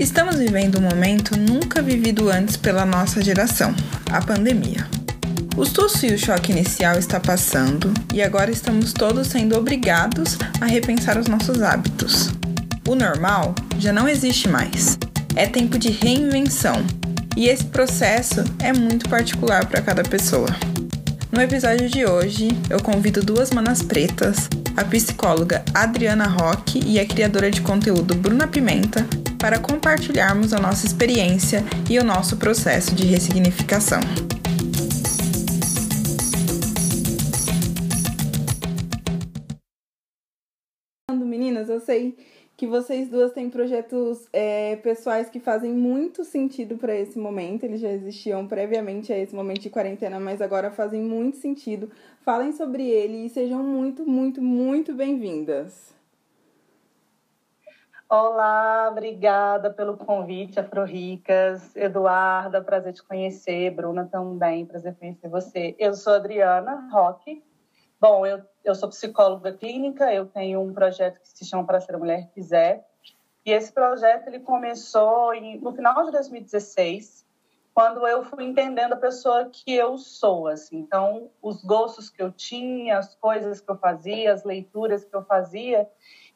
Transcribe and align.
Estamos 0.00 0.36
vivendo 0.36 0.78
um 0.78 0.80
momento 0.80 1.38
nunca 1.38 1.82
vivido 1.82 2.30
antes 2.30 2.56
pela 2.56 2.86
nossa 2.86 3.22
geração, 3.22 3.74
a 4.10 4.22
pandemia. 4.22 4.88
O 5.58 5.66
susto 5.66 6.06
e 6.06 6.14
o 6.14 6.18
choque 6.18 6.52
inicial 6.52 6.98
está 6.98 7.20
passando 7.20 7.92
e 8.14 8.22
agora 8.22 8.50
estamos 8.50 8.94
todos 8.94 9.26
sendo 9.26 9.58
obrigados 9.58 10.38
a 10.58 10.64
repensar 10.64 11.18
os 11.18 11.26
nossos 11.26 11.60
hábitos. 11.60 12.30
O 12.88 12.94
normal 12.94 13.54
já 13.78 13.92
não 13.92 14.08
existe 14.08 14.48
mais. 14.48 14.98
É 15.36 15.46
tempo 15.46 15.78
de 15.78 15.90
reinvenção 15.90 16.82
e 17.36 17.48
esse 17.48 17.64
processo 17.64 18.42
é 18.58 18.72
muito 18.72 19.06
particular 19.06 19.66
para 19.66 19.82
cada 19.82 20.02
pessoa. 20.02 20.48
No 21.30 21.42
episódio 21.42 21.90
de 21.90 22.06
hoje, 22.06 22.48
eu 22.70 22.82
convido 22.82 23.22
duas 23.22 23.50
manas 23.50 23.82
pretas, 23.82 24.48
a 24.78 24.82
psicóloga 24.82 25.62
Adriana 25.74 26.26
Roque 26.26 26.80
e 26.86 26.98
a 26.98 27.04
criadora 27.04 27.50
de 27.50 27.60
conteúdo 27.60 28.14
Bruna 28.14 28.48
Pimenta, 28.48 29.06
para 29.40 29.58
compartilharmos 29.58 30.52
a 30.52 30.60
nossa 30.60 30.86
experiência 30.86 31.64
e 31.88 31.98
o 31.98 32.04
nosso 32.04 32.36
processo 32.36 32.94
de 32.94 33.06
ressignificação. 33.06 34.00
Meninas, 41.10 41.70
eu 41.70 41.80
sei 41.80 42.16
que 42.56 42.66
vocês 42.66 43.08
duas 43.08 43.32
têm 43.32 43.48
projetos 43.48 44.28
é, 44.32 44.76
pessoais 44.76 45.30
que 45.30 45.40
fazem 45.40 45.72
muito 45.72 46.22
sentido 46.22 46.76
para 46.76 46.94
esse 46.94 47.18
momento. 47.18 47.64
Eles 47.64 47.80
já 47.80 47.90
existiam 47.90 48.46
previamente 48.46 49.10
a 49.10 49.18
esse 49.18 49.34
momento 49.34 49.60
de 49.60 49.70
quarentena, 49.70 50.20
mas 50.20 50.42
agora 50.42 50.70
fazem 50.70 51.00
muito 51.00 51.38
sentido. 51.38 51.90
Falem 52.22 52.52
sobre 52.52 52.86
ele 52.86 53.24
e 53.24 53.30
sejam 53.30 53.62
muito, 53.62 54.04
muito, 54.04 54.42
muito 54.42 54.92
bem-vindas. 54.92 55.98
Olá, 58.12 58.88
obrigada 58.90 59.70
pelo 59.72 59.96
convite, 59.96 60.58
Afro-Ricas. 60.58 61.76
Eduarda, 61.76 62.60
prazer 62.60 62.92
te 62.92 63.04
conhecer. 63.04 63.70
Bruna 63.70 64.04
também, 64.04 64.66
prazer 64.66 64.96
conhecer 64.96 65.28
você. 65.28 65.76
Eu 65.78 65.94
sou 65.94 66.14
Adriana 66.14 66.88
Roque. 66.90 67.40
Bom, 68.00 68.26
eu 68.26 68.42
eu 68.64 68.74
sou 68.74 68.88
psicóloga 68.88 69.52
clínica, 69.52 70.12
eu 70.12 70.26
tenho 70.26 70.60
um 70.60 70.74
projeto 70.74 71.20
que 71.20 71.28
se 71.28 71.44
chama 71.44 71.64
Para 71.64 71.80
Ser 71.80 71.94
a 71.94 71.98
Mulher 71.98 72.28
Quiser. 72.34 72.84
E 73.46 73.52
esse 73.52 73.72
projeto 73.72 74.26
ele 74.26 74.40
começou 74.40 75.32
em, 75.32 75.60
no 75.60 75.72
final 75.72 76.04
de 76.04 76.10
2016, 76.10 77.24
quando 77.72 78.04
eu 78.08 78.24
fui 78.24 78.42
entendendo 78.42 78.94
a 78.94 78.96
pessoa 78.96 79.48
que 79.48 79.72
eu 79.72 79.96
sou. 79.96 80.48
Assim. 80.48 80.78
Então, 80.78 81.30
os 81.40 81.62
gostos 81.62 82.10
que 82.10 82.20
eu 82.20 82.32
tinha, 82.32 82.98
as 82.98 83.14
coisas 83.14 83.60
que 83.60 83.70
eu 83.70 83.78
fazia, 83.78 84.32
as 84.32 84.42
leituras 84.42 85.04
que 85.04 85.14
eu 85.14 85.24
fazia, 85.24 85.88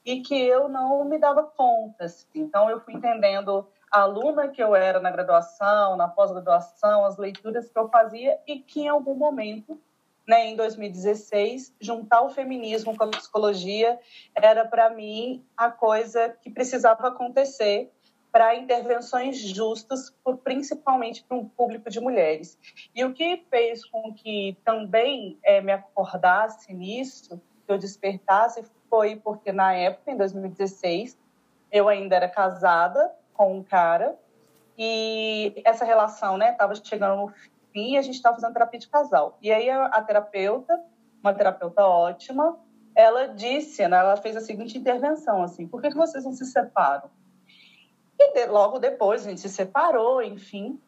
e 0.04 0.20
que 0.20 0.38
eu 0.38 0.68
não 0.68 1.04
me 1.04 1.18
dava 1.18 1.42
conta. 1.42 2.04
Assim. 2.04 2.26
Então, 2.34 2.68
eu 2.68 2.80
fui 2.80 2.94
entendendo 2.94 3.66
a 3.90 4.00
aluna 4.00 4.48
que 4.48 4.62
eu 4.62 4.74
era 4.74 5.00
na 5.00 5.10
graduação, 5.10 5.96
na 5.96 6.08
pós-graduação, 6.08 7.04
as 7.04 7.16
leituras 7.16 7.70
que 7.70 7.78
eu 7.78 7.88
fazia, 7.88 8.38
e 8.46 8.58
que 8.58 8.82
em 8.82 8.88
algum 8.88 9.14
momento 9.14 9.80
né, 10.26 10.46
em 10.46 10.56
2016, 10.56 11.74
juntar 11.80 12.22
o 12.22 12.30
feminismo 12.30 12.96
com 12.96 13.04
a 13.04 13.08
psicologia 13.08 13.98
era 14.34 14.64
para 14.64 14.90
mim 14.90 15.44
a 15.56 15.70
coisa 15.70 16.30
que 16.40 16.50
precisava 16.50 17.08
acontecer 17.08 17.90
para 18.32 18.56
intervenções 18.56 19.38
justas, 19.38 20.12
principalmente 20.42 21.22
para 21.22 21.36
um 21.36 21.48
público 21.48 21.88
de 21.88 22.00
mulheres. 22.00 22.58
E 22.92 23.04
o 23.04 23.12
que 23.12 23.44
fez 23.48 23.84
com 23.84 24.12
que 24.12 24.56
também 24.64 25.38
é, 25.44 25.60
me 25.60 25.70
acordasse 25.70 26.74
nisso, 26.74 27.40
que 27.64 27.72
eu 27.72 27.78
despertasse, 27.78 28.64
foi 28.94 29.16
porque 29.16 29.50
na 29.50 29.72
época, 29.72 30.12
em 30.12 30.16
2016, 30.16 31.18
eu 31.72 31.88
ainda 31.88 32.14
era 32.14 32.28
casada 32.28 33.10
com 33.32 33.58
um 33.58 33.60
cara 33.60 34.16
e 34.78 35.60
essa 35.64 35.84
relação 35.84 36.38
estava 36.40 36.74
né, 36.74 36.80
chegando 36.80 37.22
no 37.22 37.32
fim 37.72 37.94
e 37.94 37.98
a 37.98 38.02
gente 38.02 38.14
estava 38.14 38.36
fazendo 38.36 38.52
terapia 38.52 38.78
de 38.78 38.86
casal. 38.86 39.36
E 39.42 39.50
aí 39.50 39.68
a, 39.68 39.86
a, 39.86 40.00
terapeuta, 40.00 40.80
uma 41.20 41.34
terapeuta 41.34 41.84
ótima, 41.84 42.56
ela 42.94 43.26
disse, 43.26 43.82
né, 43.88 43.96
ela 43.96 44.16
fez 44.16 44.36
a 44.36 44.40
seguinte 44.40 44.78
intervenção, 44.78 45.42
assim, 45.42 45.66
por 45.66 45.82
que, 45.82 45.88
que 45.88 45.96
vocês 45.96 46.24
não 46.24 46.32
se 46.32 46.44
separam? 46.44 47.10
E 48.16 48.32
de, 48.32 48.46
logo 48.46 48.78
depois 48.78 49.26
a 49.26 49.28
gente 49.28 49.40
se 49.40 49.48
separou, 49.48 50.22
enfim. 50.22 50.80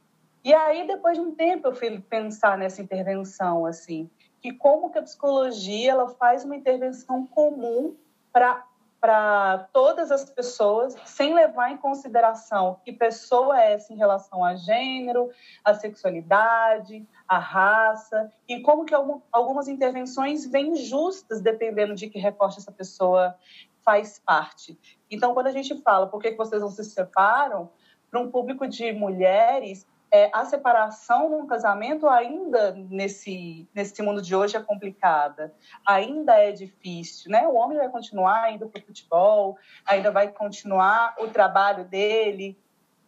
E 0.45 0.55
aí, 0.55 0.87
depois 0.87 1.19
de 1.19 1.25
um 1.25 1.35
tempo, 1.35 1.67
eu 1.67 1.75
fui 1.75 1.99
pensar 1.99 2.57
nessa 2.57 2.81
intervenção, 2.81 3.67
assim, 3.67 4.09
que 4.41 4.53
como 4.53 4.91
que 4.91 4.99
a 4.99 5.03
psicologia 5.03 5.93
ela 5.93 6.09
faz 6.09 6.45
uma 6.45 6.57
intervenção 6.57 7.27
comum 7.27 7.97
para 8.33 8.65
para 8.99 9.69
todas 9.73 10.11
as 10.11 10.29
pessoas, 10.29 10.97
sem 11.05 11.33
levar 11.33 11.71
em 11.71 11.77
consideração 11.77 12.81
que 12.85 12.93
pessoa 12.93 13.61
é 13.61 13.75
essa 13.75 13.93
em 13.93 13.97
relação 13.97 14.43
a 14.43 14.57
gênero, 14.57 15.31
a 15.63 15.75
sexualidade, 15.75 17.07
a 17.29 17.39
raça, 17.39 18.33
e 18.49 18.61
como 18.63 18.85
que 18.85 18.95
algumas 19.31 19.69
intervenções 19.69 20.47
vêm 20.47 20.75
justas 20.75 21.41
dependendo 21.41 21.95
de 21.95 22.09
que 22.09 22.19
recorte 22.19 22.59
essa 22.59 22.73
pessoa 22.73 23.37
faz 23.85 24.19
parte. 24.19 24.77
Então, 25.09 25.35
quando 25.35 25.47
a 25.47 25.53
gente 25.53 25.81
fala 25.83 26.09
por 26.09 26.21
que 26.21 26.35
vocês 26.35 26.61
não 26.61 26.71
se 26.71 26.83
separam, 26.83 27.71
para 28.11 28.21
um 28.21 28.31
público 28.31 28.67
de 28.67 28.93
mulheres, 28.93 29.87
é, 30.11 30.31
a 30.33 30.45
separação 30.45 31.29
num 31.29 31.47
casamento 31.47 32.09
ainda 32.09 32.73
nesse, 32.73 33.69
nesse 33.75 34.01
mundo 34.03 34.23
de 34.23 34.35
hoje 34.35 34.57
é 34.57 34.63
complicada, 34.63 35.55
ainda 35.85 36.35
é 36.35 36.53
difícil, 36.53 37.31
né? 37.31 37.47
O 37.47 37.55
homem 37.55 37.79
vai 37.79 37.89
continuar 37.89 38.53
indo 38.53 38.69
para 38.69 38.81
o 38.81 38.85
futebol, 38.85 39.59
ainda 39.85 40.11
vai 40.11 40.29
continuar 40.29 41.15
o 41.19 41.29
trabalho 41.29 41.85
dele, 41.85 42.59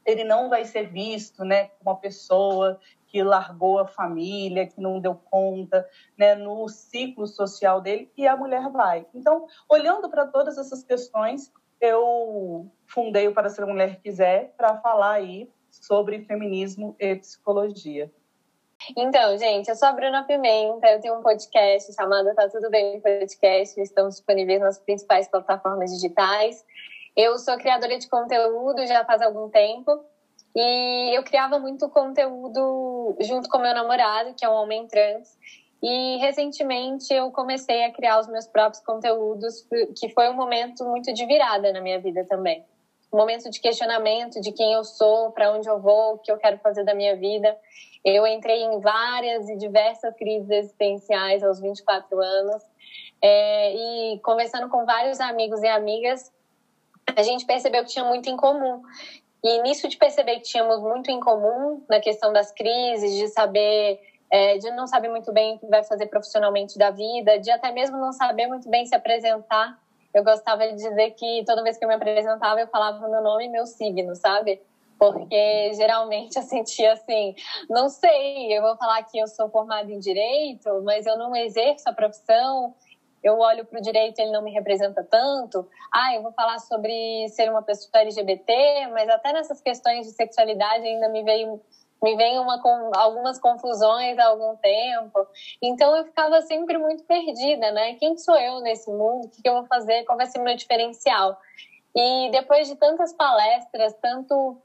ele 0.04 0.25
não 0.25 0.48
vai 0.48 0.64
ser 0.64 0.88
visto, 0.88 1.44
né, 1.44 1.66
como 1.66 1.91
uma 1.91 1.97
pessoa 1.97 2.81
que 3.06 3.22
largou 3.22 3.78
a 3.78 3.87
família, 3.87 4.66
que 4.66 4.81
não 4.81 5.00
deu 5.00 5.14
conta, 5.14 5.87
né, 6.16 6.34
no 6.34 6.66
ciclo 6.69 7.26
social 7.26 7.81
dele, 7.81 8.10
e 8.16 8.26
a 8.26 8.37
mulher 8.37 8.70
vai. 8.70 9.06
Então, 9.14 9.47
olhando 9.69 10.08
para 10.08 10.26
todas 10.26 10.56
essas 10.56 10.82
questões, 10.82 11.53
eu 11.81 12.70
fundei 12.87 13.28
o 13.28 13.34
Para 13.34 13.50
Ser 13.50 13.66
Mulher 13.66 14.00
Quiser 14.00 14.54
para 14.56 14.78
falar 14.78 15.12
aí 15.12 15.50
sobre 15.88 16.22
feminismo 16.26 16.94
e 17.00 17.16
psicologia. 17.16 18.12
Então, 18.94 19.37
gente, 19.38 19.69
eu 19.69 19.75
sou 19.75 19.88
a 19.88 19.93
Bruna 19.93 20.22
Pimenta, 20.22 20.87
eu 20.87 21.00
tenho 21.00 21.19
um 21.19 21.22
podcast 21.22 21.93
chamado 21.94 22.32
Tá 22.34 22.47
Tudo 22.49 22.71
Bem 22.71 23.00
Podcast, 23.00 23.81
estamos 23.81 24.16
disponíveis 24.16 24.60
nas 24.60 24.78
principais 24.78 25.26
plataformas 25.28 25.91
digitais. 25.91 26.62
Eu 27.16 27.38
sou 27.38 27.56
criadora 27.56 27.99
de 27.99 28.06
conteúdo 28.06 28.87
já 28.87 29.03
faz 29.04 29.22
algum 29.22 29.49
tempo 29.49 30.04
e 30.54 31.16
eu 31.16 31.25
criava 31.25 31.59
muito 31.59 31.88
conteúdo 31.88 33.16
junto 33.20 33.49
com 33.49 33.59
meu 33.59 33.75
namorado, 33.75 34.34
que 34.34 34.44
é 34.44 34.49
um 34.49 34.55
homem 34.55 34.87
trans. 34.87 35.37
E 35.82 36.19
recentemente 36.19 37.12
eu 37.12 37.31
comecei 37.32 37.84
a 37.84 37.93
criar 37.93 38.20
os 38.20 38.28
meus 38.28 38.47
próprios 38.47 38.84
conteúdos, 38.84 39.66
que 39.99 40.10
foi 40.10 40.28
um 40.28 40.34
momento 40.34 40.84
muito 40.84 41.15
de 41.15 41.25
virada 41.25 41.72
na 41.72 41.81
minha 41.81 41.99
vida 41.99 42.26
também 42.26 42.65
momento 43.16 43.50
de 43.50 43.60
questionamento 43.60 44.41
de 44.41 44.52
quem 44.52 44.72
eu 44.72 44.84
sou, 44.84 45.30
para 45.32 45.52
onde 45.52 45.69
eu 45.69 45.80
vou, 45.80 46.14
o 46.14 46.19
que 46.19 46.30
eu 46.30 46.36
quero 46.36 46.58
fazer 46.58 46.84
da 46.84 46.94
minha 46.94 47.16
vida. 47.16 47.56
Eu 48.04 48.26
entrei 48.26 48.62
em 48.62 48.80
várias 48.80 49.48
e 49.48 49.56
diversas 49.56 50.14
crises 50.14 50.50
existenciais 50.50 51.42
aos 51.42 51.60
24 51.60 52.20
anos. 52.20 52.62
É, 53.20 53.74
e 53.74 54.20
conversando 54.20 54.69
com 54.69 54.84
vários 54.84 55.20
amigos 55.20 55.62
e 55.62 55.66
amigas, 55.66 56.32
a 57.16 57.22
gente 57.22 57.44
percebeu 57.46 57.82
que 57.84 57.91
tinha 57.91 58.04
muito 58.04 58.28
em 58.28 58.36
comum. 58.36 58.82
E 59.42 59.62
nisso 59.62 59.88
de 59.88 59.96
perceber 59.96 60.36
que 60.36 60.42
tínhamos 60.42 60.80
muito 60.80 61.10
em 61.10 61.20
comum 61.20 61.84
na 61.88 62.00
questão 62.00 62.32
das 62.32 62.52
crises, 62.52 63.16
de 63.16 63.28
saber, 63.28 64.00
é, 64.30 64.58
de 64.58 64.70
não 64.72 64.86
saber 64.86 65.08
muito 65.08 65.32
bem 65.32 65.56
o 65.56 65.58
que 65.58 65.66
vai 65.66 65.82
fazer 65.82 66.06
profissionalmente 66.06 66.76
da 66.76 66.90
vida, 66.90 67.38
de 67.38 67.50
até 67.50 67.72
mesmo 67.72 67.96
não 67.96 68.12
saber 68.12 68.46
muito 68.46 68.69
bem 68.69 68.84
se 68.84 68.94
apresentar 68.94 69.78
eu 70.14 70.24
gostava 70.24 70.66
de 70.69 70.74
dizer 70.74 71.10
que 71.12 71.44
toda 71.46 71.62
vez 71.62 71.76
que 71.76 71.84
eu 71.84 71.88
me 71.88 71.94
apresentava, 71.94 72.60
eu 72.60 72.69
falava 72.69 73.08
meu 73.08 73.22
nome 73.22 73.46
e 73.46 73.49
meu 73.49 73.66
signo, 73.66 74.14
sabe? 74.14 74.60
Porque 74.99 75.72
geralmente 75.75 76.37
eu 76.37 76.43
sentia 76.43 76.93
assim, 76.93 77.34
não 77.70 77.88
sei, 77.88 78.56
eu 78.56 78.62
vou 78.62 78.76
falar 78.76 79.02
que 79.05 79.19
eu 79.19 79.28
sou 79.28 79.49
formada 79.49 79.90
em 79.93 79.99
direito, 79.99 80.82
mas 80.82 81.06
eu 81.06 81.16
não 81.16 81.34
exerço 81.37 81.88
a 81.88 81.93
profissão, 81.93 82.75
eu 83.22 83.38
olho 83.38 83.64
para 83.64 83.78
o 83.78 83.82
direito 83.82 84.19
ele 84.19 84.31
não 84.31 84.43
me 84.43 84.52
representa 84.52 85.05
tanto. 85.05 85.69
Ah, 85.93 86.14
eu 86.14 86.22
vou 86.22 86.32
falar 86.32 86.58
sobre 86.61 87.28
ser 87.28 87.50
uma 87.50 87.62
pessoa 87.62 88.02
LGBT, 88.02 88.88
mas 88.93 89.08
até 89.08 89.32
nessas 89.32 89.61
questões 89.61 90.06
de 90.06 90.12
sexualidade 90.12 90.87
ainda 90.87 91.08
me 91.08 91.22
veio 91.22 91.61
me 92.03 92.17
vem 92.17 92.39
uma, 92.39 92.61
algumas 92.95 93.39
confusões 93.39 94.19
há 94.19 94.27
algum 94.27 94.56
tempo. 94.56 95.27
Então 95.62 95.97
eu 95.97 96.05
ficava 96.05 96.41
sempre 96.43 96.79
muito 96.79 97.05
perdida, 97.05 97.71
né? 97.73 97.95
Quem 97.95 98.17
sou 98.17 98.37
eu 98.37 98.61
nesse 98.61 98.91
mundo? 98.91 99.27
O 99.27 99.31
que, 99.31 99.49
eu 99.49 99.55
vou 99.55 99.67
fazer? 99.67 100.05
Qual 100.05 100.17
vai 100.17 100.27
ser 100.27 100.39
meu 100.39 100.56
diferencial? 100.56 101.39
E 101.95 102.31
depois 102.31 102.69
de 102.69 102.77
tantas 102.77 103.12
palestras, 103.12 103.95
tanto 104.00 104.61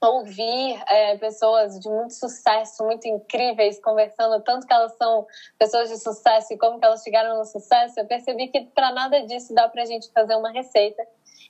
ouvir 0.00 0.82
é, 0.88 1.16
pessoas 1.18 1.78
de 1.78 1.88
muito 1.88 2.14
sucesso, 2.14 2.82
muito 2.84 3.06
incríveis, 3.06 3.78
conversando 3.80 4.40
tanto 4.42 4.66
que 4.66 4.72
elas 4.72 4.96
são 4.96 5.26
pessoas 5.58 5.90
de 5.90 5.98
sucesso 5.98 6.54
e 6.54 6.58
como 6.58 6.78
que 6.78 6.86
elas 6.86 7.02
chegaram 7.02 7.36
no 7.36 7.44
sucesso, 7.44 8.00
eu 8.00 8.06
percebi 8.06 8.48
que 8.48 8.62
para 8.62 8.92
nada 8.92 9.20
disso 9.26 9.52
dá 9.52 9.68
para 9.68 9.82
a 9.82 9.86
gente 9.86 10.10
fazer 10.10 10.34
uma 10.36 10.50
receita 10.50 11.06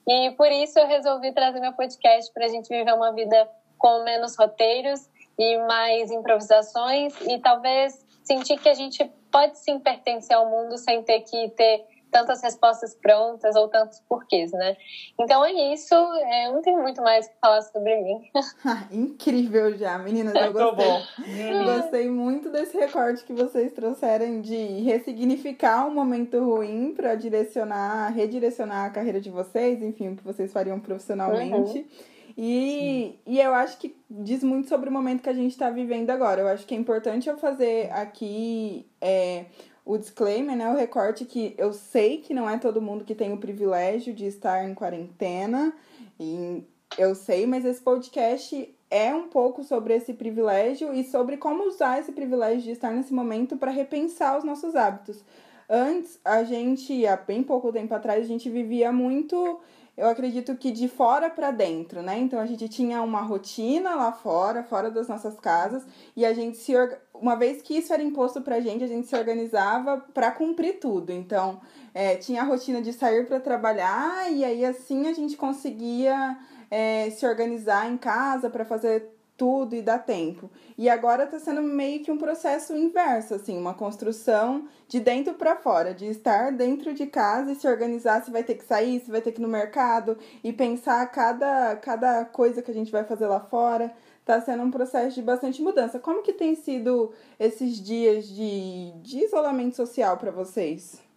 E 0.06 0.32
por 0.32 0.50
isso 0.50 0.78
eu 0.80 0.86
resolvi 0.88 1.32
trazer 1.32 1.60
meu 1.60 1.72
podcast 1.74 2.32
para 2.32 2.46
a 2.46 2.48
gente 2.48 2.68
viver 2.68 2.92
uma 2.92 3.12
vida 3.12 3.48
com 3.80 4.04
menos 4.04 4.36
roteiros 4.36 5.08
e 5.36 5.58
mais 5.66 6.12
improvisações 6.12 7.14
e 7.22 7.40
talvez 7.40 8.06
sentir 8.22 8.58
que 8.58 8.68
a 8.68 8.74
gente 8.74 9.10
pode 9.32 9.58
sim 9.58 9.80
pertencer 9.80 10.36
ao 10.36 10.48
mundo 10.48 10.78
sem 10.78 11.02
ter 11.02 11.20
que 11.22 11.48
ter 11.50 11.84
tantas 12.10 12.42
respostas 12.42 12.94
prontas 12.94 13.54
ou 13.56 13.68
tantos 13.68 14.00
porquês, 14.08 14.52
né? 14.52 14.76
Então 15.18 15.44
é 15.44 15.52
isso. 15.72 15.94
É, 15.94 16.48
eu 16.48 16.54
não 16.54 16.62
tenho 16.62 16.82
muito 16.82 17.00
mais 17.00 17.28
que 17.28 17.34
falar 17.40 17.62
sobre 17.62 17.96
mim. 18.02 18.20
Incrível 18.90 19.76
já, 19.76 19.96
meninas. 19.98 20.34
Eu 20.34 20.52
gostei. 20.52 21.64
gostei 21.64 22.10
muito 22.10 22.50
desse 22.50 22.76
recorte 22.76 23.24
que 23.24 23.32
vocês 23.32 23.72
trouxeram 23.72 24.40
de 24.40 24.80
ressignificar 24.82 25.86
um 25.86 25.94
momento 25.94 26.38
ruim 26.44 26.92
para 26.94 27.14
direcionar, 27.14 28.12
redirecionar 28.12 28.86
a 28.86 28.90
carreira 28.90 29.20
de 29.20 29.30
vocês, 29.30 29.82
enfim, 29.82 30.08
o 30.08 30.16
que 30.16 30.24
vocês 30.24 30.52
fariam 30.52 30.80
profissionalmente. 30.80 31.78
Uhum. 31.78 32.19
E, 32.36 33.18
e 33.26 33.40
eu 33.40 33.52
acho 33.54 33.78
que 33.78 33.96
diz 34.08 34.42
muito 34.42 34.68
sobre 34.68 34.88
o 34.88 34.92
momento 34.92 35.22
que 35.22 35.28
a 35.28 35.34
gente 35.34 35.52
está 35.52 35.70
vivendo 35.70 36.10
agora. 36.10 36.40
Eu 36.40 36.48
acho 36.48 36.66
que 36.66 36.74
é 36.74 36.78
importante 36.78 37.28
eu 37.28 37.36
fazer 37.36 37.90
aqui 37.92 38.86
é, 39.00 39.46
o 39.84 39.96
disclaimer, 39.98 40.56
né, 40.56 40.70
o 40.70 40.76
recorte 40.76 41.24
que 41.24 41.54
eu 41.58 41.72
sei 41.72 42.18
que 42.18 42.34
não 42.34 42.48
é 42.48 42.58
todo 42.58 42.82
mundo 42.82 43.04
que 43.04 43.14
tem 43.14 43.32
o 43.32 43.38
privilégio 43.38 44.14
de 44.14 44.26
estar 44.26 44.68
em 44.68 44.74
quarentena, 44.74 45.72
e 46.18 46.62
eu 46.98 47.14
sei, 47.14 47.46
mas 47.46 47.64
esse 47.64 47.80
podcast 47.80 48.74
é 48.90 49.14
um 49.14 49.28
pouco 49.28 49.62
sobre 49.62 49.94
esse 49.94 50.12
privilégio 50.12 50.92
e 50.92 51.04
sobre 51.04 51.36
como 51.36 51.66
usar 51.66 52.00
esse 52.00 52.12
privilégio 52.12 52.62
de 52.62 52.72
estar 52.72 52.92
nesse 52.92 53.14
momento 53.14 53.56
para 53.56 53.70
repensar 53.70 54.36
os 54.36 54.44
nossos 54.44 54.74
hábitos. 54.74 55.24
Antes, 55.68 56.18
a 56.24 56.42
gente, 56.42 57.06
há 57.06 57.16
bem 57.16 57.44
pouco 57.44 57.72
tempo 57.72 57.94
atrás, 57.94 58.24
a 58.24 58.28
gente 58.28 58.50
vivia 58.50 58.90
muito 58.90 59.60
eu 60.00 60.08
acredito 60.08 60.56
que 60.56 60.70
de 60.70 60.88
fora 60.88 61.28
para 61.28 61.50
dentro, 61.50 62.00
né? 62.00 62.18
Então 62.18 62.40
a 62.40 62.46
gente 62.46 62.66
tinha 62.70 63.02
uma 63.02 63.20
rotina 63.20 63.94
lá 63.94 64.10
fora, 64.10 64.62
fora 64.62 64.90
das 64.90 65.08
nossas 65.08 65.38
casas, 65.38 65.84
e 66.16 66.24
a 66.24 66.32
gente 66.32 66.56
se 66.56 66.72
uma 67.12 67.36
vez 67.36 67.60
que 67.60 67.76
isso 67.76 67.92
era 67.92 68.02
imposto 68.02 68.40
pra 68.40 68.60
gente, 68.60 68.82
a 68.82 68.86
gente 68.86 69.06
se 69.06 69.14
organizava 69.14 69.98
para 70.14 70.30
cumprir 70.30 70.80
tudo. 70.80 71.12
Então, 71.12 71.60
é, 71.92 72.16
tinha 72.16 72.40
a 72.40 72.46
rotina 72.46 72.80
de 72.80 72.94
sair 72.94 73.26
para 73.26 73.38
trabalhar 73.38 74.32
e 74.32 74.42
aí 74.42 74.64
assim 74.64 75.06
a 75.06 75.12
gente 75.12 75.36
conseguia 75.36 76.38
é, 76.70 77.10
se 77.10 77.26
organizar 77.26 77.86
em 77.90 77.98
casa 77.98 78.48
para 78.48 78.64
fazer 78.64 79.19
tudo 79.40 79.74
e 79.74 79.80
dá 79.80 79.98
tempo. 79.98 80.50
E 80.76 80.86
agora 80.86 81.24
está 81.24 81.38
sendo 81.38 81.62
meio 81.62 82.04
que 82.04 82.12
um 82.12 82.18
processo 82.18 82.76
inverso, 82.76 83.32
assim, 83.32 83.56
uma 83.56 83.72
construção 83.72 84.68
de 84.86 85.00
dentro 85.00 85.32
para 85.32 85.56
fora, 85.56 85.94
de 85.94 86.04
estar 86.04 86.52
dentro 86.52 86.92
de 86.92 87.06
casa 87.06 87.50
e 87.50 87.54
se 87.54 87.66
organizar 87.66 88.22
se 88.22 88.30
vai 88.30 88.44
ter 88.44 88.56
que 88.56 88.64
sair, 88.66 89.00
se 89.00 89.10
vai 89.10 89.22
ter 89.22 89.32
que 89.32 89.40
ir 89.40 89.42
no 89.42 89.48
mercado 89.48 90.18
e 90.44 90.52
pensar 90.52 91.06
cada, 91.10 91.74
cada 91.76 92.26
coisa 92.26 92.60
que 92.60 92.70
a 92.70 92.74
gente 92.74 92.92
vai 92.92 93.02
fazer 93.02 93.28
lá 93.28 93.40
fora. 93.40 93.90
Está 94.20 94.38
sendo 94.42 94.62
um 94.62 94.70
processo 94.70 95.14
de 95.14 95.22
bastante 95.22 95.62
mudança. 95.62 95.98
Como 95.98 96.22
que 96.22 96.34
tem 96.34 96.54
sido 96.54 97.10
esses 97.38 97.80
dias 97.80 98.28
de, 98.28 98.92
de 99.00 99.24
isolamento 99.24 99.74
social 99.74 100.18
para 100.18 100.30
vocês? 100.30 101.09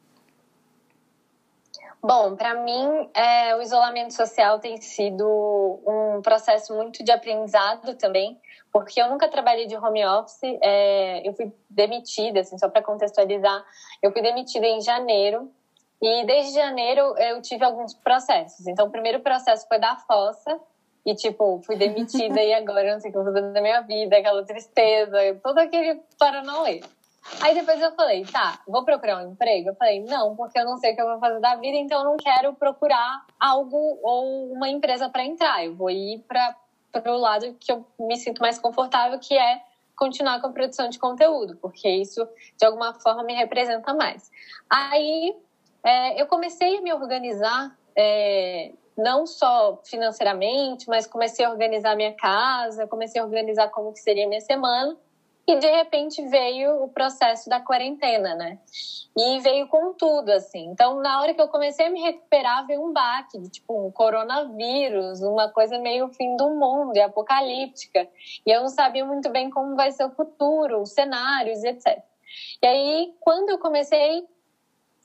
Bom, 2.05 2.35
para 2.35 2.53
mim, 2.55 3.09
é, 3.13 3.55
o 3.55 3.61
isolamento 3.61 4.13
social 4.13 4.59
tem 4.59 4.75
sido 4.81 5.25
um 5.87 6.21
processo 6.21 6.75
muito 6.75 7.01
de 7.01 7.09
aprendizado 7.13 7.95
também, 7.95 8.37
porque 8.73 9.01
eu 9.01 9.07
nunca 9.09 9.29
trabalhei 9.29 9.67
de 9.67 9.77
home 9.77 10.05
office, 10.05 10.43
é, 10.61 11.25
eu 11.25 11.33
fui 11.33 11.49
demitida, 11.69 12.41
assim, 12.41 12.57
só 12.57 12.67
para 12.67 12.81
contextualizar, 12.81 13.63
eu 14.01 14.11
fui 14.11 14.21
demitida 14.21 14.67
em 14.67 14.81
janeiro, 14.81 15.49
e 16.01 16.25
desde 16.25 16.55
janeiro 16.55 17.17
eu 17.17 17.41
tive 17.41 17.63
alguns 17.63 17.93
processos. 17.93 18.67
Então, 18.67 18.87
o 18.87 18.91
primeiro 18.91 19.21
processo 19.21 19.65
foi 19.69 19.79
da 19.79 19.95
fossa, 19.95 20.59
e 21.05 21.15
tipo, 21.15 21.61
fui 21.65 21.77
demitida 21.77 22.35
e 22.43 22.53
agora 22.53 22.85
eu 22.85 22.93
não 22.95 22.99
sei 22.99 23.11
o 23.11 23.13
que 23.13 23.17
eu 23.17 23.23
vou 23.23 23.31
fazer 23.31 23.53
da 23.53 23.61
minha 23.61 23.79
vida, 23.79 24.17
aquela 24.17 24.43
tristeza, 24.43 25.17
todo 25.41 25.57
aquele 25.57 26.01
paranauê. 26.19 26.81
Aí 27.41 27.53
depois 27.53 27.81
eu 27.81 27.91
falei, 27.95 28.25
tá, 28.25 28.59
vou 28.67 28.83
procurar 28.83 29.17
um 29.17 29.31
emprego? 29.31 29.69
Eu 29.69 29.75
falei, 29.75 30.03
não, 30.03 30.35
porque 30.35 30.59
eu 30.59 30.65
não 30.65 30.77
sei 30.77 30.91
o 30.91 30.95
que 30.95 31.01
eu 31.01 31.07
vou 31.07 31.19
fazer 31.19 31.39
da 31.39 31.55
vida, 31.55 31.77
então 31.77 31.99
eu 31.99 32.05
não 32.05 32.17
quero 32.17 32.53
procurar 32.53 33.25
algo 33.39 33.99
ou 34.01 34.51
uma 34.51 34.69
empresa 34.69 35.09
para 35.09 35.23
entrar. 35.23 35.65
Eu 35.65 35.75
vou 35.75 35.89
ir 35.89 36.19
para 36.27 36.55
o 37.11 37.17
lado 37.17 37.55
que 37.59 37.71
eu 37.71 37.85
me 37.99 38.17
sinto 38.17 38.41
mais 38.41 38.59
confortável, 38.59 39.17
que 39.19 39.37
é 39.37 39.61
continuar 39.95 40.41
com 40.41 40.47
a 40.47 40.51
produção 40.51 40.89
de 40.89 40.99
conteúdo, 40.99 41.57
porque 41.61 41.87
isso 41.87 42.27
de 42.57 42.65
alguma 42.65 42.93
forma 42.95 43.23
me 43.23 43.33
representa 43.33 43.93
mais. 43.93 44.29
Aí 44.69 45.35
é, 45.83 46.21
eu 46.21 46.27
comecei 46.27 46.77
a 46.77 46.81
me 46.81 46.93
organizar, 46.93 47.77
é, 47.95 48.71
não 48.97 49.25
só 49.25 49.79
financeiramente, 49.83 50.87
mas 50.87 51.07
comecei 51.07 51.45
a 51.45 51.49
organizar 51.49 51.95
minha 51.95 52.13
casa, 52.13 52.87
comecei 52.87 53.21
a 53.21 53.25
organizar 53.25 53.69
como 53.69 53.93
que 53.93 53.99
seria 53.99 54.27
minha 54.27 54.41
semana. 54.41 54.97
E 55.45 55.59
de 55.59 55.69
repente 55.69 56.25
veio 56.27 56.83
o 56.83 56.87
processo 56.87 57.49
da 57.49 57.59
quarentena, 57.59 58.33
né? 58.33 58.59
E 59.15 59.39
veio 59.41 59.67
com 59.67 59.93
tudo, 59.93 60.29
assim. 60.31 60.67
Então, 60.67 61.01
na 61.01 61.21
hora 61.21 61.33
que 61.33 61.41
eu 61.41 61.49
comecei 61.49 61.87
a 61.87 61.89
me 61.89 62.01
recuperar, 62.01 62.65
veio 62.65 62.81
um 62.81 62.93
baque, 62.93 63.37
de, 63.37 63.49
tipo, 63.49 63.87
um 63.87 63.91
coronavírus, 63.91 65.21
uma 65.21 65.49
coisa 65.49 65.77
meio 65.77 66.07
fim 66.09 66.37
do 66.37 66.49
mundo, 66.49 66.97
apocalíptica. 66.97 68.07
E 68.45 68.51
eu 68.51 68.61
não 68.61 68.69
sabia 68.69 69.05
muito 69.05 69.29
bem 69.29 69.49
como 69.49 69.75
vai 69.75 69.91
ser 69.91 70.05
o 70.05 70.11
futuro, 70.11 70.81
os 70.81 70.91
cenários, 70.91 71.61
etc. 71.63 72.01
E 72.61 72.65
aí, 72.65 73.13
quando 73.19 73.49
eu 73.49 73.59
comecei 73.59 74.25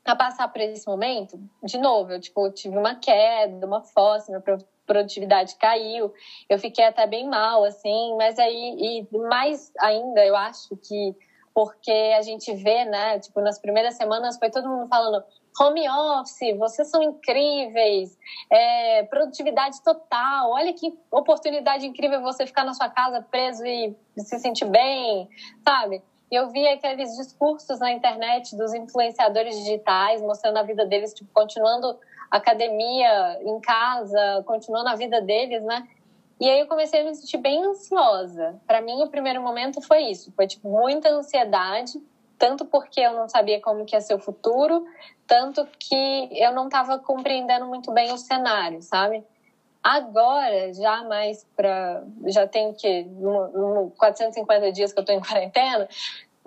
a 0.05 0.15
passar 0.17 0.49
por 0.49 0.61
esse 0.61 0.87
momento, 0.87 1.39
de 1.63 1.79
novo, 1.79 2.13
eu, 2.13 2.21
tipo, 2.21 2.49
tive 2.53 2.79
uma 2.79 2.95
queda, 2.95 3.67
uma 3.67 3.83
fossa, 3.83 4.31
meu 4.31 4.41
produtividade 4.89 5.55
caiu, 5.57 6.13
eu 6.49 6.59
fiquei 6.59 6.85
até 6.85 7.07
bem 7.07 7.29
mal, 7.29 7.63
assim, 7.63 8.17
mas 8.17 8.39
aí, 8.39 9.07
e 9.13 9.19
mais 9.29 9.71
ainda, 9.79 10.25
eu 10.25 10.35
acho 10.35 10.77
que 10.77 11.15
porque 11.55 12.15
a 12.17 12.23
gente 12.23 12.55
vê, 12.55 12.85
né, 12.85 13.19
tipo, 13.19 13.41
nas 13.41 13.59
primeiras 13.59 13.97
semanas 13.97 14.39
foi 14.39 14.49
todo 14.49 14.69
mundo 14.69 14.89
falando 14.89 15.25
home 15.61 15.89
office, 15.89 16.57
vocês 16.57 16.89
são 16.89 17.03
incríveis, 17.03 18.17
é, 18.51 19.03
produtividade 19.05 19.83
total, 19.83 20.53
olha 20.53 20.73
que 20.73 20.97
oportunidade 21.11 21.85
incrível 21.85 22.23
você 22.23 22.47
ficar 22.47 22.65
na 22.65 22.75
sua 22.75 22.89
casa 22.89 23.27
preso 23.29 23.67
e 23.67 23.93
se 24.19 24.39
sentir 24.39 24.67
bem, 24.67 25.29
sabe? 25.65 26.01
E 26.31 26.37
eu 26.37 26.49
vi 26.51 26.69
aqueles 26.69 27.17
discursos 27.17 27.81
na 27.81 27.91
internet 27.91 28.55
dos 28.57 28.73
influenciadores 28.75 29.57
digitais 29.57 30.21
mostrando 30.21 30.59
a 30.59 30.63
vida 30.63 30.87
deles, 30.87 31.13
tipo, 31.15 31.31
continuando 31.33 31.99
academia, 32.31 33.41
em 33.43 33.61
casa, 33.61 34.43
continuando 34.47 34.89
a 34.89 34.95
vida 34.95 35.21
deles, 35.21 35.63
né? 35.63 35.87
E 36.41 36.49
aí 36.49 36.61
eu 36.61 36.67
comecei 36.67 37.01
a 37.01 37.05
me 37.05 37.15
sentir 37.15 37.39
bem 37.39 37.65
ansiosa. 37.65 38.61
Para 38.67 38.81
mim, 38.81 39.03
o 39.03 39.09
primeiro 39.09 39.43
momento 39.43 39.81
foi 39.83 40.05
isso, 40.05 40.33
foi 40.33 40.47
tipo 40.47 40.69
muita 40.69 41.09
ansiedade, 41.09 42.01
tanto 42.39 42.65
porque 42.65 43.01
eu 43.01 43.13
não 43.13 43.29
sabia 43.29 43.61
como 43.61 43.85
que 43.85 43.97
ia 43.97 44.01
ser 44.01 44.15
o 44.15 44.21
futuro, 44.21 44.87
tanto 45.27 45.67
que 45.79 46.29
eu 46.33 46.53
não 46.53 46.67
estava 46.67 46.99
compreendendo 46.99 47.67
muito 47.67 47.93
bem 47.93 48.13
o 48.13 48.19
cenário, 48.19 48.81
sabe? 48.83 49.25
Agora, 49.83 50.73
já 50.75 51.03
mais 51.05 51.47
para. 51.57 52.05
Já 52.27 52.47
tenho 52.47 52.75
que. 52.75 53.05
No 53.05 53.93
450 53.97 54.73
dias 54.73 54.93
que 54.93 54.99
eu 54.99 55.03
estou 55.03 55.15
em 55.15 55.21
quarentena, 55.21 55.89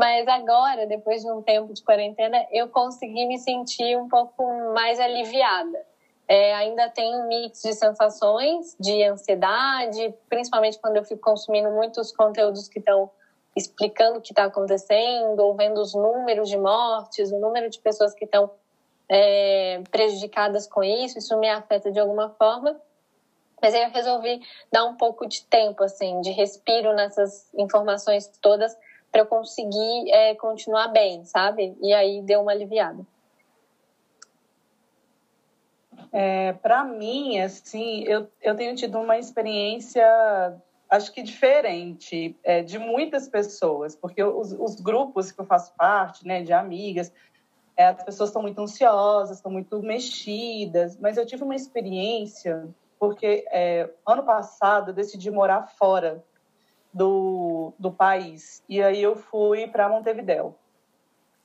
mas 0.02 0.28
agora, 0.28 0.88
depois 0.88 1.22
de 1.22 1.30
um 1.30 1.44
tempo 1.44 1.72
de 1.72 1.84
quarentena, 1.84 2.44
eu 2.50 2.68
consegui 2.70 3.28
me 3.28 3.38
sentir 3.38 3.96
um 3.96 4.10
pouco 4.10 4.44
mais 4.74 5.00
aliviada. 5.00 5.86
É, 6.28 6.56
ainda 6.56 6.90
tem 6.90 7.16
um 7.16 7.28
mix 7.28 7.62
de 7.62 7.72
sensações, 7.74 8.76
de 8.80 9.04
ansiedade, 9.04 10.12
principalmente 10.28 10.80
quando 10.80 10.98
eu 10.98 11.04
fico 11.04 11.22
consumindo 11.22 11.70
muitos 11.70 12.12
conteúdos 12.12 12.68
que 12.68 12.80
estão 12.80 13.12
explicando 13.56 14.18
o 14.18 14.22
que 14.22 14.32
está 14.32 14.46
acontecendo, 14.46 15.40
ou 15.40 15.54
vendo 15.54 15.80
os 15.80 15.94
números 15.94 16.50
de 16.50 16.58
mortes, 16.58 17.32
o 17.32 17.38
número 17.38 17.70
de 17.70 17.78
pessoas 17.80 18.16
que 18.16 18.26
estão 18.26 18.50
é, 19.08 19.84
prejudicadas 19.92 20.66
com 20.66 20.84
isso, 20.84 21.20
isso 21.20 21.38
me 21.38 21.48
afeta 21.48 21.92
de 21.92 22.00
alguma 22.00 22.32
forma. 22.40 22.76
Mas 23.62 23.76
aí 23.76 23.84
eu 23.84 23.92
resolvi 23.92 24.42
dar 24.72 24.84
um 24.84 24.98
pouco 24.98 25.28
de 25.28 25.46
tempo, 25.46 25.84
assim, 25.84 26.22
de 26.22 26.32
respiro 26.32 26.92
nessas 26.96 27.54
informações 27.54 28.28
todas 28.42 28.76
para 29.12 29.22
eu 29.22 29.26
conseguir 29.26 30.10
é, 30.10 30.34
continuar 30.36 30.88
bem, 30.88 31.26
sabe? 31.26 31.76
E 31.82 31.94
aí 31.94 32.22
deu 32.22 32.42
uma 32.42 32.52
aliviada. 32.52 33.06
É, 36.12 36.54
para 36.54 36.84
mim, 36.84 37.40
assim, 37.40 38.04
eu, 38.04 38.28
eu 38.42 38.56
tenho 38.56 38.76
tido 38.76 39.00
uma 39.00 39.18
experiência, 39.18 40.06
acho 40.90 41.12
que 41.12 41.22
diferente, 41.22 42.38
é, 42.44 42.62
de 42.62 42.80
muitas 42.80 43.28
pessoas, 43.28 43.96
porque 43.96 44.24
os, 44.24 44.52
os, 44.54 44.76
grupos 44.76 45.32
que 45.32 45.40
eu 45.40 45.46
faço 45.46 45.74
parte, 45.76 46.26
né, 46.26 46.42
de 46.42 46.52
amigas, 46.52 47.12
é, 47.78 47.88
as 47.88 48.04
pessoas 48.04 48.30
estão 48.30 48.42
muito 48.42 48.62
ansiosas, 48.62 49.38
estão 49.38 49.52
muito 49.52 49.82
mexidas, 49.82 50.98
mas 50.98 51.18
eu 51.18 51.26
tive 51.26 51.44
uma 51.44 51.56
experiência, 51.56 52.68
porque 53.00 53.46
é, 53.52 53.90
ano 54.06 54.24
passado 54.24 54.92
eu 54.92 54.94
decidi 54.94 55.32
morar 55.32 55.68
fora 55.78 56.24
do, 56.94 57.74
do 57.80 57.92
país. 57.92 58.64
E 58.68 58.82
aí 58.82 59.02
eu 59.02 59.16
fui 59.16 59.68
para 59.68 59.90
Montevidéu. 59.90 60.58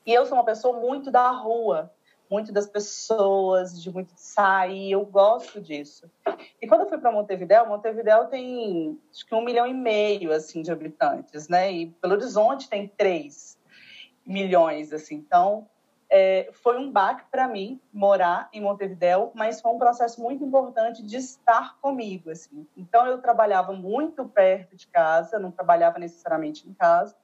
E 0.04 0.12
eu 0.12 0.24
sou 0.26 0.36
uma 0.38 0.44
pessoa 0.44 0.78
muito 0.78 1.10
da 1.10 1.30
rua. 1.30 1.90
muito 2.30 2.52
das 2.52 2.66
pessoas, 2.66 3.80
de 3.80 3.90
muito 3.92 4.12
sair, 4.16 4.92
eu 4.92 5.04
gosto 5.04 5.60
disso. 5.60 6.10
E 6.60 6.66
quando 6.66 6.82
eu 6.82 6.88
fui 6.88 6.98
para 6.98 7.12
Montevidéu, 7.12 7.66
Montevidéu 7.66 8.26
tem 8.26 8.98
acho 9.10 9.24
que 9.24 9.34
um 9.34 9.44
milhão 9.44 9.66
e 9.66 9.74
meio 9.74 10.32
assim 10.32 10.62
de 10.62 10.72
habitantes, 10.72 11.48
né? 11.48 11.72
E 11.72 11.86
Belo 12.02 12.14
Horizonte 12.14 12.68
tem 12.68 12.88
três 12.88 13.56
milhões, 14.26 14.92
assim. 14.92 15.14
Então 15.16 15.68
é, 16.08 16.48
foi 16.52 16.78
um 16.78 16.90
baque 16.90 17.24
para 17.30 17.48
mim 17.48 17.80
morar 17.92 18.48
em 18.52 18.60
Montevidéu, 18.60 19.32
mas 19.34 19.60
foi 19.60 19.72
um 19.72 19.78
processo 19.78 20.20
muito 20.20 20.44
importante 20.44 21.02
de 21.02 21.16
estar 21.16 21.76
comigo, 21.80 22.30
assim. 22.30 22.66
Então 22.76 23.06
eu 23.06 23.18
trabalhava 23.20 23.72
muito 23.72 24.24
perto 24.24 24.76
de 24.76 24.86
casa, 24.86 25.38
não 25.38 25.50
trabalhava 25.50 25.98
necessariamente 25.98 26.68
em 26.68 26.72
casa, 26.72 27.16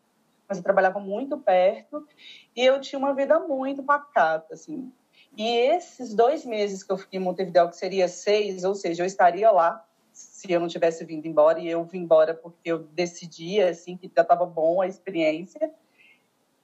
mas 0.49 0.59
eu 0.59 0.65
trabalhava 0.65 0.99
muito 0.99 1.39
perto 1.39 2.07
e 2.55 2.65
eu 2.65 2.81
tinha 2.81 2.99
uma 2.99 3.15
vida 3.15 3.39
muito 3.39 3.83
pacata, 3.83 4.55
assim. 4.55 4.93
E 5.37 5.49
esses 5.49 6.15
dois 6.15 6.45
meses 6.45 6.83
que 6.83 6.93
eu 6.93 6.99
fiquei 6.99 7.19
em 7.19 7.23
Montevidéu, 7.23 7.69
que 7.69 7.77
seria 7.77 8.09
seis, 8.09 8.65
ou 8.65 8.75
seja, 8.75 9.03
eu 9.03 9.07
estaria 9.07 9.51
lá 9.51 9.87
se 10.13 10.53
eu 10.53 10.61
não 10.61 10.69
tivesse 10.69 11.05
vindo 11.05 11.27
embora 11.27 11.59
e 11.59 11.69
eu 11.69 11.83
vim 11.85 12.01
embora 12.01 12.35
porque 12.35 12.71
eu 12.71 12.81
decidi, 12.81 13.63
assim, 13.63 13.97
que 13.97 14.11
já 14.15 14.23
estava 14.23 14.45
bom 14.45 14.83
a 14.83 14.87
experiência. 14.87 15.73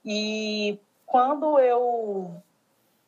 E 0.05 0.79
quando 1.09 1.59
eu 1.59 2.41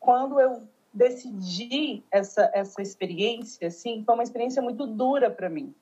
quando 0.00 0.40
eu 0.40 0.64
decidi 0.92 2.02
essa 2.10 2.50
essa 2.52 2.82
experiência, 2.82 3.68
assim, 3.68 4.02
foi 4.04 4.14
uma 4.14 4.24
experiência 4.24 4.60
muito 4.60 4.86
dura 4.86 5.30
para 5.30 5.48
mim. 5.48 5.72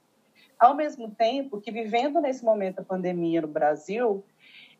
Ao 0.59 0.75
mesmo 0.75 1.11
tempo 1.11 1.59
que 1.59 1.73
vivendo 1.73 2.21
nesse 2.21 2.45
momento 2.45 2.77
da 2.77 2.85
pandemia 2.85 3.41
no 3.41 3.49
Brasil, 3.49 4.23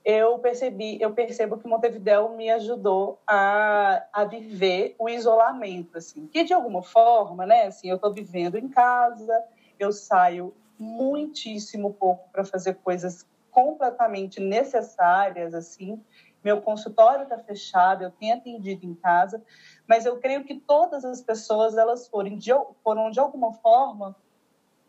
eu 0.05 0.39
percebi, 0.39 1.01
eu 1.01 1.13
percebo 1.15 1.57
que 1.57 1.67
Montevidéu 1.67 2.37
me 2.37 2.51
ajudou 2.51 3.19
a, 3.27 4.05
a 4.13 4.25
viver 4.25 4.95
o 4.99 5.09
isolamento, 5.09 5.97
assim, 5.97 6.27
que 6.27 6.45
de 6.45 6.53
alguma 6.53 6.83
forma, 6.83 7.47
né, 7.47 7.67
assim, 7.67 7.89
eu 7.89 7.97
estou 7.97 8.13
vivendo 8.13 8.59
em 8.59 8.69
casa, 8.69 9.43
eu 9.79 9.91
saio 9.91 10.55
muitíssimo 10.79 11.95
pouco 11.95 12.29
para 12.31 12.45
fazer 12.45 12.75
coisas 12.75 13.27
completamente 13.51 14.41
necessárias, 14.41 15.55
assim, 15.55 16.03
meu 16.43 16.61
consultório 16.61 17.25
está 17.25 17.39
fechado, 17.39 18.03
eu 18.03 18.11
tenho 18.11 18.37
atendido 18.37 18.87
em 18.87 18.95
casa, 18.95 19.43
mas 19.87 20.07
eu 20.07 20.19
creio 20.19 20.45
que 20.45 20.55
todas 20.55 21.05
as 21.05 21.21
pessoas 21.21 21.77
elas 21.77 22.09
foram 22.09 22.37
de, 22.37 22.51
foram 22.83 23.11
de 23.11 23.21
alguma 23.21 23.53
forma 23.55 24.17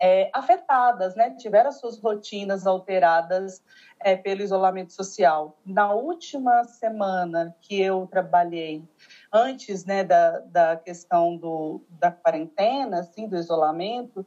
é, 0.01 0.31
afetadas, 0.33 1.15
né? 1.15 1.29
Tiveram 1.37 1.69
as 1.69 1.79
suas 1.79 1.99
rotinas 1.99 2.65
alteradas 2.65 3.61
é, 3.99 4.15
pelo 4.15 4.41
isolamento 4.41 4.91
social. 4.91 5.59
Na 5.63 5.93
última 5.93 6.63
semana 6.63 7.55
que 7.61 7.79
eu 7.79 8.07
trabalhei, 8.07 8.83
antes 9.31 9.85
né, 9.85 10.03
da, 10.03 10.39
da 10.39 10.75
questão 10.75 11.37
do, 11.37 11.83
da 11.87 12.11
quarentena, 12.11 13.01
assim, 13.01 13.27
do 13.27 13.37
isolamento, 13.37 14.25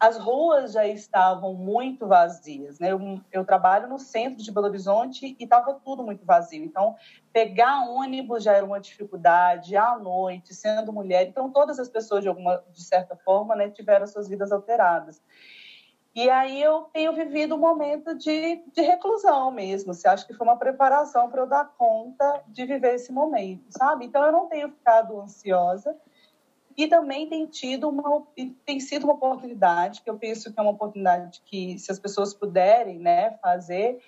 as 0.00 0.16
ruas 0.16 0.72
já 0.72 0.86
estavam 0.86 1.54
muito 1.54 2.06
vazias. 2.06 2.78
Né? 2.78 2.92
Eu, 2.92 3.20
eu 3.32 3.44
trabalho 3.44 3.88
no 3.88 3.98
centro 3.98 4.42
de 4.42 4.52
Belo 4.52 4.66
Horizonte 4.66 5.36
e 5.38 5.44
estava 5.44 5.74
tudo 5.84 6.02
muito 6.02 6.24
vazio. 6.24 6.64
Então, 6.64 6.94
pegar 7.32 7.88
ônibus 7.88 8.44
já 8.44 8.52
era 8.52 8.64
uma 8.64 8.80
dificuldade, 8.80 9.76
à 9.76 9.98
noite, 9.98 10.54
sendo 10.54 10.92
mulher. 10.92 11.26
Então, 11.26 11.50
todas 11.50 11.78
as 11.78 11.88
pessoas, 11.88 12.22
de, 12.22 12.28
alguma, 12.28 12.62
de 12.72 12.82
certa 12.82 13.16
forma, 13.16 13.56
né, 13.56 13.70
tiveram 13.70 14.06
suas 14.06 14.28
vidas 14.28 14.52
alteradas. 14.52 15.20
E 16.14 16.28
aí 16.30 16.60
eu 16.60 16.82
tenho 16.92 17.12
vivido 17.12 17.54
um 17.54 17.58
momento 17.58 18.14
de, 18.16 18.62
de 18.72 18.82
reclusão 18.82 19.50
mesmo. 19.50 19.94
Você 19.94 20.08
acha 20.08 20.26
que 20.26 20.34
foi 20.34 20.46
uma 20.46 20.56
preparação 20.56 21.30
para 21.30 21.42
eu 21.42 21.46
dar 21.46 21.72
conta 21.76 22.42
de 22.48 22.64
viver 22.64 22.94
esse 22.94 23.12
momento, 23.12 23.66
sabe? 23.70 24.06
Então, 24.06 24.24
eu 24.24 24.32
não 24.32 24.48
tenho 24.48 24.68
ficado 24.70 25.20
ansiosa 25.20 25.96
e 26.78 26.86
também 26.86 27.28
tem 27.28 27.44
tido 27.44 27.88
uma 27.88 28.24
tem 28.64 28.78
sido 28.78 29.02
uma 29.02 29.14
oportunidade 29.14 30.00
que 30.00 30.08
eu 30.08 30.16
penso 30.16 30.52
que 30.52 30.60
é 30.60 30.62
uma 30.62 30.70
oportunidade 30.70 31.42
que 31.44 31.76
se 31.76 31.90
as 31.90 31.98
pessoas 31.98 32.32
puderem 32.32 33.00
né 33.00 33.32
fazer 33.42 33.98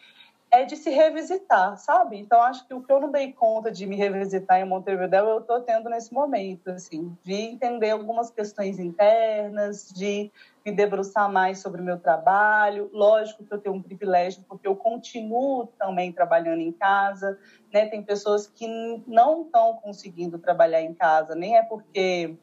é 0.52 0.64
de 0.64 0.76
se 0.76 0.90
revisitar 0.90 1.76
sabe? 1.76 2.16
Então 2.18 2.40
acho 2.40 2.66
que 2.66 2.74
o 2.74 2.82
que 2.82 2.92
eu 2.92 3.00
não 3.00 3.10
dei 3.10 3.32
conta 3.32 3.72
de 3.72 3.86
me 3.86 3.96
revisitar 3.96 4.60
em 4.60 4.64
Montevideo 4.64 5.28
eu 5.28 5.40
estou 5.40 5.60
tendo 5.62 5.90
nesse 5.90 6.14
momento 6.14 6.68
assim 6.70 7.16
de 7.24 7.34
entender 7.34 7.90
algumas 7.90 8.30
questões 8.30 8.78
internas 8.78 9.88
de 9.88 10.30
me 10.64 10.70
debruçar 10.70 11.32
mais 11.32 11.60
sobre 11.60 11.80
o 11.80 11.84
meu 11.84 11.98
trabalho. 11.98 12.90
Lógico 12.92 13.44
que 13.44 13.54
eu 13.54 13.58
tenho 13.58 13.74
um 13.74 13.82
privilégio 13.82 14.44
porque 14.48 14.68
eu 14.68 14.76
continuo 14.76 15.66
também 15.78 16.12
trabalhando 16.12 16.60
em 16.60 16.72
casa 16.72 17.36
né? 17.72 17.86
Tem 17.86 18.02
pessoas 18.02 18.46
que 18.46 18.68
não 19.08 19.42
estão 19.42 19.74
conseguindo 19.82 20.38
trabalhar 20.38 20.82
em 20.82 20.94
casa 20.94 21.34
nem 21.34 21.56
é 21.56 21.62
porque 21.64 22.36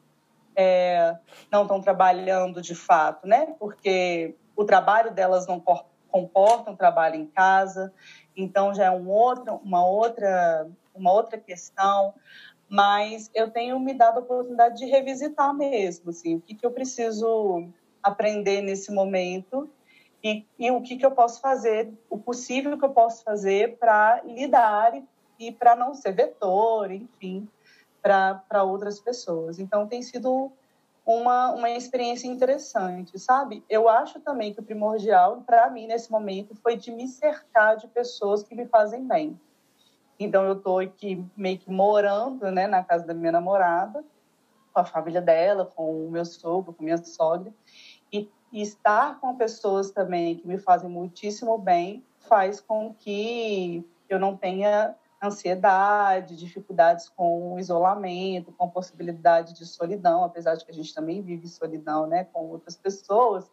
é, 0.57 1.15
não 1.51 1.61
estão 1.61 1.79
trabalhando 1.79 2.59
de 2.59 2.73
fato, 2.73 3.27
né? 3.27 3.55
Porque 3.59 4.35
o 4.55 4.65
trabalho 4.65 5.13
delas 5.13 5.45
não 5.45 5.63
comporta 6.09 6.71
um 6.71 6.75
trabalho 6.75 7.15
em 7.15 7.27
casa, 7.27 7.93
então 8.35 8.73
já 8.73 8.85
é 8.85 8.91
um 8.91 9.07
outro, 9.07 9.61
uma 9.63 9.85
outra, 9.85 10.67
uma 10.95 11.13
outra 11.13 11.37
questão. 11.37 12.15
Mas 12.67 13.29
eu 13.35 13.51
tenho 13.51 13.79
me 13.79 13.93
dado 13.93 14.17
a 14.17 14.21
oportunidade 14.21 14.77
de 14.77 14.85
revisitar 14.85 15.53
mesmo, 15.53 16.09
assim, 16.09 16.35
o 16.35 16.41
que, 16.41 16.55
que 16.55 16.65
eu 16.65 16.71
preciso 16.71 17.69
aprender 18.01 18.61
nesse 18.61 18.91
momento 18.91 19.69
e, 20.23 20.43
e 20.57 20.71
o 20.71 20.81
que, 20.81 20.97
que 20.97 21.05
eu 21.05 21.11
posso 21.11 21.39
fazer, 21.39 21.93
o 22.09 22.17
possível 22.17 22.77
que 22.77 22.83
eu 22.83 22.89
posso 22.89 23.23
fazer 23.23 23.77
para 23.77 24.21
lidar 24.25 24.95
e, 24.95 25.03
e 25.39 25.51
para 25.51 25.75
não 25.75 25.93
ser 25.93 26.13
vetor, 26.13 26.91
enfim, 26.91 27.47
para 28.07 28.63
outras 28.63 28.99
pessoas. 28.99 29.59
Então, 29.59 29.87
tem 29.87 30.01
sido 30.01 30.51
uma, 31.05 31.51
uma 31.51 31.69
experiência 31.69 32.27
interessante, 32.27 33.17
sabe? 33.19 33.63
Eu 33.69 33.87
acho 33.87 34.19
também 34.19 34.53
que 34.53 34.59
o 34.59 34.63
primordial 34.63 35.41
para 35.45 35.69
mim 35.69 35.87
nesse 35.87 36.11
momento 36.11 36.55
foi 36.55 36.75
de 36.75 36.91
me 36.91 37.07
cercar 37.07 37.77
de 37.77 37.87
pessoas 37.87 38.43
que 38.43 38.55
me 38.55 38.65
fazem 38.65 39.07
bem. 39.07 39.39
Então, 40.19 40.43
eu 40.45 40.53
estou 40.53 40.79
aqui 40.79 41.23
meio 41.35 41.57
que 41.57 41.69
morando 41.69 42.51
né, 42.51 42.67
na 42.67 42.83
casa 42.83 43.05
da 43.05 43.13
minha 43.13 43.31
namorada, 43.31 44.03
com 44.73 44.79
a 44.79 44.85
família 44.85 45.21
dela, 45.21 45.65
com 45.65 46.07
o 46.07 46.11
meu 46.11 46.25
sogro, 46.25 46.73
com 46.73 46.83
minha 46.83 46.97
sogra, 46.97 47.53
e, 48.11 48.29
e 48.51 48.61
estar 48.61 49.19
com 49.19 49.35
pessoas 49.35 49.91
também 49.91 50.35
que 50.35 50.47
me 50.47 50.57
fazem 50.57 50.89
muitíssimo 50.89 51.57
bem 51.57 52.03
faz 52.19 52.59
com 52.59 52.93
que 52.93 53.83
eu 54.09 54.19
não 54.19 54.35
tenha 54.35 54.95
ansiedade, 55.21 56.35
dificuldades 56.35 57.09
com 57.09 57.53
o 57.53 57.59
isolamento, 57.59 58.51
com 58.51 58.69
possibilidade 58.69 59.53
de 59.53 59.65
solidão, 59.65 60.23
apesar 60.23 60.55
de 60.55 60.63
que 60.63 60.71
a 60.71 60.73
gente 60.73 60.93
também 60.93 61.21
vive 61.21 61.47
solidão, 61.47 62.05
né, 62.05 62.25
com 62.31 62.45
outras 62.47 62.75
pessoas, 62.75 63.49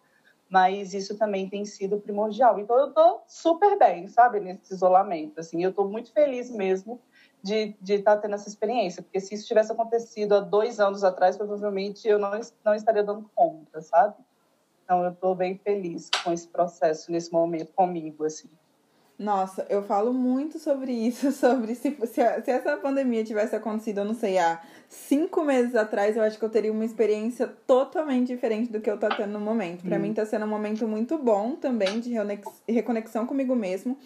mas 0.48 0.92
isso 0.92 1.16
também 1.16 1.48
tem 1.48 1.64
sido 1.64 1.98
primordial. 1.98 2.58
Então 2.58 2.78
eu 2.78 2.88
estou 2.88 3.22
super 3.26 3.78
bem, 3.78 4.06
sabe, 4.08 4.40
nesse 4.40 4.74
isolamento, 4.74 5.40
assim, 5.40 5.62
eu 5.62 5.70
estou 5.70 5.88
muito 5.88 6.12
feliz 6.12 6.50
mesmo 6.50 7.00
de, 7.42 7.74
estar 7.82 8.16
tá 8.16 8.22
tendo 8.22 8.34
essa 8.34 8.48
experiência, 8.48 9.02
porque 9.02 9.20
se 9.20 9.34
isso 9.34 9.46
tivesse 9.46 9.72
acontecido 9.72 10.34
há 10.34 10.40
dois 10.40 10.80
anos 10.80 11.04
atrás, 11.04 11.36
provavelmente 11.36 12.06
eu 12.06 12.18
não, 12.18 12.30
não 12.64 12.74
estaria 12.74 13.02
dando 13.02 13.30
conta, 13.34 13.80
sabe? 13.80 14.16
Então 14.84 15.02
eu 15.02 15.10
estou 15.10 15.34
bem 15.34 15.58
feliz 15.58 16.10
com 16.22 16.32
esse 16.32 16.46
processo 16.46 17.10
nesse 17.10 17.32
momento 17.32 17.72
comigo, 17.74 18.24
assim. 18.24 18.48
Nossa, 19.18 19.64
eu 19.70 19.82
falo 19.82 20.12
muito 20.12 20.58
sobre 20.58 20.92
isso, 20.92 21.30
sobre 21.32 21.74
se, 21.74 21.96
se, 22.06 22.42
se, 22.42 22.50
essa 22.50 22.76
pandemia 22.76 23.22
tivesse 23.22 23.54
acontecido, 23.54 23.98
eu 23.98 24.04
não 24.04 24.14
sei, 24.14 24.38
há 24.38 24.60
cinco 24.88 25.44
meses 25.44 25.76
atrás, 25.76 26.16
eu 26.16 26.22
acho 26.22 26.38
que 26.38 26.44
eu 26.44 26.48
teria 26.48 26.72
uma 26.72 26.84
experiência 26.84 27.46
totalmente 27.66 28.26
diferente 28.26 28.72
do 28.72 28.80
que 28.80 28.90
eu 28.90 28.98
tô 28.98 29.08
tendo 29.08 29.32
no 29.32 29.40
momento. 29.40 29.84
Para 29.84 29.96
hum. 29.96 30.00
mim 30.00 30.12
tá 30.12 30.26
sendo 30.26 30.44
um 30.44 30.48
momento 30.48 30.86
muito 30.88 31.16
bom 31.16 31.54
também 31.54 32.00
de 32.00 32.12
reconexão 32.68 33.24
comigo 33.24 33.54
mesmo. 33.54 33.96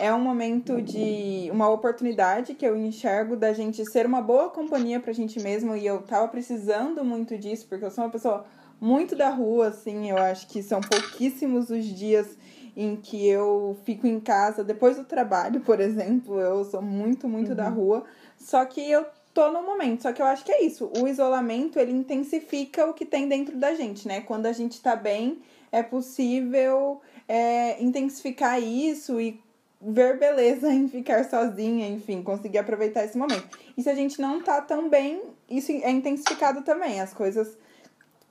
É 0.00 0.12
um 0.12 0.20
momento 0.20 0.82
de 0.82 1.48
uma 1.52 1.70
oportunidade 1.70 2.54
que 2.54 2.66
eu 2.66 2.76
enxergo 2.76 3.36
da 3.36 3.52
gente 3.52 3.84
ser 3.84 4.04
uma 4.04 4.20
boa 4.20 4.50
companhia 4.50 4.98
pra 4.98 5.12
gente 5.12 5.40
mesmo 5.40 5.76
e 5.76 5.86
eu 5.86 6.02
tava 6.02 6.28
precisando 6.28 7.04
muito 7.04 7.38
disso, 7.38 7.66
porque 7.68 7.84
eu 7.84 7.90
sou 7.90 8.04
uma 8.04 8.10
pessoa 8.10 8.44
muito 8.80 9.14
da 9.14 9.30
rua, 9.30 9.68
assim, 9.68 10.10
eu 10.10 10.18
acho 10.18 10.48
que 10.48 10.62
são 10.62 10.80
pouquíssimos 10.80 11.70
os 11.70 11.84
dias 11.84 12.36
em 12.76 12.94
que 12.94 13.26
eu 13.26 13.76
fico 13.84 14.06
em 14.06 14.20
casa 14.20 14.62
depois 14.62 14.96
do 14.96 15.04
trabalho, 15.04 15.60
por 15.60 15.80
exemplo. 15.80 16.38
Eu 16.38 16.64
sou 16.64 16.82
muito, 16.82 17.26
muito 17.26 17.50
uhum. 17.50 17.56
da 17.56 17.68
rua. 17.68 18.04
Só 18.36 18.64
que 18.66 18.90
eu 18.90 19.06
tô 19.32 19.50
no 19.50 19.62
momento. 19.62 20.02
Só 20.02 20.12
que 20.12 20.20
eu 20.20 20.26
acho 20.26 20.44
que 20.44 20.52
é 20.52 20.62
isso. 20.62 20.90
O 21.00 21.08
isolamento, 21.08 21.78
ele 21.78 21.92
intensifica 21.92 22.86
o 22.86 22.92
que 22.92 23.06
tem 23.06 23.26
dentro 23.28 23.56
da 23.56 23.74
gente, 23.74 24.06
né? 24.06 24.20
Quando 24.20 24.44
a 24.44 24.52
gente 24.52 24.82
tá 24.82 24.94
bem, 24.94 25.38
é 25.72 25.82
possível 25.82 27.00
é, 27.26 27.82
intensificar 27.82 28.62
isso 28.62 29.18
e 29.18 29.40
ver 29.80 30.18
beleza 30.18 30.68
em 30.72 30.86
ficar 30.88 31.24
sozinha, 31.24 31.88
enfim, 31.88 32.22
conseguir 32.22 32.58
aproveitar 32.58 33.04
esse 33.04 33.16
momento. 33.16 33.58
E 33.76 33.82
se 33.82 33.88
a 33.88 33.94
gente 33.94 34.20
não 34.20 34.42
tá 34.42 34.60
tão 34.60 34.88
bem, 34.88 35.22
isso 35.48 35.72
é 35.72 35.90
intensificado 35.90 36.62
também. 36.62 37.00
As 37.00 37.14
coisas, 37.14 37.56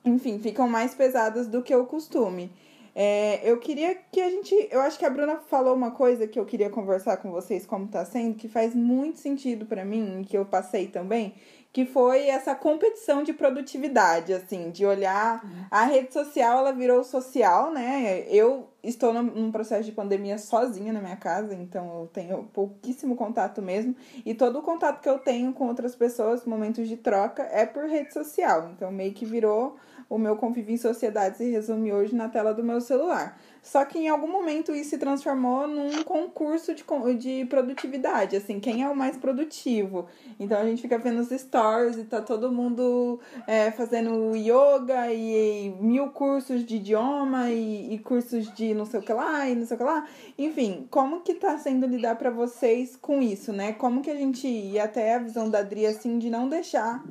enfim, 0.04 0.38
ficam 0.38 0.68
mais 0.68 0.94
pesadas 0.94 1.48
do 1.48 1.62
que 1.62 1.74
o 1.74 1.84
costume. 1.84 2.50
É, 2.98 3.42
eu 3.44 3.58
queria 3.58 3.94
que 4.10 4.22
a 4.22 4.30
gente. 4.30 4.54
Eu 4.70 4.80
acho 4.80 4.98
que 4.98 5.04
a 5.04 5.10
Bruna 5.10 5.36
falou 5.36 5.74
uma 5.74 5.90
coisa 5.90 6.26
que 6.26 6.40
eu 6.40 6.46
queria 6.46 6.70
conversar 6.70 7.18
com 7.18 7.30
vocês, 7.30 7.66
como 7.66 7.86
tá 7.88 8.02
sendo, 8.06 8.34
que 8.36 8.48
faz 8.48 8.74
muito 8.74 9.18
sentido 9.18 9.66
para 9.66 9.84
mim, 9.84 10.24
que 10.26 10.34
eu 10.34 10.46
passei 10.46 10.86
também, 10.86 11.34
que 11.74 11.84
foi 11.84 12.26
essa 12.28 12.54
competição 12.54 13.22
de 13.22 13.34
produtividade, 13.34 14.32
assim, 14.32 14.70
de 14.70 14.86
olhar 14.86 15.44
a 15.70 15.84
rede 15.84 16.10
social, 16.10 16.60
ela 16.60 16.72
virou 16.72 17.04
social, 17.04 17.70
né? 17.70 18.24
Eu 18.30 18.66
estou 18.82 19.12
num 19.12 19.52
processo 19.52 19.84
de 19.84 19.92
pandemia 19.92 20.38
sozinha 20.38 20.90
na 20.90 21.02
minha 21.02 21.16
casa, 21.16 21.54
então 21.54 22.00
eu 22.00 22.06
tenho 22.06 22.44
pouquíssimo 22.44 23.14
contato 23.14 23.60
mesmo, 23.60 23.94
e 24.24 24.32
todo 24.32 24.58
o 24.60 24.62
contato 24.62 25.02
que 25.02 25.08
eu 25.08 25.18
tenho 25.18 25.52
com 25.52 25.68
outras 25.68 25.94
pessoas, 25.94 26.46
momentos 26.46 26.88
de 26.88 26.96
troca, 26.96 27.42
é 27.42 27.66
por 27.66 27.84
rede 27.84 28.14
social. 28.14 28.70
Então 28.74 28.90
meio 28.90 29.12
que 29.12 29.26
virou 29.26 29.76
o 30.08 30.18
meu 30.18 30.36
convívio 30.36 30.74
em 30.74 30.78
sociedade 30.78 31.38
se 31.38 31.50
resume 31.50 31.92
hoje 31.92 32.14
na 32.14 32.28
tela 32.28 32.54
do 32.54 32.62
meu 32.62 32.80
celular. 32.80 33.38
Só 33.66 33.84
que 33.84 33.98
em 33.98 34.08
algum 34.08 34.28
momento 34.28 34.72
isso 34.72 34.90
se 34.90 34.98
transformou 34.98 35.66
num 35.66 36.04
concurso 36.04 36.72
de, 36.72 36.84
de 37.18 37.44
produtividade, 37.46 38.36
assim, 38.36 38.60
quem 38.60 38.84
é 38.84 38.88
o 38.88 38.94
mais 38.94 39.16
produtivo. 39.16 40.06
Então 40.38 40.56
a 40.60 40.64
gente 40.64 40.80
fica 40.80 40.96
vendo 40.96 41.18
os 41.18 41.30
stories 41.30 41.98
e 41.98 42.04
tá 42.04 42.22
todo 42.22 42.52
mundo 42.52 43.18
é, 43.44 43.72
fazendo 43.72 44.36
yoga 44.36 45.12
e, 45.12 45.66
e, 45.66 45.70
mil 45.80 46.10
cursos 46.10 46.64
de 46.64 46.76
idioma 46.76 47.50
e, 47.50 47.94
e, 47.94 47.98
cursos 47.98 48.54
de 48.54 48.72
não 48.72 48.84
sei 48.84 49.00
o 49.00 49.02
que 49.02 49.12
lá 49.12 49.48
e 49.48 49.56
não 49.56 49.66
sei 49.66 49.74
o 49.74 49.78
que 49.78 49.84
lá. 49.84 50.06
Enfim, 50.38 50.86
como 50.88 51.22
que 51.22 51.34
tá 51.34 51.58
sendo 51.58 51.88
lidar 51.88 52.14
para 52.14 52.30
vocês 52.30 52.94
com 52.94 53.20
isso, 53.20 53.52
né? 53.52 53.72
Como 53.72 54.00
que 54.00 54.10
a 54.10 54.14
gente, 54.14 54.46
e 54.46 54.78
até 54.78 55.16
a 55.16 55.18
visão 55.18 55.50
da 55.50 55.58
Adri, 55.58 55.86
assim, 55.86 56.20
de 56.20 56.30
não 56.30 56.48
deixar 56.48 57.02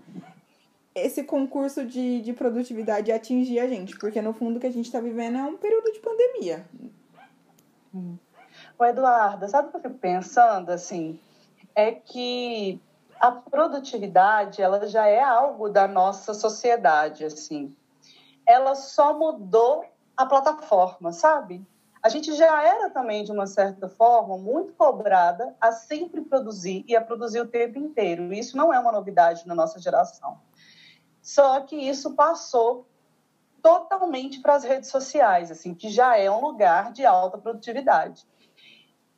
esse 0.96 1.26
concurso 1.26 1.86
de, 1.86 2.22
de 2.22 2.32
produtividade 2.32 3.12
atingir 3.12 3.60
a 3.60 3.68
gente, 3.68 3.98
porque 3.98 4.22
no 4.22 4.34
fundo 4.34 4.58
o 4.58 4.60
que 4.60 4.68
a 4.68 4.72
gente 4.72 4.86
está 4.86 5.02
vivendo 5.02 5.38
é 5.38 5.44
um 5.44 5.58
período 5.58 5.92
de 5.92 6.00
pandemia. 6.00 6.66
O 8.80 8.86
Eduardo, 8.86 9.48
sabe 9.50 9.68
o 9.68 9.72
que 9.72 9.78
eu 9.78 9.82
fico 9.82 9.96
pensando 9.96 10.70
assim? 10.72 11.20
É 11.76 11.92
que 11.92 12.82
a 13.20 13.32
produtividade 13.32 14.62
ela 14.62 14.88
já 14.88 15.06
é 15.06 15.22
algo 15.22 15.70
da 15.70 15.86
nossa 15.86 16.34
sociedade, 16.34 17.26
assim. 17.26 17.76
Ela 18.46 18.76
só 18.76 19.18
mudou 19.18 19.84
a 20.16 20.26
plataforma, 20.26 21.12
sabe? 21.12 21.66
A 22.02 22.08
gente 22.08 22.34
já 22.34 22.64
era 22.64 22.90
também, 22.90 23.24
de 23.24 23.32
uma 23.32 23.48
certa 23.48 23.90
forma, 23.90 24.38
muito 24.38 24.74
cobrada 24.74 25.56
a 25.60 25.72
sempre 25.72 26.22
produzir 26.22 26.86
e 26.88 26.96
a 26.96 27.02
produzir 27.02 27.42
o 27.42 27.48
tempo 27.48 27.80
inteiro. 27.80 28.32
Isso 28.32 28.56
não 28.56 28.72
é 28.72 28.80
uma 28.80 28.92
novidade 28.92 29.48
na 29.48 29.56
nossa 29.56 29.80
geração. 29.80 30.38
Só 31.26 31.60
que 31.62 31.76
isso 31.76 32.14
passou 32.14 32.86
totalmente 33.60 34.40
para 34.42 34.54
as 34.54 34.64
redes 34.64 34.92
sociais, 34.92 35.50
assim, 35.50 35.74
que 35.74 35.90
já 35.90 36.16
é 36.16 36.30
um 36.30 36.40
lugar 36.40 36.94
de 36.94 37.04
alta 37.04 37.36
produtividade. 37.36 38.28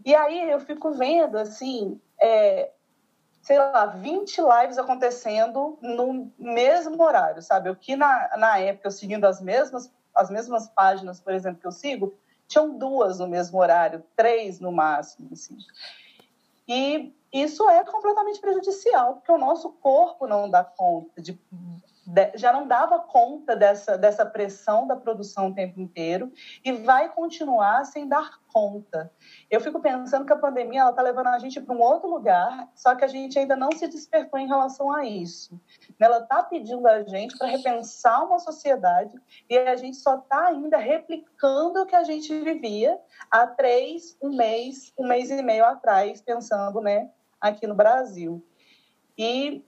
E 0.06 0.16
aí 0.16 0.50
eu 0.50 0.62
fico 0.62 0.92
vendo, 0.92 1.38
assim, 1.38 2.00
é, 2.18 2.72
sei 3.42 3.58
lá, 3.58 3.88
20 3.88 4.40
lives 4.40 4.78
acontecendo 4.78 5.78
no 5.82 6.32
mesmo 6.40 7.04
horário, 7.04 7.42
sabe? 7.42 7.70
O 7.70 7.76
que 7.76 7.98
na, 7.98 8.38
na 8.38 8.58
época, 8.58 8.88
eu 8.88 8.92
seguindo 8.92 9.26
as 9.26 9.42
mesmas, 9.42 9.92
as 10.16 10.30
mesmas 10.30 10.70
páginas, 10.70 11.20
por 11.20 11.34
exemplo, 11.34 11.60
que 11.60 11.68
eu 11.68 11.74
sigo, 11.74 12.18
tinham 12.48 12.78
duas 12.78 13.20
no 13.20 13.28
mesmo 13.28 13.60
horário, 13.60 14.02
três 14.16 14.62
no 14.62 14.72
máximo, 14.72 15.28
assim. 15.34 15.58
E 16.66 17.14
isso 17.34 17.70
é 17.70 17.84
completamente 17.84 18.40
prejudicial, 18.40 19.16
porque 19.16 19.32
o 19.34 19.38
nosso 19.38 19.74
corpo 19.74 20.26
não 20.26 20.50
dá 20.50 20.64
conta 20.64 21.22
de 21.22 21.38
já 22.36 22.54
não 22.54 22.66
dava 22.66 23.00
conta 23.00 23.56
dessa, 23.56 23.98
dessa 23.98 24.26
pressão 24.26 24.88
da 24.88 24.96
produção 24.96 25.50
o 25.50 25.54
tempo 25.54 25.80
inteiro 25.80 26.32
e 26.64 26.72
vai 26.72 27.10
continuar 27.10 27.84
sem 27.86 28.08
dar 28.08 28.40
conta. 28.48 29.12
Eu 29.52 29.60
fico 29.60 29.82
pensando 29.82 30.26
que 30.26 30.32
a 30.32 30.38
pandemia 30.38 30.90
está 30.90 31.02
levando 31.02 31.28
a 31.28 31.38
gente 31.38 31.60
para 31.60 31.76
um 31.76 31.82
outro 31.82 32.10
lugar, 32.10 32.70
só 32.74 32.96
que 32.96 33.04
a 33.04 33.08
gente 33.08 33.38
ainda 33.38 33.56
não 33.56 33.72
se 33.74 33.88
despertou 33.88 34.40
em 34.40 34.48
relação 34.48 34.92
a 34.92 35.06
isso. 35.06 35.60
Ela 36.00 36.20
está 36.20 36.42
pedindo 36.44 36.88
a 36.88 37.04
gente 37.04 37.38
para 37.38 37.48
repensar 37.48 38.26
uma 38.26 38.40
sociedade 38.40 39.14
e 39.50 39.58
a 39.58 39.76
gente 39.76 39.98
só 39.98 40.18
está 40.18 40.48
ainda 40.48 40.78
replicando 40.78 41.82
o 41.82 41.86
que 41.86 41.96
a 41.96 42.04
gente 42.04 42.34
vivia 42.40 42.98
há 43.30 43.46
três, 43.46 44.17
um 44.22 44.36
mês, 44.36 44.93
um 44.98 45.06
mês 45.06 45.30
e 45.30 45.41
meio 45.43 45.65
atrás, 45.65 46.22
pensando 46.22 46.80
né, 46.80 47.10
aqui 47.39 47.67
no 47.67 47.76
Brasil. 47.76 48.43
E, 49.17 49.63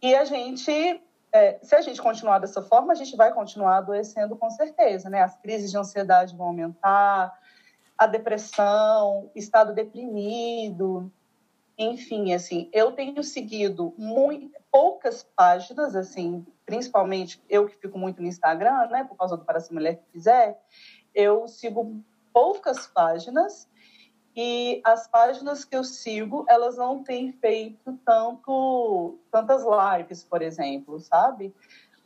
e 0.00 0.14
a 0.14 0.24
gente 0.24 1.02
é, 1.32 1.58
se 1.62 1.74
a 1.74 1.80
gente 1.80 2.00
continuar 2.02 2.38
dessa 2.38 2.62
forma, 2.62 2.92
a 2.92 2.96
gente 2.96 3.16
vai 3.16 3.32
continuar 3.32 3.78
adoecendo 3.78 4.36
com 4.36 4.50
certeza, 4.50 5.08
né? 5.08 5.22
As 5.22 5.36
crises 5.36 5.70
de 5.70 5.78
ansiedade 5.78 6.36
vão 6.36 6.48
aumentar, 6.48 7.32
a 7.96 8.06
depressão, 8.06 9.30
estado 9.34 9.74
deprimido, 9.74 11.12
enfim, 11.82 12.34
assim, 12.34 12.68
eu 12.74 12.92
tenho 12.92 13.22
seguido 13.22 13.94
muito, 13.96 14.50
poucas 14.70 15.22
páginas, 15.22 15.96
assim, 15.96 16.46
principalmente 16.66 17.42
eu 17.48 17.66
que 17.66 17.76
fico 17.76 17.98
muito 17.98 18.20
no 18.20 18.28
Instagram, 18.28 18.86
né, 18.88 19.04
por 19.04 19.16
causa 19.16 19.34
do 19.34 19.46
Para 19.46 19.60
Se 19.60 19.72
Mulher 19.72 19.96
Que 19.96 20.12
Quiser, 20.12 20.60
eu 21.14 21.48
sigo 21.48 22.02
poucas 22.34 22.86
páginas 22.86 23.66
e 24.34 24.80
as 24.84 25.06
páginas 25.08 25.64
que 25.64 25.76
eu 25.76 25.82
sigo, 25.82 26.44
elas 26.48 26.76
não 26.76 27.02
têm 27.02 27.32
feito 27.32 27.98
tanto 28.04 29.18
tantas 29.30 29.62
lives, 29.64 30.22
por 30.24 30.42
exemplo, 30.42 31.00
sabe? 31.00 31.54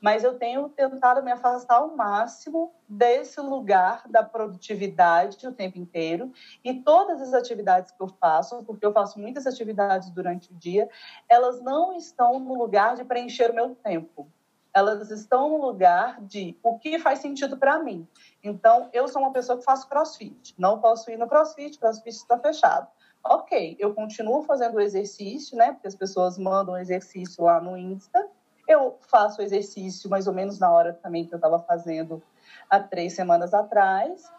Mas 0.00 0.22
eu 0.22 0.38
tenho 0.38 0.68
tentado 0.68 1.22
me 1.22 1.32
afastar 1.32 1.76
ao 1.76 1.96
máximo 1.96 2.74
desse 2.86 3.40
lugar 3.40 4.06
da 4.08 4.22
produtividade 4.22 5.46
o 5.46 5.52
tempo 5.52 5.78
inteiro 5.78 6.30
e 6.62 6.74
todas 6.74 7.22
as 7.22 7.32
atividades 7.32 7.90
que 7.90 8.02
eu 8.02 8.08
faço, 8.08 8.62
porque 8.64 8.84
eu 8.84 8.92
faço 8.92 9.18
muitas 9.18 9.46
atividades 9.46 10.10
durante 10.10 10.52
o 10.52 10.54
dia, 10.54 10.88
elas 11.28 11.60
não 11.62 11.94
estão 11.94 12.38
no 12.38 12.54
lugar 12.54 12.96
de 12.96 13.04
preencher 13.04 13.50
o 13.50 13.54
meu 13.54 13.74
tempo 13.74 14.28
elas 14.74 15.08
estão 15.10 15.50
no 15.50 15.64
lugar 15.64 16.20
de 16.20 16.58
o 16.62 16.76
que 16.78 16.98
faz 16.98 17.20
sentido 17.20 17.56
para 17.56 17.78
mim. 17.78 18.06
Então, 18.42 18.90
eu 18.92 19.06
sou 19.06 19.22
uma 19.22 19.32
pessoa 19.32 19.56
que 19.56 19.64
faço 19.64 19.88
crossfit. 19.88 20.52
Não 20.58 20.80
posso 20.80 21.10
ir 21.12 21.16
no 21.16 21.28
crossfit, 21.28 21.78
crossfit 21.78 22.16
está 22.16 22.36
fechado. 22.38 22.88
Ok, 23.22 23.76
eu 23.78 23.94
continuo 23.94 24.42
fazendo 24.42 24.74
o 24.74 24.80
exercício, 24.80 25.56
né? 25.56 25.72
Porque 25.72 25.86
as 25.86 25.94
pessoas 25.94 26.36
mandam 26.36 26.76
exercício 26.76 27.44
lá 27.44 27.60
no 27.60 27.76
Insta. 27.76 28.28
Eu 28.66 28.98
faço 29.00 29.40
o 29.40 29.44
exercício 29.44 30.10
mais 30.10 30.26
ou 30.26 30.34
menos 30.34 30.58
na 30.58 30.70
hora 30.70 30.92
também 30.92 31.24
que 31.24 31.32
eu 31.32 31.38
estava 31.38 31.60
fazendo 31.60 32.20
há 32.68 32.80
três 32.80 33.14
semanas 33.14 33.54
atrás. 33.54 34.30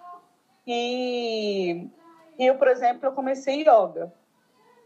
E, 0.68 1.90
eu, 2.38 2.58
por 2.58 2.68
exemplo, 2.68 3.06
eu 3.06 3.14
comecei 3.14 3.62
yoga, 3.62 4.14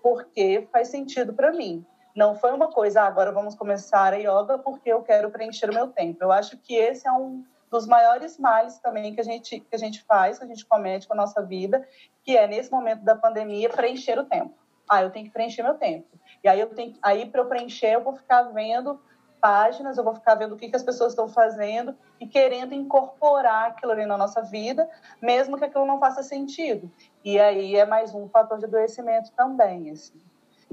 porque 0.04 0.68
faz 0.72 0.90
sentido 0.90 1.34
para 1.34 1.52
mim. 1.52 1.86
Não 2.16 2.36
foi 2.36 2.52
uma 2.52 2.72
coisa, 2.72 3.02
ah, 3.02 3.08
agora 3.08 3.32
vamos 3.32 3.56
começar 3.56 4.14
a 4.14 4.18
yoga 4.18 4.58
porque 4.58 4.92
eu 4.92 5.02
quero 5.02 5.30
preencher 5.30 5.70
o 5.70 5.74
meu 5.74 5.88
tempo. 5.88 6.24
Eu 6.24 6.32
acho 6.32 6.58
que 6.58 6.76
esse 6.76 7.08
é 7.08 7.12
um 7.12 7.44
dos 7.70 7.86
maiores 7.86 8.38
males 8.38 8.80
também 8.80 9.14
que 9.14 9.22
a 9.22 9.24
gente 9.24 9.60
que 9.60 9.76
a 9.76 9.78
gente 9.78 10.04
faz, 10.04 10.40
que 10.40 10.44
a 10.44 10.48
gente 10.48 10.66
comete 10.66 11.08
com 11.08 11.14
a 11.14 11.18
nossa 11.18 11.42
vida, 11.42 11.88
que 12.24 12.36
é 12.36 12.48
nesse 12.48 12.72
momento 12.72 13.04
da 13.04 13.16
pandemia 13.16 13.70
preencher 13.70 14.18
o 14.20 14.26
tempo. 14.26 14.54
Ah, 14.90 15.04
eu 15.04 15.12
tenho 15.12 15.26
que 15.26 15.32
preencher 15.32 15.62
meu 15.62 15.76
tempo. 15.76 16.08
E 16.44 16.48
aí 16.50 16.60
eu 16.60 16.68
tenho 16.74 16.96
aí 17.02 17.26
para 17.28 17.42
eu 17.42 17.46
preencher 17.46 17.94
eu 17.94 18.04
vou 18.04 18.16
ficar 18.16 18.44
vendo 18.44 19.00
páginas, 19.40 19.98
eu 19.98 20.04
vou 20.04 20.14
ficar 20.14 20.36
vendo 20.36 20.56
o 20.56 20.58
que, 20.58 20.70
que 20.70 20.76
as 20.76 20.84
pessoas 20.84 21.14
estão 21.14 21.30
fazendo 21.30 21.96
e 22.20 22.28
querendo 22.28 22.74
incorporar 22.74 23.70
aquilo 23.70 23.92
ali 23.92 24.06
na 24.06 24.18
nossa 24.18 24.42
vida, 24.42 24.90
mesmo 25.22 25.58
que 25.58 25.66
aquilo 25.66 25.86
não 25.86 26.00
faça 26.00 26.22
sentido. 26.22 26.92
E 27.24 27.40
aí 27.40 27.76
é 27.76 27.86
mais 27.86 28.14
um 28.14 28.28
fator 28.28 28.58
de 28.58 28.66
adoecimento 28.66 29.32
também, 29.32 29.90
assim. 29.92 30.20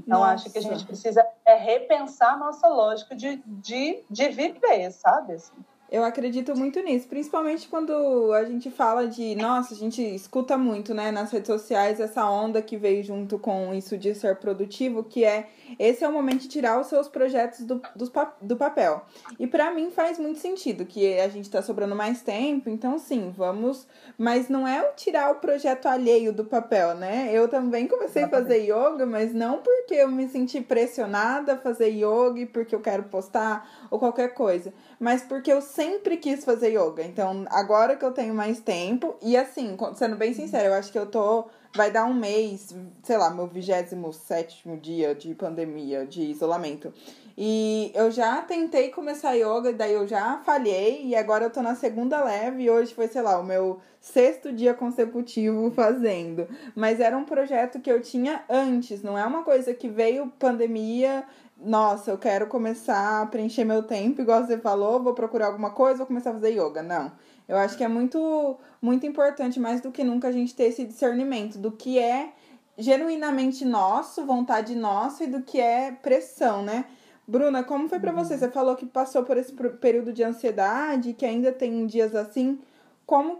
Então, 0.07 0.21
Nossa. 0.21 0.33
acho 0.35 0.49
que 0.51 0.57
a 0.57 0.61
gente 0.61 0.85
precisa 0.85 1.27
é 1.45 1.55
repensar 1.55 2.35
a 2.35 2.37
nossa 2.37 2.69
lógica 2.69 3.13
de, 3.13 3.43
de, 3.45 4.01
de 4.09 4.29
viver, 4.29 4.89
sabe? 4.91 5.33
Assim. 5.33 5.53
Eu 5.89 6.03
acredito 6.03 6.53
muito 6.55 6.81
nisso, 6.81 7.07
principalmente 7.07 7.67
quando 7.69 8.33
a 8.33 8.43
gente 8.43 8.69
fala 8.69 9.07
de. 9.07 9.35
Nossa, 9.35 9.73
a 9.73 9.77
gente 9.77 10.01
escuta 10.01 10.57
muito, 10.57 10.93
né, 10.93 11.11
nas 11.11 11.31
redes 11.31 11.47
sociais, 11.47 11.99
essa 11.99 12.29
onda 12.29 12.61
que 12.61 12.75
veio 12.75 13.01
junto 13.01 13.39
com 13.39 13.73
isso 13.73 13.97
de 13.97 14.13
ser 14.13 14.35
produtivo, 14.35 15.03
que 15.03 15.23
é 15.23 15.47
esse 15.79 16.03
é 16.03 16.07
o 16.07 16.11
momento 16.11 16.41
de 16.41 16.49
tirar 16.49 16.79
os 16.79 16.87
seus 16.87 17.07
projetos 17.07 17.61
do, 17.61 17.81
do, 17.95 18.11
do 18.41 18.57
papel. 18.57 19.01
E 19.39 19.47
para 19.47 19.73
mim 19.73 19.89
faz 19.89 20.19
muito 20.19 20.39
sentido, 20.39 20.85
que 20.85 21.17
a 21.19 21.29
gente 21.29 21.49
tá 21.49 21.61
sobrando 21.61 21.95
mais 21.95 22.21
tempo, 22.21 22.69
então 22.69 22.99
sim, 22.99 23.33
vamos. 23.35 23.87
Mas 24.17 24.49
não 24.49 24.67
é 24.67 24.81
o 24.81 24.93
tirar 24.93 25.31
o 25.31 25.35
projeto 25.35 25.87
alheio 25.87 26.33
do 26.33 26.43
papel, 26.43 26.95
né? 26.95 27.29
Eu 27.31 27.47
também 27.47 27.87
comecei 27.87 28.23
a 28.23 28.29
fazer 28.29 28.57
yoga, 28.63 29.05
mas 29.05 29.33
não 29.33 29.59
porque 29.59 29.95
eu 29.95 30.09
me 30.09 30.27
senti 30.27 30.59
pressionada 30.59 31.53
a 31.53 31.57
fazer 31.57 31.89
yoga 31.89 32.39
e 32.41 32.45
porque 32.45 32.75
eu 32.75 32.81
quero 32.81 33.03
postar 33.03 33.87
ou 33.89 33.99
qualquer 33.99 34.33
coisa, 34.33 34.73
mas 34.99 35.21
porque 35.21 35.51
eu 35.51 35.61
sempre 35.61 36.17
quis 36.17 36.43
fazer 36.43 36.69
yoga. 36.69 37.03
Então, 37.03 37.45
agora 37.49 37.95
que 37.95 38.03
eu 38.03 38.11
tenho 38.11 38.33
mais 38.33 38.59
tempo, 38.59 39.15
e 39.21 39.37
assim, 39.37 39.77
sendo 39.95 40.15
bem 40.15 40.33
sincera, 40.33 40.67
eu 40.67 40.73
acho 40.73 40.91
que 40.91 40.99
eu 40.99 41.05
tô. 41.05 41.45
Vai 41.75 41.91
dar 41.91 42.05
um 42.05 42.13
mês, 42.13 42.73
sei 43.03 43.17
lá, 43.17 43.29
meu 43.29 43.45
27 43.45 44.63
dia 44.81 45.13
de 45.13 45.35
pandemia, 45.35 46.07
de 46.07 46.23
isolamento. 46.23 46.91
E 47.37 47.91
eu 47.93 48.09
já 48.09 48.41
tentei 48.41 48.89
começar 48.89 49.33
yoga, 49.33 49.71
daí 49.71 49.93
eu 49.93 50.07
já 50.07 50.39
falhei, 50.43 51.05
e 51.05 51.15
agora 51.15 51.43
eu 51.43 51.51
tô 51.51 51.61
na 51.61 51.75
segunda 51.75 52.23
leve, 52.23 52.63
e 52.63 52.69
hoje 52.69 52.95
foi, 52.95 53.07
sei 53.07 53.21
lá, 53.21 53.39
o 53.39 53.43
meu 53.43 53.79
sexto 54.01 54.51
dia 54.51 54.73
consecutivo 54.73 55.69
fazendo. 55.69 56.47
Mas 56.73 56.99
era 56.99 57.15
um 57.15 57.25
projeto 57.25 57.79
que 57.79 57.91
eu 57.91 58.01
tinha 58.01 58.43
antes, 58.49 59.03
não 59.03 59.15
é 59.15 59.23
uma 59.23 59.43
coisa 59.43 59.71
que 59.71 59.87
veio 59.87 60.33
pandemia 60.39 61.23
nossa, 61.59 62.11
eu 62.11 62.17
quero 62.17 62.47
começar 62.47 63.21
a 63.21 63.25
preencher 63.25 63.63
meu 63.63 63.83
tempo, 63.83 64.21
igual 64.21 64.45
você 64.45 64.57
falou, 64.57 65.01
vou 65.01 65.13
procurar 65.13 65.47
alguma 65.47 65.71
coisa, 65.71 65.97
vou 65.97 66.07
começar 66.07 66.29
a 66.29 66.33
fazer 66.33 66.51
yoga. 66.51 66.83
Não. 66.83 67.11
Eu 67.47 67.57
acho 67.57 67.77
que 67.77 67.83
é 67.83 67.87
muito, 67.87 68.57
muito 68.81 69.05
importante, 69.05 69.59
mais 69.59 69.81
do 69.81 69.91
que 69.91 70.03
nunca, 70.03 70.27
a 70.27 70.31
gente 70.31 70.53
ter 70.53 70.65
esse 70.65 70.85
discernimento 70.85 71.57
do 71.57 71.71
que 71.71 71.97
é 71.97 72.33
genuinamente 72.77 73.65
nosso, 73.65 74.25
vontade 74.25 74.75
nossa 74.75 75.23
e 75.23 75.27
do 75.27 75.41
que 75.41 75.59
é 75.59 75.91
pressão, 75.91 76.61
né? 76.61 76.85
Bruna, 77.27 77.63
como 77.63 77.89
foi 77.89 77.99
para 77.99 78.11
você? 78.11 78.33
Uhum. 78.33 78.39
Você 78.39 78.51
falou 78.51 78.75
que 78.75 78.85
passou 78.85 79.23
por 79.23 79.35
esse 79.35 79.51
período 79.81 80.13
de 80.13 80.23
ansiedade, 80.23 81.13
que 81.13 81.25
ainda 81.25 81.51
tem 81.51 81.85
dias 81.85 82.15
assim. 82.15 82.59
Como 83.05 83.39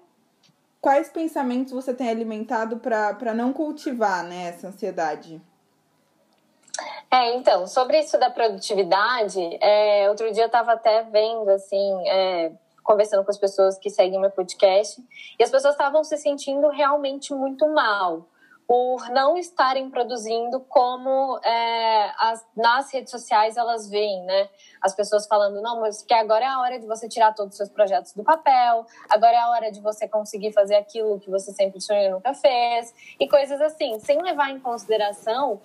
quais 0.81 1.09
pensamentos 1.09 1.71
você 1.71 1.93
tem 1.93 2.09
alimentado 2.09 2.77
para 2.77 3.33
não 3.33 3.53
cultivar 3.53 4.25
né, 4.25 4.47
essa 4.47 4.67
ansiedade? 4.67 5.41
É, 7.09 7.35
então, 7.35 7.67
sobre 7.67 7.99
isso 7.99 8.17
da 8.17 8.29
produtividade, 8.29 9.39
é, 9.61 10.09
outro 10.09 10.31
dia 10.31 10.43
eu 10.43 10.47
estava 10.47 10.73
até 10.73 11.03
vendo, 11.03 11.49
assim, 11.49 12.07
é, 12.07 12.51
conversando 12.83 13.23
com 13.23 13.31
as 13.31 13.37
pessoas 13.37 13.77
que 13.77 13.89
seguem 13.89 14.19
meu 14.19 14.31
podcast, 14.31 15.01
e 15.39 15.43
as 15.43 15.49
pessoas 15.49 15.73
estavam 15.73 16.03
se 16.03 16.17
sentindo 16.17 16.67
realmente 16.69 17.33
muito 17.33 17.67
mal 17.69 18.27
por 18.67 19.09
não 19.11 19.37
estarem 19.37 19.89
produzindo 19.89 20.59
como 20.67 21.39
é, 21.41 22.11
as, 22.19 22.45
nas 22.53 22.91
redes 22.93 23.09
sociais 23.09 23.55
elas 23.55 23.89
veem, 23.89 24.21
né? 24.23 24.49
As 24.81 24.93
pessoas 24.93 25.25
falando, 25.25 25.61
não, 25.61 25.79
mas 25.79 26.01
que 26.01 26.13
agora 26.13 26.43
é 26.43 26.47
a 26.49 26.59
hora 26.59 26.77
de 26.77 26.85
você 26.85 27.07
tirar 27.07 27.33
todos 27.33 27.53
os 27.53 27.57
seus 27.57 27.69
projetos 27.69 28.11
do 28.11 28.25
papel, 28.25 28.85
agora 29.09 29.33
é 29.33 29.39
a 29.39 29.49
hora 29.51 29.71
de 29.71 29.79
você 29.79 30.05
conseguir 30.05 30.51
fazer 30.51 30.75
aquilo 30.75 31.17
que 31.17 31.29
você 31.29 31.53
sempre 31.53 31.79
sonhou 31.79 32.03
e 32.03 32.09
nunca 32.09 32.33
fez, 32.33 32.93
e 33.17 33.25
coisas 33.29 33.61
assim, 33.61 33.99
sem 33.99 34.21
levar 34.21 34.49
em 34.49 34.59
consideração 34.59 35.61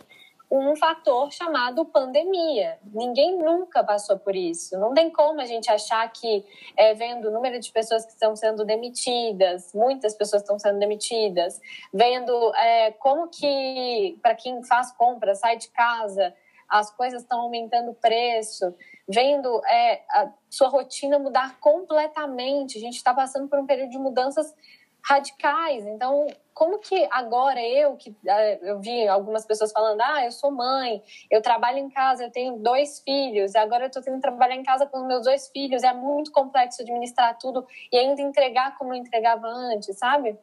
um 0.55 0.77
fator 0.77 1.33
chamado 1.33 1.83
pandemia. 1.87 2.79
Ninguém 2.93 3.39
nunca 3.39 3.83
passou 3.83 4.19
por 4.19 4.37
isso. 4.37 4.79
Não 4.79 4.93
tem 4.93 5.11
como 5.11 5.41
a 5.41 5.47
gente 5.47 5.71
achar 5.71 6.07
que, 6.13 6.45
é, 6.77 6.93
vendo 6.93 7.29
o 7.29 7.31
número 7.31 7.59
de 7.59 7.73
pessoas 7.73 8.05
que 8.05 8.13
estão 8.13 8.37
sendo 8.37 8.63
demitidas, 8.63 9.73
muitas 9.73 10.15
pessoas 10.15 10.43
estão 10.43 10.59
sendo 10.59 10.79
demitidas, 10.79 11.59
vendo 11.93 12.55
é, 12.55 12.91
como 12.93 13.29
que, 13.29 14.19
para 14.21 14.35
quem 14.35 14.63
faz 14.63 14.93
compra, 14.93 15.35
sai 15.35 15.57
de 15.57 15.69
casa, 15.69 16.35
as 16.69 16.91
coisas 16.91 17.23
estão 17.23 17.41
aumentando 17.41 17.91
o 17.91 17.95
preço, 17.95 18.75
vendo 19.09 19.65
é, 19.67 20.03
a 20.11 20.33
sua 20.51 20.69
rotina 20.69 21.19
mudar 21.19 21.59
completamente. 21.61 22.77
A 22.77 22.81
gente 22.81 22.97
está 22.97 23.15
passando 23.15 23.49
por 23.49 23.59
um 23.59 23.67
período 23.67 23.91
de 23.91 23.99
mudanças 23.99 24.55
radicais. 25.03 25.85
Então, 25.87 26.27
como 26.55 26.79
que 26.79 27.09
agora 27.11 27.61
eu, 27.61 27.97
que 27.97 28.15
ah, 28.29 28.59
eu 28.63 28.81
vi 28.81 29.07
algumas 29.09 29.45
pessoas 29.45 29.73
falando, 29.73 30.01
ah, 30.01 30.25
eu 30.25 30.31
sou 30.31 30.51
mãe, 30.51 31.03
eu 31.31 31.43
trabalho 31.43 31.79
em 31.79 31.91
casa, 31.91 32.25
eu 32.25 32.31
tenho 32.31 32.59
dois 32.59 33.01
filhos, 33.01 33.55
agora 33.55 33.85
eu 33.85 33.89
estou 33.89 34.03
tendo 34.03 34.17
que 34.17 34.23
trabalhar 34.23 34.55
em 34.55 34.63
casa 34.63 34.87
com 34.87 34.99
os 34.99 35.07
meus 35.07 35.25
dois 35.25 35.49
filhos, 35.49 35.83
é 35.83 35.93
muito 35.93 36.31
complexo 36.31 36.83
administrar 36.83 37.37
tudo 37.39 37.67
e 37.91 37.99
ainda 37.99 38.23
entregar 38.23 38.77
como 38.77 38.95
eu 38.95 38.99
entregava 38.99 39.47
antes, 39.49 39.99
sabe? 39.99 40.39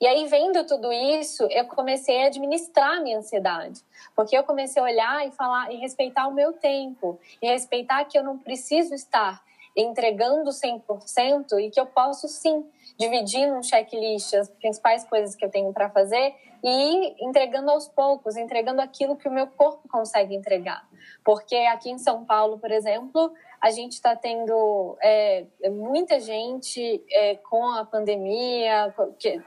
E 0.00 0.06
aí, 0.06 0.26
vendo 0.26 0.66
tudo 0.66 0.92
isso, 0.92 1.44
eu 1.50 1.64
comecei 1.66 2.24
a 2.24 2.26
administrar 2.26 3.00
minha 3.02 3.18
ansiedade. 3.18 3.80
Porque 4.16 4.36
eu 4.36 4.42
comecei 4.42 4.82
a 4.82 4.84
olhar 4.84 5.28
e 5.28 5.30
falar 5.30 5.72
e 5.72 5.76
respeitar 5.76 6.26
o 6.26 6.34
meu 6.34 6.52
tempo. 6.52 7.20
E 7.40 7.46
respeitar 7.46 8.04
que 8.04 8.18
eu 8.18 8.24
não 8.24 8.36
preciso 8.36 8.94
estar 8.94 9.40
entregando 9.76 10.50
100% 10.50 11.60
e 11.60 11.70
que 11.70 11.78
eu 11.78 11.86
posso 11.86 12.26
sim 12.26 12.68
dividir 13.00 13.46
num 13.46 13.62
checklist 13.62 14.34
as 14.34 14.50
principais 14.50 15.04
coisas 15.04 15.34
que 15.34 15.42
eu 15.42 15.50
tenho 15.50 15.72
para 15.72 15.88
fazer 15.88 16.34
e 16.62 17.24
entregando 17.24 17.70
aos 17.70 17.88
poucos, 17.88 18.36
entregando 18.36 18.82
aquilo 18.82 19.16
que 19.16 19.26
o 19.26 19.32
meu 19.32 19.46
corpo 19.46 19.88
consegue 19.88 20.34
entregar. 20.34 20.86
Porque 21.24 21.56
aqui 21.56 21.90
em 21.90 21.96
São 21.96 22.26
Paulo, 22.26 22.58
por 22.58 22.70
exemplo, 22.70 23.32
a 23.58 23.70
gente 23.70 23.92
está 23.92 24.14
tendo 24.14 24.98
é, 25.02 25.46
muita 25.70 26.20
gente 26.20 27.02
é, 27.10 27.36
com 27.36 27.70
a 27.70 27.86
pandemia, 27.86 28.94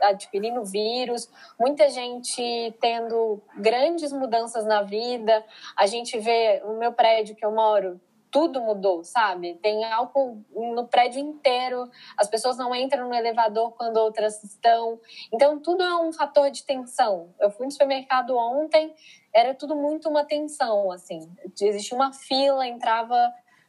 adquirindo 0.01 0.65
vírus, 0.65 1.29
muita 1.59 1.89
gente 1.91 2.75
tendo 2.81 3.39
grandes 3.55 4.11
mudanças 4.11 4.65
na 4.65 4.81
vida. 4.81 5.45
A 5.77 5.85
gente 5.85 6.17
vê 6.17 6.59
o 6.65 6.73
meu 6.73 6.91
prédio 6.91 7.35
que 7.35 7.45
eu 7.45 7.51
moro 7.51 8.01
tudo 8.33 8.59
mudou, 8.59 9.03
sabe? 9.03 9.53
Tem 9.61 9.85
álcool 9.85 10.43
no 10.51 10.87
prédio 10.87 11.19
inteiro, 11.19 11.87
as 12.17 12.27
pessoas 12.27 12.57
não 12.57 12.73
entram 12.73 13.07
no 13.07 13.13
elevador 13.13 13.73
quando 13.73 13.97
outras 13.97 14.43
estão. 14.43 14.99
Então, 15.31 15.59
tudo 15.59 15.83
é 15.83 15.95
um 16.01 16.11
fator 16.11 16.49
de 16.49 16.63
tensão. 16.63 17.29
Eu 17.39 17.51
fui 17.51 17.67
no 17.67 17.71
supermercado 17.71 18.35
ontem, 18.35 18.91
era 19.31 19.53
tudo 19.53 19.75
muito 19.75 20.09
uma 20.09 20.25
tensão, 20.25 20.91
assim. 20.91 21.31
Existia 21.61 21.95
uma 21.95 22.11
fila, 22.11 22.65
entrava 22.65 23.15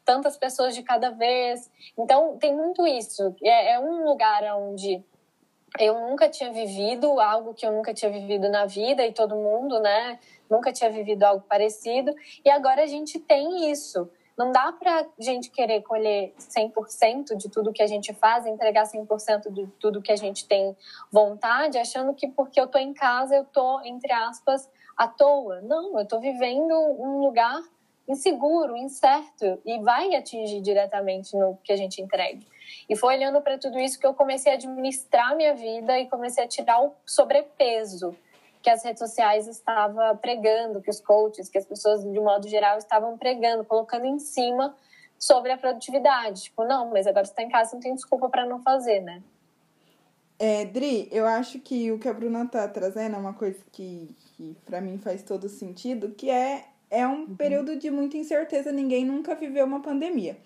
tantas 0.03 0.38
pessoas 0.38 0.74
de 0.74 0.83
cada 0.83 1.11
vez. 1.11 1.70
Então, 1.98 2.38
tem 2.38 2.57
muito 2.57 2.87
isso. 2.87 3.37
É, 3.42 3.72
é 3.72 3.79
um 3.79 4.07
lugar 4.07 4.42
onde 4.57 5.05
eu 5.79 6.09
nunca 6.09 6.27
tinha 6.27 6.50
vivido 6.50 7.20
algo 7.20 7.53
que 7.53 7.66
eu 7.66 7.72
nunca 7.72 7.92
tinha 7.92 8.11
vivido 8.11 8.48
na 8.48 8.64
vida 8.64 9.05
e 9.05 9.12
todo 9.12 9.37
mundo, 9.37 9.79
né? 9.81 10.18
Nunca 10.48 10.72
tinha 10.72 10.88
vivido 10.88 11.22
algo 11.24 11.44
parecido. 11.46 12.14
E 12.42 12.48
agora 12.48 12.85
a 12.85 12.87
gente 12.87 13.18
tem 13.18 13.70
isso. 13.70 14.11
Não 14.37 14.51
dá 14.51 14.73
para 14.73 15.07
gente 15.18 15.51
querer 15.51 15.83
colher 15.83 16.35
100% 16.38 17.37
de 17.37 17.49
tudo 17.49 17.73
que 17.73 17.83
a 17.83 17.87
gente 17.87 18.12
faz, 18.12 18.44
entregar 18.47 18.85
100% 18.85 19.53
de 19.53 19.66
tudo 19.79 20.03
que 20.03 20.11
a 20.11 20.16
gente 20.16 20.47
tem 20.47 20.77
vontade, 21.11 21.79
achando 21.79 22.12
que 22.14 22.27
porque 22.27 22.61
eu 22.61 22.66
tô 22.66 22.79
em 22.79 22.92
casa 22.92 23.37
eu 23.37 23.44
tô, 23.44 23.81
entre 23.83 24.12
aspas, 24.12 24.68
à 24.97 25.07
toa. 25.07 25.61
Não, 25.62 25.99
eu 25.99 26.07
tô 26.07 26.18
vivendo 26.18 26.75
um 26.75 27.20
lugar 27.20 27.61
inseguro, 28.09 28.77
incerto 28.77 29.61
e 29.64 29.79
vai 29.79 30.14
atingir 30.14 30.61
diretamente 30.61 31.37
no 31.37 31.57
que 31.62 31.73
a 31.73 31.77
gente 31.77 32.03
entregue. 32.03 32.47
E 32.88 32.97
foi 32.97 33.16
olhando 33.16 33.40
para 33.40 33.57
tudo 33.57 33.79
isso 33.79 33.99
que 33.99 34.07
eu 34.07 34.14
comecei 34.14 34.53
a 34.53 34.57
administrar 34.57 35.35
minha 35.37 35.55
vida 35.55 35.99
e 35.99 36.09
comecei 36.09 36.44
a 36.44 36.49
tirar 36.49 36.83
o 36.83 36.92
sobrepeso 37.07 38.14
que 38.64 38.70
as 38.70 38.83
redes 38.83 38.98
sociais 38.98 39.46
estavam 39.46 40.16
pregando, 40.16 40.81
que 40.81 40.88
os 40.88 40.98
coaches, 40.98 41.50
que 41.50 41.59
as 41.59 41.66
pessoas 41.66 42.03
de 42.03 42.18
modo 42.18 42.48
geral 42.48 42.79
estavam 42.79 43.18
pregando, 43.18 43.62
colocando 43.62 44.07
em 44.07 44.18
cima 44.18 44.74
sobre 45.18 45.53
a 45.53 45.59
produtividade. 45.59 46.44
Tipo, 46.44 46.64
não, 46.64 46.90
mas 46.90 47.07
agora 47.07 47.27
você 47.27 47.33
está 47.33 47.42
em 47.42 47.50
casa, 47.50 47.74
não 47.74 47.81
tem 47.81 47.94
desculpa 47.94 48.27
para 48.31 48.46
não 48.46 48.62
fazer, 48.62 49.00
né? 49.00 49.22
É, 50.38 50.64
Dri, 50.64 51.11
eu 51.12 51.27
acho 51.27 51.61
que 51.61 51.92
o 51.92 51.98
que 51.98 52.09
a 52.09 52.14
Bruna 52.14 52.48
tá 52.48 52.66
trazendo 52.66 53.16
é 53.16 53.18
uma 53.18 53.35
coisa 53.35 53.59
que, 53.70 54.16
que 54.18 54.57
para 54.64 54.81
mim 54.81 54.96
faz 54.96 55.22
todo 55.22 55.46
sentido, 55.46 56.12
que 56.12 56.31
é, 56.31 56.64
é 56.90 57.07
um 57.07 57.20
uhum. 57.20 57.37
período 57.37 57.77
de 57.77 57.90
muita 57.90 58.16
incerteza, 58.16 58.72
ninguém 58.72 59.05
nunca 59.05 59.35
viveu 59.35 59.66
uma 59.66 59.83
pandemia. 59.83 60.38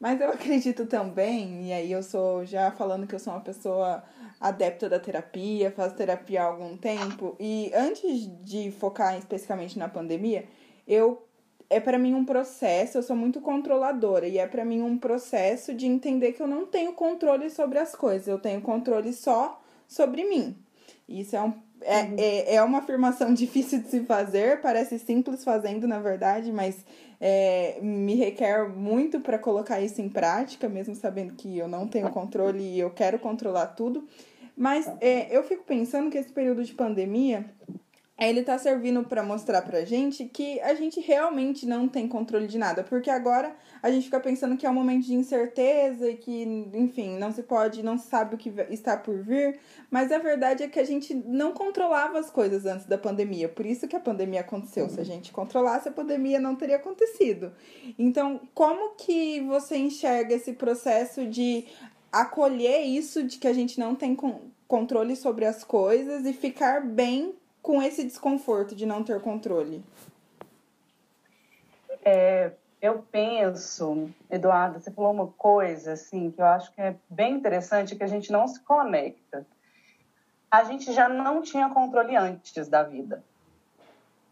Mas 0.00 0.20
eu 0.20 0.28
acredito 0.34 0.86
também, 0.86 1.68
e 1.68 1.72
aí 1.72 1.92
eu 1.92 2.02
sou 2.02 2.44
já 2.44 2.72
falando 2.72 3.06
que 3.06 3.14
eu 3.14 3.20
sou 3.20 3.32
uma 3.32 3.40
pessoa 3.40 4.02
adepta 4.40 4.88
da 4.88 4.98
terapia, 4.98 5.70
faço 5.70 5.94
terapia 5.94 6.42
há 6.42 6.46
algum 6.46 6.76
tempo. 6.76 7.36
E 7.38 7.70
antes 7.74 8.26
de 8.42 8.70
focar 8.70 9.18
especificamente 9.18 9.78
na 9.78 9.88
pandemia, 9.88 10.46
eu 10.88 11.22
é 11.68 11.78
para 11.78 11.98
mim 11.98 12.14
um 12.14 12.24
processo, 12.24 12.98
eu 12.98 13.02
sou 13.02 13.14
muito 13.14 13.40
controladora 13.40 14.26
e 14.26 14.38
é 14.38 14.46
para 14.46 14.64
mim 14.64 14.82
um 14.82 14.98
processo 14.98 15.72
de 15.72 15.86
entender 15.86 16.32
que 16.32 16.42
eu 16.42 16.48
não 16.48 16.66
tenho 16.66 16.92
controle 16.94 17.48
sobre 17.48 17.78
as 17.78 17.94
coisas, 17.94 18.26
eu 18.26 18.40
tenho 18.40 18.60
controle 18.60 19.12
só 19.12 19.62
sobre 19.86 20.24
mim. 20.24 20.56
Isso 21.08 21.36
é, 21.36 21.42
um, 21.42 21.52
é, 21.82 22.02
uhum. 22.02 22.16
é, 22.18 22.54
é 22.56 22.62
uma 22.62 22.78
afirmação 22.78 23.32
difícil 23.34 23.82
de 23.82 23.88
se 23.88 24.00
fazer, 24.00 24.60
parece 24.60 24.98
simples 24.98 25.44
fazendo, 25.44 25.86
na 25.86 26.00
verdade, 26.00 26.50
mas 26.50 26.84
é, 27.20 27.78
me 27.80 28.16
requer 28.16 28.68
muito 28.68 29.20
para 29.20 29.38
colocar 29.38 29.80
isso 29.80 30.02
em 30.02 30.08
prática, 30.08 30.68
mesmo 30.68 30.96
sabendo 30.96 31.34
que 31.34 31.56
eu 31.56 31.68
não 31.68 31.86
tenho 31.86 32.10
controle 32.10 32.62
e 32.62 32.80
eu 32.80 32.90
quero 32.90 33.18
controlar 33.20 33.68
tudo. 33.68 34.08
Mas 34.60 34.86
é, 35.00 35.34
eu 35.34 35.42
fico 35.42 35.64
pensando 35.64 36.10
que 36.10 36.18
esse 36.18 36.30
período 36.30 36.62
de 36.62 36.74
pandemia 36.74 37.46
ele 38.18 38.42
tá 38.42 38.58
servindo 38.58 39.02
para 39.02 39.22
mostrar 39.22 39.62
pra 39.62 39.86
gente 39.86 40.26
que 40.26 40.60
a 40.60 40.74
gente 40.74 41.00
realmente 41.00 41.64
não 41.64 41.88
tem 41.88 42.06
controle 42.06 42.46
de 42.46 42.58
nada, 42.58 42.84
porque 42.84 43.08
agora 43.08 43.56
a 43.82 43.90
gente 43.90 44.04
fica 44.04 44.20
pensando 44.20 44.58
que 44.58 44.66
é 44.66 44.70
um 44.70 44.74
momento 44.74 45.06
de 45.06 45.14
incerteza 45.14 46.10
e 46.10 46.16
que, 46.18 46.42
enfim, 46.74 47.16
não 47.16 47.32
se 47.32 47.42
pode, 47.42 47.82
não 47.82 47.96
se 47.96 48.08
sabe 48.08 48.34
o 48.34 48.38
que 48.38 48.52
está 48.68 48.98
por 48.98 49.22
vir, 49.22 49.58
mas 49.90 50.12
a 50.12 50.18
verdade 50.18 50.62
é 50.62 50.68
que 50.68 50.78
a 50.78 50.84
gente 50.84 51.14
não 51.14 51.52
controlava 51.52 52.18
as 52.18 52.30
coisas 52.30 52.66
antes 52.66 52.84
da 52.84 52.98
pandemia, 52.98 53.48
por 53.48 53.64
isso 53.64 53.88
que 53.88 53.96
a 53.96 54.00
pandemia 54.00 54.40
aconteceu. 54.40 54.90
Se 54.90 55.00
a 55.00 55.04
gente 55.04 55.32
controlasse, 55.32 55.88
a 55.88 55.92
pandemia 55.92 56.38
não 56.38 56.54
teria 56.54 56.76
acontecido. 56.76 57.54
Então, 57.98 58.42
como 58.52 58.96
que 58.96 59.40
você 59.40 59.78
enxerga 59.78 60.34
esse 60.34 60.52
processo 60.52 61.24
de 61.24 61.64
acolher 62.12 62.80
isso 62.80 63.22
de 63.22 63.38
que 63.38 63.46
a 63.46 63.52
gente 63.52 63.78
não 63.78 63.94
tem 63.94 64.16
controle 64.66 65.16
sobre 65.16 65.44
as 65.44 65.64
coisas 65.64 66.24
e 66.24 66.32
ficar 66.32 66.80
bem 66.80 67.34
com 67.62 67.82
esse 67.82 68.04
desconforto 68.04 68.74
de 68.74 68.86
não 68.86 69.02
ter 69.02 69.20
controle? 69.20 69.84
É, 72.04 72.52
eu 72.80 73.04
penso, 73.10 74.10
Eduardo, 74.30 74.80
você 74.80 74.90
falou 74.90 75.12
uma 75.12 75.26
coisa 75.26 75.92
assim 75.92 76.30
que 76.30 76.40
eu 76.40 76.46
acho 76.46 76.72
que 76.72 76.80
é 76.80 76.96
bem 77.08 77.34
interessante 77.34 77.94
que 77.94 78.04
a 78.04 78.08
gente 78.08 78.32
não 78.32 78.48
se 78.48 78.60
conecta. 78.60 79.46
A 80.50 80.64
gente 80.64 80.92
já 80.92 81.08
não 81.08 81.42
tinha 81.42 81.68
controle 81.68 82.16
antes 82.16 82.68
da 82.68 82.82
vida. 82.82 83.22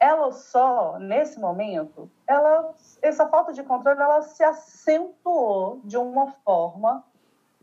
ela 0.00 0.32
só, 0.32 0.98
nesse 0.98 1.38
momento, 1.38 2.10
ela, 2.26 2.72
essa 3.02 3.28
falta 3.28 3.52
de 3.52 3.62
controle, 3.62 4.00
ela 4.00 4.22
se 4.22 4.42
acentuou 4.42 5.80
de 5.84 5.96
uma 5.96 6.32
forma 6.44 7.04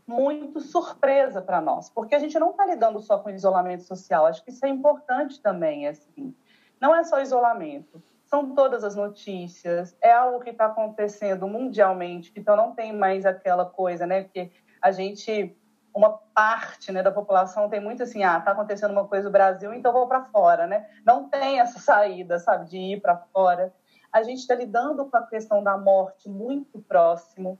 muito 0.07 0.59
surpresa 0.59 1.41
para 1.41 1.59
nós, 1.59 1.89
porque 1.89 2.13
a 2.15 2.19
gente 2.19 2.37
não 2.37 2.51
está 2.51 2.65
lidando 2.65 2.99
só 3.01 3.17
com 3.17 3.29
isolamento 3.29 3.83
social, 3.83 4.25
acho 4.25 4.43
que 4.43 4.51
isso 4.51 4.65
é 4.65 4.69
importante 4.69 5.41
também, 5.41 5.87
assim. 5.87 6.35
Não 6.79 6.95
é 6.95 7.03
só 7.03 7.19
isolamento, 7.21 8.01
são 8.25 8.53
todas 8.53 8.83
as 8.83 8.95
notícias, 8.95 9.95
é 10.01 10.11
algo 10.11 10.41
que 10.41 10.51
está 10.51 10.65
acontecendo 10.65 11.47
mundialmente, 11.47 12.31
então 12.35 12.55
não 12.55 12.75
tem 12.75 12.93
mais 12.93 13.25
aquela 13.25 13.65
coisa, 13.65 14.05
né, 14.05 14.23
que 14.23 14.51
a 14.81 14.91
gente 14.91 15.57
uma 15.95 16.11
parte 16.33 16.91
né, 16.91 17.01
da 17.01 17.11
população 17.11 17.69
tem 17.69 17.79
muito 17.79 18.03
assim, 18.03 18.21
ah, 18.21 18.41
tá 18.41 18.51
acontecendo 18.51 18.91
uma 18.91 19.07
coisa 19.07 19.29
no 19.29 19.31
Brasil, 19.31 19.73
então 19.73 19.93
vou 19.93 20.07
para 20.07 20.25
fora, 20.25 20.67
né? 20.67 20.89
Não 21.05 21.29
tem 21.29 21.61
essa 21.61 21.79
saída, 21.79 22.37
sabe, 22.37 22.69
de 22.69 22.77
ir 22.77 23.01
para 23.01 23.15
fora. 23.15 23.73
A 24.11 24.21
gente 24.21 24.39
está 24.39 24.53
lidando 24.53 25.05
com 25.05 25.15
a 25.15 25.25
questão 25.25 25.63
da 25.63 25.77
morte 25.77 26.27
muito 26.29 26.81
próximo. 26.81 27.57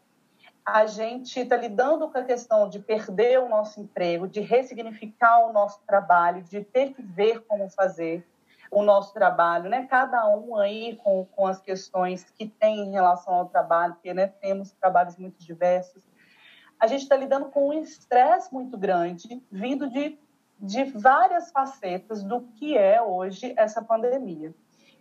A 0.65 0.87
gente 0.87 1.39
está 1.39 1.55
lidando 1.55 2.09
com 2.09 2.17
a 2.17 2.23
questão 2.23 2.67
de 2.67 2.79
perder 2.79 3.39
o 3.39 3.47
nosso 3.47 3.79
emprego, 3.79 4.27
de 4.27 4.41
ressignificar 4.41 5.47
o 5.47 5.53
nosso 5.53 5.79
trabalho, 5.85 6.41
de 6.41 6.63
ter 6.63 6.93
que 6.93 7.01
ver 7.01 7.41
como 7.45 7.69
fazer 7.69 8.25
o 8.71 8.81
nosso 8.81 9.13
trabalho, 9.13 9.69
né? 9.69 9.85
Cada 9.87 10.27
um 10.27 10.57
aí 10.57 10.95
com, 11.03 11.25
com 11.25 11.45
as 11.45 11.61
questões 11.61 12.23
que 12.31 12.47
tem 12.47 12.79
em 12.79 12.91
relação 12.91 13.35
ao 13.35 13.45
trabalho, 13.45 13.93
porque 13.93 14.13
né, 14.13 14.27
temos 14.41 14.71
trabalhos 14.71 15.15
muito 15.17 15.41
diversos 15.43 16.03
a 16.79 16.87
gente 16.87 17.03
está 17.03 17.15
lidando 17.15 17.47
com 17.47 17.69
um 17.69 17.73
estresse 17.81 18.53
muito 18.53 18.77
grande, 18.77 19.41
vindo 19.51 19.89
de, 19.89 20.17
de 20.59 20.83
várias 20.83 21.51
facetas 21.51 22.23
do 22.23 22.41
que 22.41 22.77
é 22.77 23.01
hoje 23.01 23.53
essa 23.57 23.81
pandemia. 23.81 24.53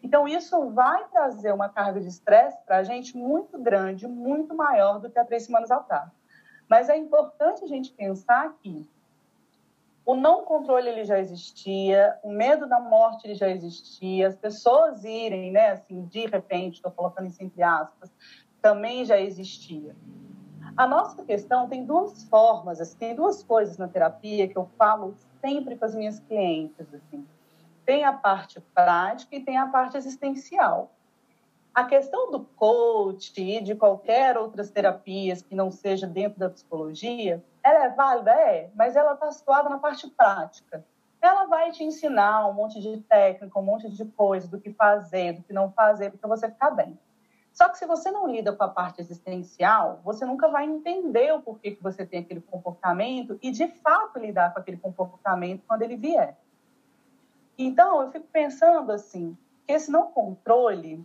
Então, 0.05 0.29
isso 0.29 0.69
vai 0.69 1.03
trazer 1.09 1.51
uma 1.55 1.71
carga 1.71 1.99
de 1.99 2.09
estresse 2.09 2.59
para 2.67 2.77
a 2.77 2.83
gente 2.83 3.17
muito 3.17 3.59
grande, 3.59 4.07
muito 4.07 4.55
maior 4.55 5.01
do 5.01 5.09
que 5.09 5.19
há 5.19 5.25
três 5.25 5.47
semanas 5.47 5.71
atrás. 5.71 6.11
Mas 6.69 6.91
é 6.91 6.97
importante 6.97 7.65
a 7.65 7.67
gente 7.67 7.91
pensar 7.91 8.55
que 8.63 8.87
o 10.05 10.15
não 10.15 10.45
controle 10.45 10.91
ele 10.91 11.05
já 11.05 11.19
existia, 11.19 12.19
o 12.23 12.31
medo 12.31 12.69
da 12.69 12.79
morte 12.79 13.27
ele 13.27 13.35
já 13.35 13.49
existia, 13.49 14.29
as 14.29 14.37
pessoas 14.37 15.05
irem, 15.05 15.51
né, 15.51 15.71
assim, 15.71 16.05
de 16.05 16.27
repente, 16.27 16.75
estou 16.75 16.93
colocando 16.93 17.29
isso 17.29 17.43
entre 17.43 17.63
aspas, 17.63 18.13
também 18.61 19.07
já 19.07 19.19
existia. 19.19 19.97
A 20.77 20.87
nossa 20.87 21.25
questão 21.25 21.67
tem 21.67 21.87
duas 21.87 22.25
formas, 22.25 22.79
assim, 22.79 22.99
tem 22.99 23.15
duas 23.15 23.43
coisas 23.43 23.79
na 23.79 23.89
terapia 23.89 24.47
que 24.47 24.59
eu 24.59 24.69
falo 24.77 25.15
sempre 25.41 25.77
para 25.77 25.87
as 25.87 25.95
minhas 25.95 26.21
clientes. 26.21 26.93
Assim. 26.93 27.27
Tem 27.85 28.05
a 28.05 28.13
parte 28.13 28.61
prática 28.75 29.37
e 29.37 29.41
tem 29.41 29.59
a 29.59 29.67
parte 29.67 29.97
existencial. 29.97 30.91
A 31.75 31.85
questão 31.85 32.31
do 32.31 32.41
coach 32.41 33.33
e 33.37 33.61
de 33.61 33.75
qualquer 33.75 34.39
outras 34.39 34.71
terapias 34.71 35.43
que 35.43 35.55
não 35.55 35.71
seja 35.71 36.07
dentro 36.07 36.39
da 36.39 36.49
psicologia, 36.49 37.45
ela 37.65 37.87
é 37.87 37.91
válida? 37.91 38.31
É, 38.31 38.71
mas 38.77 38.95
ela 38.95 39.15
está 39.15 39.31
situada 39.33 39.69
na 39.69 39.79
parte 39.79 40.09
prática. 40.09 40.85
Ela 41.21 41.47
vai 41.47 41.73
te 41.73 41.83
ensinar 41.83 42.47
um 42.47 42.53
monte 42.53 42.81
de 42.81 43.01
técnica, 43.01 43.59
um 43.59 43.63
monte 43.63 43.91
de 43.91 44.05
coisa, 44.05 44.47
do 44.47 44.61
que 44.61 44.71
fazer, 44.73 45.33
do 45.33 45.43
que 45.43 45.53
não 45.53 45.73
fazer, 45.73 46.13
para 46.13 46.29
você 46.29 46.49
ficar 46.49 46.71
bem. 46.71 46.99
Só 47.53 47.69
que 47.69 47.79
se 47.79 47.87
você 47.87 48.11
não 48.11 48.27
lida 48.27 48.53
com 48.53 48.65
a 48.65 48.69
parte 48.69 49.01
existencial, 49.01 50.01
você 50.05 50.27
nunca 50.27 50.49
vai 50.49 50.65
entender 50.65 51.33
o 51.33 51.41
porquê 51.41 51.71
que 51.71 51.83
você 51.83 52.05
tem 52.05 52.21
aquele 52.21 52.41
comportamento 52.41 53.39
e, 53.41 53.51
de 53.51 53.67
fato, 53.69 54.19
lidar 54.19 54.53
com 54.53 54.61
aquele 54.61 54.77
comportamento 54.77 55.63
quando 55.67 55.83
ele 55.83 55.97
vier. 55.97 56.37
Então, 57.57 58.03
eu 58.03 58.11
fico 58.11 58.27
pensando 58.33 58.91
assim, 58.93 59.37
que 59.67 59.73
esse 59.73 59.91
não 59.91 60.11
controle, 60.11 61.05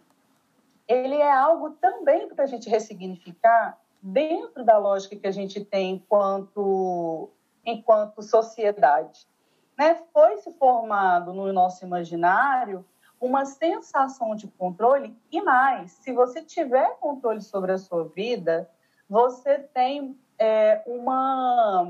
ele 0.88 1.15
é 1.15 1.31
algo 1.31 1.71
também 1.71 2.27
para 2.27 2.43
a 2.43 2.47
gente 2.47 2.69
ressignificar 2.69 3.77
dentro 4.01 4.63
da 4.63 4.77
lógica 4.77 5.15
que 5.15 5.27
a 5.27 5.31
gente 5.31 5.63
tem 5.63 5.95
enquanto, 5.95 7.29
enquanto 7.65 8.21
sociedade. 8.21 9.27
Né? 9.77 9.95
Foi 10.12 10.38
se 10.38 10.51
formado 10.53 11.33
no 11.33 11.51
nosso 11.53 11.85
imaginário 11.85 12.85
uma 13.19 13.45
sensação 13.45 14.35
de 14.35 14.47
controle 14.47 15.15
e 15.31 15.41
mais, 15.41 15.91
se 15.91 16.12
você 16.12 16.41
tiver 16.41 16.97
controle 16.99 17.41
sobre 17.41 17.73
a 17.73 17.77
sua 17.77 18.05
vida, 18.05 18.69
você 19.09 19.59
tem 19.59 20.17
é, 20.38 20.81
uma 20.85 21.85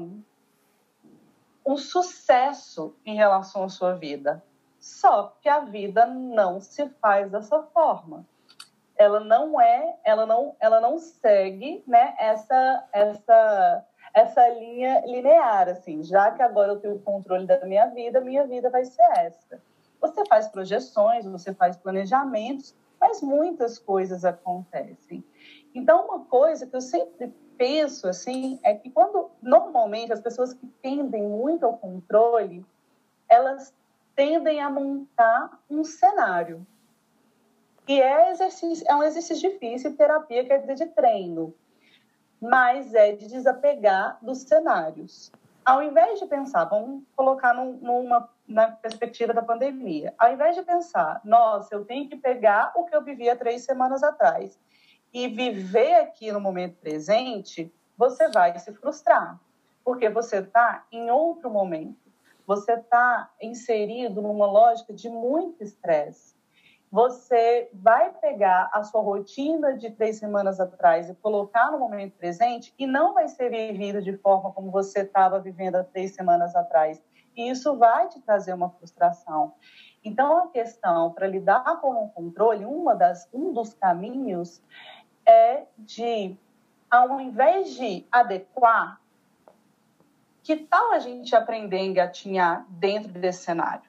um 1.66 1.78
sucesso 1.78 2.96
em 3.06 3.16
relação 3.16 3.64
à 3.64 3.70
sua 3.70 3.94
vida. 3.94 4.44
Só 4.90 5.36
que 5.40 5.48
a 5.48 5.60
vida 5.60 6.06
não 6.06 6.60
se 6.60 6.90
faz 7.02 7.32
dessa 7.32 7.62
forma. 7.62 8.26
Ela 8.98 9.20
não 9.20 9.62
é, 9.62 9.96
ela 10.04 10.26
não, 10.26 10.56
ela 10.60 10.82
não 10.82 10.98
segue, 10.98 11.84
né, 11.88 12.16
essa 12.18 12.88
essa 12.92 13.86
essa 14.14 14.50
linha 14.50 15.06
linear 15.06 15.70
assim, 15.70 16.04
já 16.04 16.32
que 16.32 16.42
agora 16.42 16.72
eu 16.72 16.80
tenho 16.80 16.96
o 16.96 17.00
controle 17.00 17.46
da 17.46 17.64
minha 17.66 17.86
vida, 17.86 18.20
minha 18.20 18.46
vida 18.46 18.70
vai 18.70 18.84
ser 18.84 19.04
essa. 19.18 19.62
Você 20.02 20.26
faz 20.26 20.48
projeções, 20.48 21.26
você 21.26 21.54
faz 21.54 21.78
planejamentos, 21.78 22.76
mas 23.00 23.22
muitas 23.22 23.78
coisas 23.78 24.26
acontecem. 24.26 25.24
Então, 25.74 26.06
uma 26.06 26.26
coisa 26.26 26.66
que 26.66 26.76
eu 26.76 26.82
sempre 26.82 27.28
penso 27.58 28.08
assim 28.08 28.60
é 28.64 28.74
que 28.74 28.90
quando 28.90 29.30
normalmente 29.42 30.12
as 30.12 30.20
pessoas 30.20 30.54
que 30.54 30.66
tendem 30.82 31.22
muito 31.22 31.66
ao 31.66 31.78
controle, 31.78 32.66
elas 33.30 33.74
tendem 34.20 34.60
a 34.60 34.70
montar 34.70 35.50
um 35.70 35.82
cenário. 35.82 36.68
E 37.88 38.02
é, 38.02 38.32
exercício, 38.32 38.86
é 38.86 38.94
um 38.94 39.02
exercício 39.02 39.50
difícil, 39.50 39.96
terapia 39.96 40.44
quer 40.44 40.60
dizer 40.60 40.76
de 40.76 40.88
treino, 40.88 41.56
mas 42.42 42.94
é 42.94 43.14
de 43.14 43.28
desapegar 43.28 44.18
dos 44.22 44.40
cenários. 44.40 45.32
Ao 45.64 45.82
invés 45.82 46.20
de 46.20 46.26
pensar, 46.26 46.66
vamos 46.66 47.06
colocar 47.16 47.54
num, 47.54 47.78
numa 47.78 48.30
na 48.46 48.70
perspectiva 48.70 49.34
da 49.34 49.42
pandemia. 49.42 50.14
Ao 50.18 50.34
invés 50.34 50.54
de 50.54 50.64
pensar, 50.64 51.22
nossa, 51.24 51.74
eu 51.74 51.86
tenho 51.86 52.10
que 52.10 52.18
pegar 52.18 52.74
o 52.76 52.84
que 52.84 52.94
eu 52.94 53.02
vivia 53.02 53.38
três 53.38 53.64
semanas 53.64 54.04
atrás 54.04 54.60
e 55.14 55.30
viver 55.30 55.96
aqui 55.96 56.30
no 56.30 56.42
momento 56.42 56.76
presente, 56.82 57.74
você 57.98 58.28
vai 58.28 58.60
se 58.60 58.74
frustrar, 58.74 59.40
porque 59.82 60.10
você 60.10 60.40
está 60.40 60.86
em 60.92 61.10
outro 61.10 61.50
momento. 61.50 62.09
Você 62.50 62.74
está 62.74 63.30
inserido 63.40 64.24
numa 64.24 64.48
lógica 64.48 64.92
de 64.92 65.08
muito 65.08 65.64
estresse. 65.64 66.36
Você 66.92 67.70
vai 67.72 68.12
pegar 68.12 68.72
a 68.74 68.84
sua 68.84 69.02
rotina 69.02 69.78
de 69.78 69.92
três 69.92 70.18
semanas 70.18 70.60
atrás 70.60 71.08
e 71.08 71.14
colocar 71.14 71.72
no 71.72 71.78
momento 71.78 72.18
presente 72.18 72.74
e 72.80 72.88
não 72.88 73.14
vai 73.14 73.28
ser 73.28 73.52
vivido 73.52 74.02
de 74.02 74.18
forma 74.18 74.52
como 74.52 74.72
você 74.72 75.02
estava 75.02 75.40
vivendo 75.40 75.76
há 75.76 75.84
três 75.84 76.16
semanas 76.16 76.56
atrás 76.56 77.00
e 77.38 77.52
isso 77.52 77.78
vai 77.78 78.08
te 78.08 78.20
trazer 78.20 78.54
uma 78.54 78.72
frustração. 78.72 79.54
Então, 80.04 80.40
a 80.40 80.48
questão 80.48 81.12
para 81.12 81.28
lidar 81.28 81.80
com 81.80 82.04
o 82.04 82.10
controle, 82.10 82.66
uma 82.66 82.96
das, 82.96 83.30
um 83.32 83.54
dos 83.54 83.76
caminhos 83.76 84.60
é 85.24 85.66
de, 85.78 86.36
ao 86.90 87.22
invés 87.22 87.76
de 87.76 88.08
adequar, 88.12 88.99
que 90.50 90.56
tal 90.56 90.94
a 90.94 90.98
gente 90.98 91.36
aprender 91.36 91.78
a 91.78 91.84
engatinhar 91.84 92.66
dentro 92.70 93.12
desse 93.12 93.44
cenário? 93.44 93.88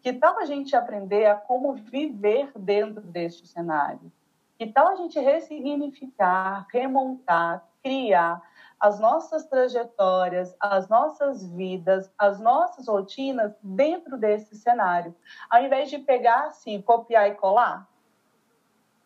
Que 0.00 0.10
tal 0.10 0.38
a 0.38 0.46
gente 0.46 0.74
aprender 0.74 1.26
a 1.26 1.34
como 1.34 1.74
viver 1.74 2.50
dentro 2.56 3.02
deste 3.02 3.46
cenário? 3.46 4.10
Que 4.58 4.66
tal 4.66 4.88
a 4.88 4.94
gente 4.94 5.20
ressignificar, 5.20 6.66
remontar, 6.72 7.68
criar 7.82 8.40
as 8.80 8.98
nossas 8.98 9.44
trajetórias, 9.44 10.56
as 10.58 10.88
nossas 10.88 11.46
vidas, 11.52 12.10
as 12.16 12.40
nossas 12.40 12.88
rotinas 12.88 13.54
dentro 13.62 14.16
desse 14.16 14.56
cenário, 14.56 15.14
ao 15.50 15.62
invés 15.62 15.90
de 15.90 15.98
pegar 15.98 16.46
assim, 16.46 16.80
copiar 16.80 17.28
e 17.28 17.34
colar. 17.34 17.86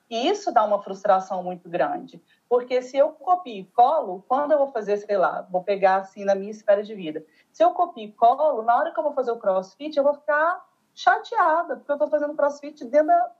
E 0.08 0.28
isso 0.28 0.52
dá 0.52 0.62
uma 0.62 0.80
frustração 0.80 1.42
muito 1.42 1.68
grande, 1.68 2.22
porque 2.48 2.80
se 2.82 2.96
eu 2.96 3.10
copio 3.10 3.60
e 3.60 3.64
colo, 3.64 4.24
quando 4.28 4.52
eu 4.52 4.58
vou 4.58 4.72
fazer, 4.72 4.96
sei 4.98 5.16
lá, 5.16 5.46
vou 5.50 5.62
pegar 5.62 5.96
assim 5.96 6.24
na 6.24 6.34
minha 6.34 6.50
esfera 6.50 6.82
de 6.82 6.94
vida, 6.94 7.24
se 7.52 7.62
eu 7.62 7.72
copio 7.72 8.04
e 8.04 8.12
colo, 8.12 8.62
na 8.62 8.76
hora 8.76 8.92
que 8.92 8.98
eu 8.98 9.04
vou 9.04 9.12
fazer 9.12 9.32
o 9.32 9.38
crossfit, 9.38 9.96
eu 9.96 10.04
vou 10.04 10.14
ficar 10.14 10.64
chateada, 10.94 11.76
porque 11.76 11.90
eu 11.90 11.96
estou 11.96 12.08
fazendo 12.08 12.34
crossfit 12.34 12.84
dentro 12.84 13.08
da, 13.08 13.32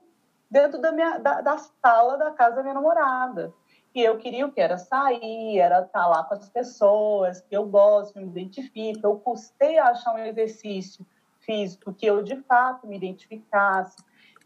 dentro 0.49 0.81
da, 0.81 0.91
minha, 0.91 1.17
da, 1.17 1.41
da 1.41 1.57
sala 1.57 2.17
da 2.17 2.31
casa 2.31 2.57
da 2.57 2.61
minha 2.61 2.73
namorada 2.73 3.53
que 3.97 4.03
eu 4.03 4.17
queria 4.19 4.45
o 4.45 4.51
que 4.51 4.61
era 4.61 4.77
sair, 4.77 5.57
era 5.57 5.81
estar 5.81 6.05
lá 6.05 6.23
com 6.23 6.35
as 6.35 6.47
pessoas 6.49 7.41
que 7.41 7.57
eu 7.57 7.65
gosto, 7.65 8.19
me 8.19 8.25
identifico. 8.25 8.99
Eu 9.03 9.17
custei 9.17 9.79
a 9.79 9.87
achar 9.87 10.13
um 10.13 10.19
exercício 10.19 11.03
físico 11.39 11.91
que 11.91 12.05
eu 12.05 12.21
de 12.21 12.35
fato 12.43 12.85
me 12.85 12.95
identificasse. 12.95 13.97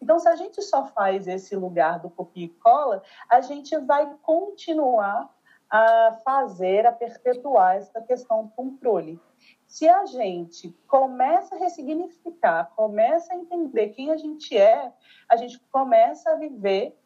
Então, 0.02 0.20
se 0.20 0.28
a 0.28 0.36
gente 0.36 0.62
só 0.62 0.86
faz 0.86 1.28
esse 1.28 1.56
lugar 1.56 2.00
do 2.00 2.10
copia 2.10 2.46
e 2.46 2.50
cola, 2.50 3.04
a 3.30 3.40
gente 3.42 3.78
vai 3.78 4.12
continuar 4.22 5.30
a 5.70 6.20
fazer, 6.26 6.86
a 6.86 6.92
perpetuar 6.92 7.78
essa 7.78 8.02
questão 8.02 8.46
do 8.46 8.52
controle. 8.52 9.22
Se 9.66 9.88
a 9.88 10.06
gente 10.06 10.70
começa 10.88 11.56
a 11.56 11.58
ressignificar, 11.58 12.72
começa 12.76 13.32
a 13.32 13.38
entender 13.38 13.90
quem 13.90 14.12
a 14.12 14.18
gente 14.18 14.58
é, 14.58 14.92
a 15.30 15.38
gente 15.38 15.58
começa 15.72 16.32
a 16.32 16.36
viver 16.36 16.98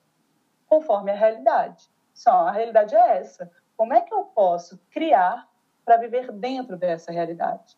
conforme 0.68 1.12
a 1.12 1.16
realidade. 1.16 1.88
Só 2.12 2.32
a 2.32 2.52
realidade 2.52 2.96
é 2.96 3.18
essa. 3.20 3.52
Como 3.78 3.94
é 3.94 4.02
que 4.02 4.14
eu 4.14 4.24
posso 4.24 4.80
criar 4.90 5.48
para 5.84 5.98
viver 5.98 6.32
dentro 6.32 6.76
dessa 6.76 7.12
realidade? 7.12 7.78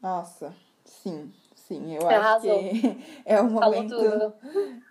Nossa, 0.00 0.54
sim. 0.84 1.32
Sim, 1.66 1.94
eu 1.96 2.02
Você 2.02 2.14
acho 2.14 2.16
arrasou. 2.16 2.58
que 2.60 2.98
é 3.26 3.42
um 3.42 3.50
momento. 3.50 4.32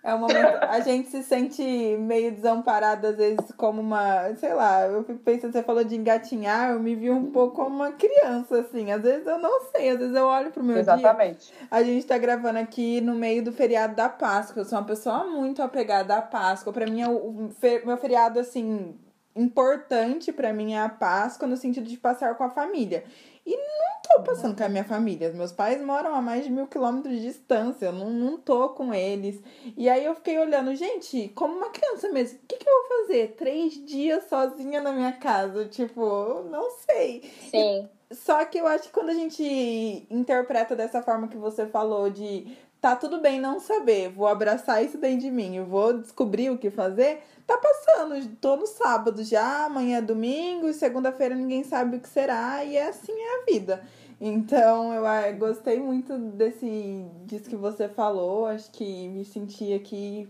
É 0.04 0.14
um 0.14 0.18
momento. 0.18 0.58
A 0.68 0.80
gente 0.80 1.08
se 1.08 1.22
sente 1.22 1.62
meio 1.98 2.30
desamparado, 2.32 3.06
às 3.06 3.16
vezes, 3.16 3.50
como 3.56 3.80
uma. 3.80 4.34
Sei 4.34 4.52
lá, 4.52 4.86
eu 4.86 5.02
fico 5.02 5.18
pensando, 5.20 5.52
você 5.52 5.62
falou 5.62 5.82
de 5.82 5.96
engatinhar, 5.96 6.72
eu 6.72 6.78
me 6.80 6.94
vi 6.94 7.10
um 7.10 7.30
pouco 7.32 7.56
como 7.56 7.76
uma 7.76 7.92
criança, 7.92 8.60
assim. 8.60 8.92
Às 8.92 9.00
vezes 9.02 9.26
eu 9.26 9.38
não 9.38 9.62
sei, 9.70 9.88
às 9.88 9.98
vezes 9.98 10.14
eu 10.14 10.26
olho 10.26 10.50
pro 10.50 10.62
meu 10.62 10.76
Exatamente. 10.76 11.46
dia. 11.46 11.66
A 11.70 11.82
gente 11.82 12.06
tá 12.06 12.18
gravando 12.18 12.58
aqui 12.58 13.00
no 13.00 13.14
meio 13.14 13.42
do 13.42 13.52
feriado 13.52 13.96
da 13.96 14.10
Páscoa. 14.10 14.60
Eu 14.60 14.66
sou 14.66 14.78
uma 14.78 14.84
pessoa 14.84 15.24
muito 15.24 15.62
apegada 15.62 16.14
à 16.14 16.20
Páscoa. 16.20 16.74
Pra 16.74 16.84
mim, 16.86 17.00
é 17.00 17.08
o 17.08 17.48
meu 17.86 17.96
feriado, 17.96 18.38
assim, 18.38 18.94
importante 19.34 20.32
para 20.32 20.52
mim 20.52 20.72
é 20.72 20.80
a 20.80 20.88
Páscoa 20.88 21.46
no 21.46 21.56
sentido 21.56 21.86
de 21.86 21.96
passar 21.96 22.34
com 22.34 22.44
a 22.44 22.50
família. 22.50 23.04
E 23.46 23.56
não 23.56 24.02
tô 24.02 24.22
passando 24.24 24.56
com 24.56 24.64
a 24.64 24.68
minha 24.68 24.84
família. 24.84 25.32
Meus 25.32 25.52
pais 25.52 25.80
moram 25.80 26.14
a 26.16 26.20
mais 26.20 26.44
de 26.44 26.50
mil 26.50 26.66
quilômetros 26.66 27.14
de 27.14 27.22
distância. 27.22 27.86
Eu 27.86 27.92
não, 27.92 28.10
não 28.10 28.38
tô 28.38 28.70
com 28.70 28.92
eles. 28.92 29.40
E 29.76 29.88
aí 29.88 30.04
eu 30.04 30.14
fiquei 30.16 30.36
olhando, 30.38 30.74
gente, 30.74 31.28
como 31.28 31.56
uma 31.56 31.70
criança 31.70 32.10
mesmo, 32.10 32.38
o 32.38 32.46
que, 32.48 32.56
que 32.56 32.68
eu 32.68 32.72
vou 32.72 32.98
fazer? 32.98 33.34
Três 33.36 33.74
dias 33.86 34.24
sozinha 34.24 34.80
na 34.80 34.92
minha 34.92 35.12
casa? 35.12 35.64
Tipo, 35.66 36.42
não 36.50 36.68
sei. 36.70 37.22
Sim. 37.50 37.88
Só 38.10 38.44
que 38.44 38.58
eu 38.58 38.66
acho 38.66 38.84
que 38.84 38.90
quando 38.90 39.10
a 39.10 39.14
gente 39.14 40.06
interpreta 40.10 40.76
dessa 40.76 41.02
forma 41.02 41.26
que 41.28 41.36
você 41.36 41.66
falou, 41.66 42.08
de 42.08 42.56
tá 42.80 42.94
tudo 42.94 43.20
bem 43.20 43.40
não 43.40 43.58
saber, 43.58 44.10
vou 44.10 44.26
abraçar 44.26 44.84
isso 44.84 44.98
dentro 44.98 45.20
de 45.20 45.30
mim, 45.30 45.56
eu 45.56 45.64
vou 45.64 45.98
descobrir 45.98 46.50
o 46.50 46.58
que 46.58 46.70
fazer, 46.70 47.22
tá 47.46 47.58
passando. 47.58 48.36
Tô 48.40 48.56
no 48.56 48.66
sábado 48.66 49.24
já, 49.24 49.64
amanhã 49.64 49.98
é 49.98 50.02
domingo, 50.02 50.68
e 50.68 50.74
segunda-feira 50.74 51.34
ninguém 51.34 51.64
sabe 51.64 51.96
o 51.96 52.00
que 52.00 52.08
será, 52.08 52.64
e 52.64 52.76
é 52.76 52.88
assim 52.88 53.12
é 53.12 53.40
a 53.40 53.44
vida. 53.44 53.82
Então 54.20 54.94
eu 54.94 55.06
ah, 55.06 55.30
gostei 55.32 55.78
muito 55.78 56.16
desse 56.16 57.04
disso 57.24 57.50
que 57.50 57.56
você 57.56 57.88
falou, 57.88 58.46
acho 58.46 58.70
que 58.70 59.08
me 59.08 59.24
senti 59.24 59.74
aqui 59.74 60.28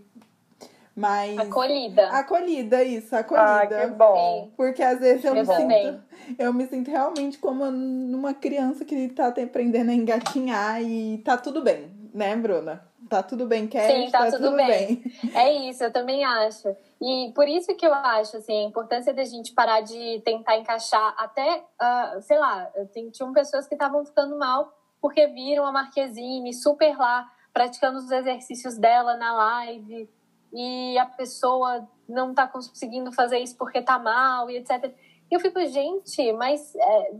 mais. 0.97 1.37
Acolhida. 1.37 2.09
Acolhida, 2.09 2.83
isso, 2.83 3.15
acolhida. 3.15 3.45
Ah, 3.53 3.67
que 3.67 3.87
bom. 3.87 4.49
Porque 4.57 4.81
às 4.81 4.99
vezes 4.99 5.23
eu, 5.23 5.35
eu 5.35 5.45
me 5.45 5.55
sinto. 5.55 6.03
Eu 6.37 6.53
me 6.53 6.67
sinto 6.67 6.91
realmente 6.91 7.37
como 7.37 7.63
uma 7.63 8.33
criança 8.33 8.83
que 8.83 9.07
tá 9.09 9.27
aprendendo 9.27 9.91
a 9.91 9.93
engatinhar 9.93 10.81
e 10.81 11.19
tá 11.19 11.37
tudo 11.37 11.61
bem, 11.61 11.89
né, 12.13 12.35
Bruna? 12.35 12.87
Tá 13.09 13.23
tudo 13.23 13.45
bem, 13.45 13.67
quer? 13.67 13.89
Sim, 13.89 14.11
tá, 14.11 14.19
tá 14.19 14.31
tudo, 14.31 14.43
tudo 14.45 14.55
bem. 14.57 14.95
bem. 14.95 15.03
É 15.35 15.69
isso, 15.69 15.83
eu 15.83 15.91
também 15.91 16.25
acho. 16.25 16.75
E 17.01 17.31
por 17.35 17.47
isso 17.47 17.75
que 17.75 17.85
eu 17.85 17.93
acho, 17.93 18.37
assim, 18.37 18.65
a 18.65 18.67
importância 18.67 19.13
da 19.13 19.23
gente 19.23 19.53
parar 19.53 19.81
de 19.81 20.21
tentar 20.25 20.57
encaixar 20.57 21.15
até, 21.17 21.63
uh, 21.81 22.21
sei 22.21 22.37
lá, 22.37 22.69
tinham 23.13 23.31
pessoas 23.33 23.67
que 23.67 23.75
estavam 23.75 24.05
ficando 24.05 24.37
mal 24.37 24.73
porque 25.01 25.27
viram 25.27 25.65
a 25.65 25.71
Marquezine 25.71 26.53
super 26.53 26.97
lá, 26.97 27.31
praticando 27.53 27.99
os 27.99 28.11
exercícios 28.11 28.77
dela 28.77 29.15
na 29.15 29.33
live, 29.33 30.09
e 30.53 30.97
a 30.97 31.05
pessoa 31.05 31.87
não 32.07 32.33
tá 32.33 32.47
conseguindo 32.47 33.11
fazer 33.11 33.39
isso 33.39 33.55
porque 33.57 33.81
tá 33.81 33.99
mal, 33.99 34.49
e 34.49 34.57
etc. 34.57 34.93
E 35.29 35.35
eu 35.35 35.39
fico, 35.39 35.63
gente, 35.65 36.31
mas 36.33 36.73
é, 36.75 37.11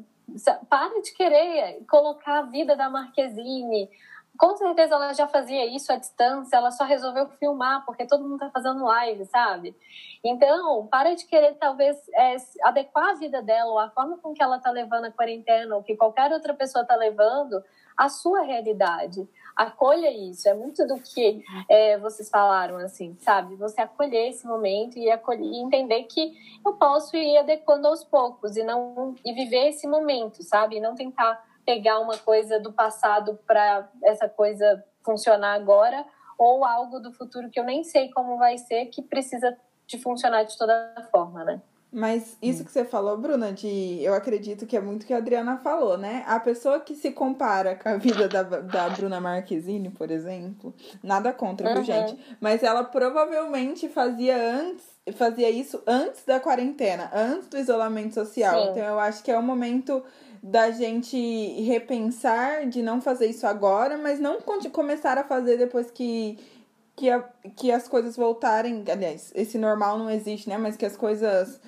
para 0.70 1.02
de 1.02 1.14
querer 1.14 1.84
colocar 1.90 2.40
a 2.40 2.44
vida 2.44 2.76
da 2.76 2.90
Marquezine, 2.90 3.90
com 4.38 4.56
certeza 4.56 4.96
ela 4.96 5.14
já 5.14 5.28
fazia 5.28 5.66
isso 5.66 5.92
à 5.92 5.96
distância, 5.96 6.58
ela 6.58 6.72
só 6.72 6.84
resolveu 6.84 7.28
filmar, 7.40 7.86
porque 7.86 8.06
todo 8.06 8.24
mundo 8.24 8.40
tá 8.40 8.50
fazendo 8.52 8.84
live, 8.86 9.26
sabe? 9.26 9.76
Então, 10.24 10.88
para 10.88 11.16
de 11.16 11.26
querer, 11.26 11.56
talvez, 11.56 11.98
é, 12.10 12.36
adequar 12.64 13.10
a 13.10 13.16
vida 13.16 13.42
dela, 13.42 13.72
ou 13.72 13.80
a 13.80 13.90
forma 13.90 14.18
com 14.18 14.34
que 14.34 14.44
ela 14.44 14.60
tá 14.60 14.72
levando 14.72 15.06
a 15.06 15.12
quarentena, 15.12 15.76
ou 15.76 15.84
que 15.84 15.96
qualquer 15.96 16.32
outra 16.32 16.54
pessoa 16.54 16.86
tá 16.86 16.96
levando, 16.96 17.64
à 17.98 18.10
sua 18.10 18.44
realidade. 18.44 19.28
Acolha 19.56 20.12
isso, 20.12 20.48
é 20.48 20.54
muito 20.54 20.86
do 20.86 21.02
que 21.02 21.44
é, 21.68 21.98
vocês 21.98 22.30
falaram, 22.30 22.78
assim, 22.78 23.18
sabe? 23.20 23.56
Você 23.56 23.82
acolher 23.82 24.30
esse 24.30 24.46
momento 24.46 25.00
e, 25.00 25.10
acolher, 25.10 25.44
e 25.44 25.58
entender 25.58 26.04
que 26.04 26.32
eu 26.64 26.74
posso 26.74 27.18
ir 27.18 27.38
adequando 27.40 27.88
aos 27.88 28.04
poucos 28.04 28.56
e 28.56 28.64
não 28.64 29.16
e 29.26 29.34
viver 29.34 29.70
esse 29.70 29.88
momento, 29.88 30.44
sabe? 30.44 30.78
E 30.78 30.80
não 30.80 30.94
tentar 30.94 31.44
pegar 31.68 32.00
uma 32.00 32.18
coisa 32.18 32.62
do 32.62 32.72
passado 32.72 33.38
para 33.46 33.90
essa 34.02 34.30
coisa 34.30 34.82
funcionar 35.04 35.54
agora 35.54 36.06
ou 36.38 36.64
algo 36.64 36.98
do 36.98 37.12
futuro 37.12 37.50
que 37.50 37.60
eu 37.60 37.66
nem 37.66 37.84
sei 37.84 38.10
como 38.10 38.38
vai 38.38 38.58
ser 38.58 38.86
que 38.86 39.02
precisa 39.02 39.54
de 39.86 39.98
funcionar 39.98 40.44
de 40.44 40.58
toda 40.58 40.96
forma, 41.12 41.44
né? 41.44 41.62
Mas 41.92 42.38
isso 42.42 42.66
que 42.66 42.72
você 42.72 42.84
falou, 42.84 43.18
Bruna, 43.18 43.52
de 43.52 44.00
eu 44.02 44.14
acredito 44.14 44.66
que 44.66 44.76
é 44.76 44.82
muito 44.82 45.04
o 45.04 45.06
que 45.06 45.14
a 45.14 45.18
Adriana 45.18 45.58
falou, 45.58 45.98
né? 45.98 46.24
A 46.28 46.40
pessoa 46.40 46.80
que 46.82 46.96
se 46.96 47.12
compara 47.12 47.76
com 47.76 47.90
a 47.90 47.96
vida 47.96 48.28
da, 48.28 48.44
da 48.44 48.90
Bruna 48.90 49.22
Marquezine, 49.22 49.90
por 49.90 50.12
exemplo, 50.12 50.74
nada 51.02 51.32
contra, 51.34 51.70
viu, 51.70 51.78
uhum. 51.78 51.84
gente? 51.84 52.38
Mas 52.42 52.62
ela 52.62 52.84
provavelmente 52.84 53.88
fazia 53.88 54.38
antes, 54.38 54.86
fazia 55.16 55.50
isso 55.50 55.82
antes 55.88 56.26
da 56.26 56.42
quarentena, 56.42 57.10
antes 57.14 57.48
do 57.48 57.58
isolamento 57.58 58.14
social. 58.14 58.62
Sim. 58.62 58.70
Então 58.72 58.84
eu 58.84 59.00
acho 59.00 59.24
que 59.24 59.32
é 59.32 59.38
o 59.38 59.44
momento 59.44 60.04
da 60.42 60.72
gente 60.72 61.18
repensar 61.64 62.68
de 62.68 62.82
não 62.82 63.02
fazer 63.02 63.28
isso 63.28 63.46
agora, 63.46 63.98
mas 63.98 64.20
não 64.20 64.40
começar 64.72 65.18
a 65.18 65.24
fazer 65.24 65.58
depois 65.58 65.92
que, 65.92 66.38
que, 66.96 67.10
a, 67.10 67.24
que 67.56 67.72
as 67.72 67.88
coisas 67.88 68.16
voltarem. 68.16 68.84
Aliás, 68.92 69.32
esse 69.36 69.58
normal 69.58 69.98
não 69.98 70.10
existe, 70.10 70.50
né? 70.50 70.58
Mas 70.58 70.78
que 70.78 70.86
as 70.86 70.98
coisas. 70.98 71.60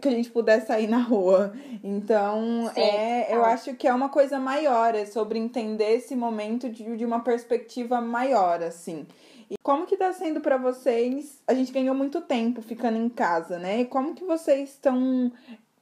que 0.00 0.08
a 0.08 0.10
gente 0.10 0.30
pudesse 0.30 0.66
sair 0.66 0.86
na 0.86 0.98
rua. 0.98 1.52
Então, 1.82 2.70
Sim, 2.74 2.80
é, 2.80 3.34
eu 3.34 3.44
acho 3.44 3.74
que 3.74 3.88
é 3.88 3.94
uma 3.94 4.08
coisa 4.08 4.38
maior, 4.38 4.94
é 4.94 5.06
sobre 5.06 5.38
entender 5.38 5.96
esse 5.96 6.14
momento 6.14 6.68
de, 6.68 6.96
de 6.96 7.04
uma 7.04 7.20
perspectiva 7.20 8.00
maior, 8.00 8.62
assim. 8.62 9.06
E 9.50 9.56
como 9.62 9.86
que 9.86 9.96
tá 9.96 10.12
sendo 10.12 10.40
para 10.40 10.58
vocês? 10.58 11.42
A 11.46 11.54
gente 11.54 11.72
ganhou 11.72 11.94
muito 11.94 12.20
tempo 12.20 12.60
ficando 12.60 12.98
em 12.98 13.08
casa, 13.08 13.58
né? 13.58 13.80
E 13.80 13.84
como 13.86 14.14
que 14.14 14.24
vocês 14.24 14.70
estão 14.70 15.32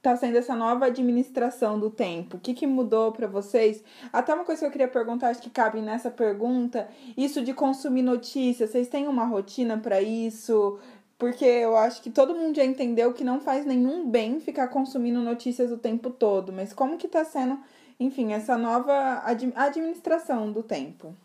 está 0.07 0.17
sendo 0.17 0.37
essa 0.37 0.55
nova 0.55 0.87
administração 0.87 1.81
do 1.81 1.91
tempo? 1.91 2.37
O 2.37 2.41
que, 2.41 2.55
que 2.55 2.67
mudou 2.67 3.11
para 3.11 3.27
vocês? 3.27 3.83
Até 4.13 4.33
uma 4.33 4.45
coisa 4.45 4.61
que 4.61 4.67
eu 4.67 4.71
queria 4.71 4.87
perguntar, 4.87 5.31
acho 5.31 5.43
que 5.43 5.51
cabe 5.51 5.81
nessa 5.81 6.11
pergunta, 6.11 6.89
isso 7.17 7.43
de 7.43 7.53
consumir 7.53 8.03
notícias, 8.03 8.71
vocês 8.71 8.89
têm 8.89 9.09
uma 9.09 9.25
rotina 9.25 9.77
para 9.77 10.01
isso? 10.01 10.79
Porque 11.19 11.45
eu 11.45 11.77
acho 11.77 12.01
que 12.03 12.11
todo 12.11 12.37
mundo 12.37 12.55
já 12.55 12.65
entendeu 12.65 13.13
que 13.13 13.25
não 13.25 13.41
faz 13.41 13.67
nenhum 13.67 14.09
bem 14.09 14.39
ficar 14.39 14.69
consumindo 14.69 15.21
notícias 15.21 15.73
o 15.73 15.79
tempo 15.79 16.11
todo, 16.11 16.53
mas 16.53 16.73
como 16.73 16.97
que 16.97 17.07
está 17.07 17.25
sendo, 17.25 17.59
enfim, 17.99 18.33
essa 18.33 18.57
nova 18.57 19.25
administração 19.57 20.53
do 20.53 20.63
tempo? 20.63 21.17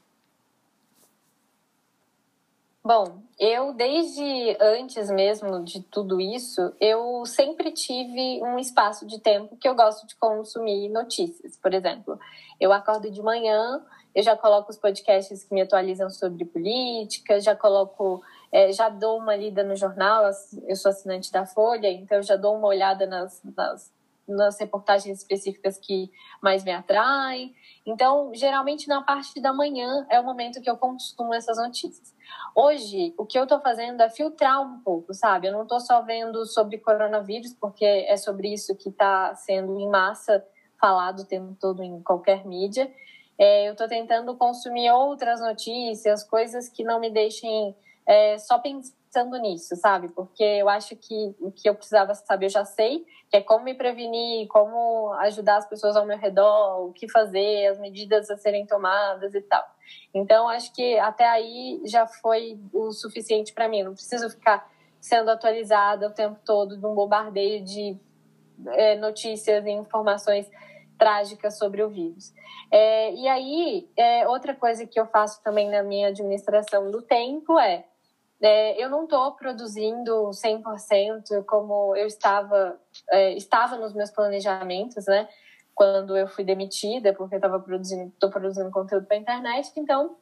Bom, 2.84 3.22
eu 3.40 3.74
desde 3.74 4.58
antes 4.60 5.12
mesmo 5.12 5.64
de 5.64 5.84
tudo 5.84 6.20
isso, 6.20 6.74
eu 6.82 7.24
sempre 7.28 7.72
tive 7.72 8.42
um 8.44 8.58
espaço 8.58 9.06
de 9.06 9.20
tempo 9.20 9.56
que 9.56 9.70
eu 9.70 9.76
gosto 9.76 10.08
de 10.08 10.16
consumir 10.16 10.90
notícias. 10.90 11.56
Por 11.58 11.76
exemplo, 11.76 12.20
eu 12.60 12.74
acordo 12.74 13.12
de 13.12 13.22
manhã, 13.22 13.86
eu 14.16 14.24
já 14.24 14.36
coloco 14.36 14.72
os 14.72 14.78
podcasts 14.78 15.44
que 15.44 15.54
me 15.54 15.62
atualizam 15.62 16.10
sobre 16.10 16.44
política, 16.44 17.40
já 17.40 17.56
coloco, 17.56 18.24
é, 18.52 18.72
já 18.72 18.90
dou 18.90 19.20
uma 19.20 19.36
lida 19.36 19.64
no 19.64 19.76
jornal, 19.76 20.24
eu 20.68 20.76
sou 20.76 20.90
assinante 20.90 21.32
da 21.32 21.46
Folha, 21.46 21.88
então 21.88 22.18
eu 22.18 22.24
já 22.24 22.36
dou 22.36 22.56
uma 22.56 22.68
olhada 22.68 23.06
nas, 23.06 23.44
nas, 23.44 23.92
nas 24.28 24.60
reportagens 24.60 25.20
específicas 25.20 25.78
que 25.78 26.12
mais 26.42 26.64
me 26.64 26.72
atraem. 26.72 27.54
Então, 27.86 28.32
geralmente 28.34 28.88
na 28.88 29.02
parte 29.02 29.42
da 29.42 29.54
manhã 29.54 30.06
é 30.10 30.20
o 30.20 30.24
momento 30.24 30.62
que 30.62 30.70
eu 30.70 30.78
consumo 30.78 31.34
essas 31.34 31.58
notícias. 31.58 32.14
Hoje, 32.56 33.14
o 33.18 33.26
que 33.26 33.38
eu 33.38 33.44
estou 33.44 33.60
fazendo 33.60 34.02
é 34.02 34.10
filtrar 34.10 34.62
um 34.62 34.80
pouco, 34.80 35.14
sabe? 35.14 35.48
Eu 35.48 35.54
não 35.54 35.64
estou 35.64 35.80
só 35.80 36.02
vendo 36.02 36.46
sobre 36.46 36.78
coronavírus, 36.78 37.54
porque 37.54 37.86
é 37.86 38.16
sobre 38.18 38.54
isso 38.54 38.76
que 38.76 38.90
está 38.90 39.34
sendo 39.36 39.80
em 39.80 39.90
massa 39.90 40.46
falado 40.80 41.22
o 41.22 41.26
tempo 41.26 41.56
todo 41.60 41.84
em 41.84 42.02
qualquer 42.02 42.46
mídia. 42.46 42.92
É, 43.38 43.68
eu 43.68 43.74
estou 43.74 43.88
tentando 43.88 44.36
consumir 44.36 44.92
outras 44.92 45.40
notícias, 45.40 46.24
coisas 46.24 46.70
que 46.70 46.84
não 46.84 47.00
me 47.00 47.10
deixem 47.10 47.76
é, 48.06 48.38
só 48.38 48.60
pensando 48.60 49.01
nisso, 49.40 49.76
sabe? 49.76 50.10
Porque 50.10 50.44
eu 50.44 50.70
acho 50.70 50.96
que 50.96 51.36
o 51.40 51.52
que 51.52 51.70
eu 51.70 51.76
precisava 51.76 52.14
saber 52.16 52.46
eu 52.46 52.50
já 52.50 52.66
sei, 52.66 53.06
que 53.30 53.38
é 53.38 53.42
como 53.42 53.66
me 53.66 53.74
prevenir, 53.74 54.48
como 54.48 55.12
ajudar 55.20 55.58
as 55.58 55.68
pessoas 55.68 55.96
ao 55.96 56.06
meu 56.06 56.18
redor, 56.18 56.88
o 56.88 56.94
que 56.94 57.10
fazer, 57.10 57.68
as 57.68 57.80
medidas 57.80 58.30
a 58.30 58.38
serem 58.38 58.66
tomadas 58.66 59.34
e 59.36 59.42
tal. 59.42 59.64
Então, 60.14 60.48
acho 60.48 60.74
que 60.74 60.98
até 61.00 61.28
aí 61.28 61.82
já 61.86 62.08
foi 62.08 62.60
o 62.74 62.92
suficiente 62.92 63.54
para 63.54 63.68
mim. 63.68 63.84
Não 63.84 63.94
preciso 63.94 64.30
ficar 64.30 64.70
sendo 65.00 65.30
atualizada 65.32 66.08
o 66.08 66.14
tempo 66.14 66.40
todo 66.46 66.78
de 66.78 66.86
um 66.86 66.94
bombardeio 66.94 67.64
de 67.64 67.98
é, 68.68 68.96
notícias 68.96 69.66
e 69.66 69.72
informações 69.72 70.50
trágica 70.98 71.50
sobre 71.50 71.82
o 71.82 71.90
vírus. 71.90 72.32
É, 72.72 73.12
e 73.14 73.28
aí, 73.28 73.90
é, 73.98 74.28
outra 74.28 74.54
coisa 74.54 74.86
que 74.86 75.00
eu 75.00 75.08
faço 75.08 75.42
também 75.44 75.68
na 75.68 75.82
minha 75.82 76.10
administração 76.10 76.92
do 76.92 77.02
tempo 77.02 77.60
é, 77.60 77.86
é 78.42 78.84
eu 78.84 78.90
não 78.90 79.04
estou 79.04 79.32
produzindo 79.34 80.30
100% 80.32 81.46
como 81.46 81.96
eu 81.96 82.08
estava, 82.08 82.80
é, 83.10 83.34
estava 83.34 83.78
nos 83.78 83.94
meus 83.94 84.10
planejamentos, 84.10 85.06
né? 85.06 85.28
Quando 85.74 86.18
eu 86.18 86.28
fui 86.28 86.44
demitida, 86.44 87.14
porque 87.14 87.36
eu 87.36 87.38
estava 87.38 87.60
produzindo, 87.60 88.10
estou 88.10 88.30
produzindo 88.30 88.70
conteúdo 88.72 89.06
para 89.06 89.16
a 89.16 89.20
internet, 89.20 89.72
então 89.78 90.18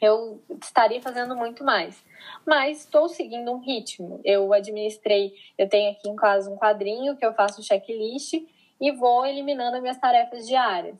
eu 0.00 0.42
estaria 0.62 1.00
fazendo 1.02 1.34
muito 1.34 1.64
mais. 1.64 2.04
Mas 2.46 2.80
estou 2.80 3.08
seguindo 3.08 3.50
um 3.50 3.58
ritmo. 3.58 4.20
Eu 4.24 4.52
administrei, 4.52 5.34
eu 5.56 5.68
tenho 5.68 5.92
aqui 5.92 6.08
em 6.08 6.16
casa 6.16 6.50
um 6.50 6.56
quadrinho 6.56 7.16
que 7.16 7.26
eu 7.26 7.34
faço 7.34 7.62
checklist 7.62 8.34
e 8.80 8.92
vou 8.92 9.26
eliminando 9.26 9.80
minhas 9.80 9.98
tarefas 9.98 10.46
diárias. 10.46 10.96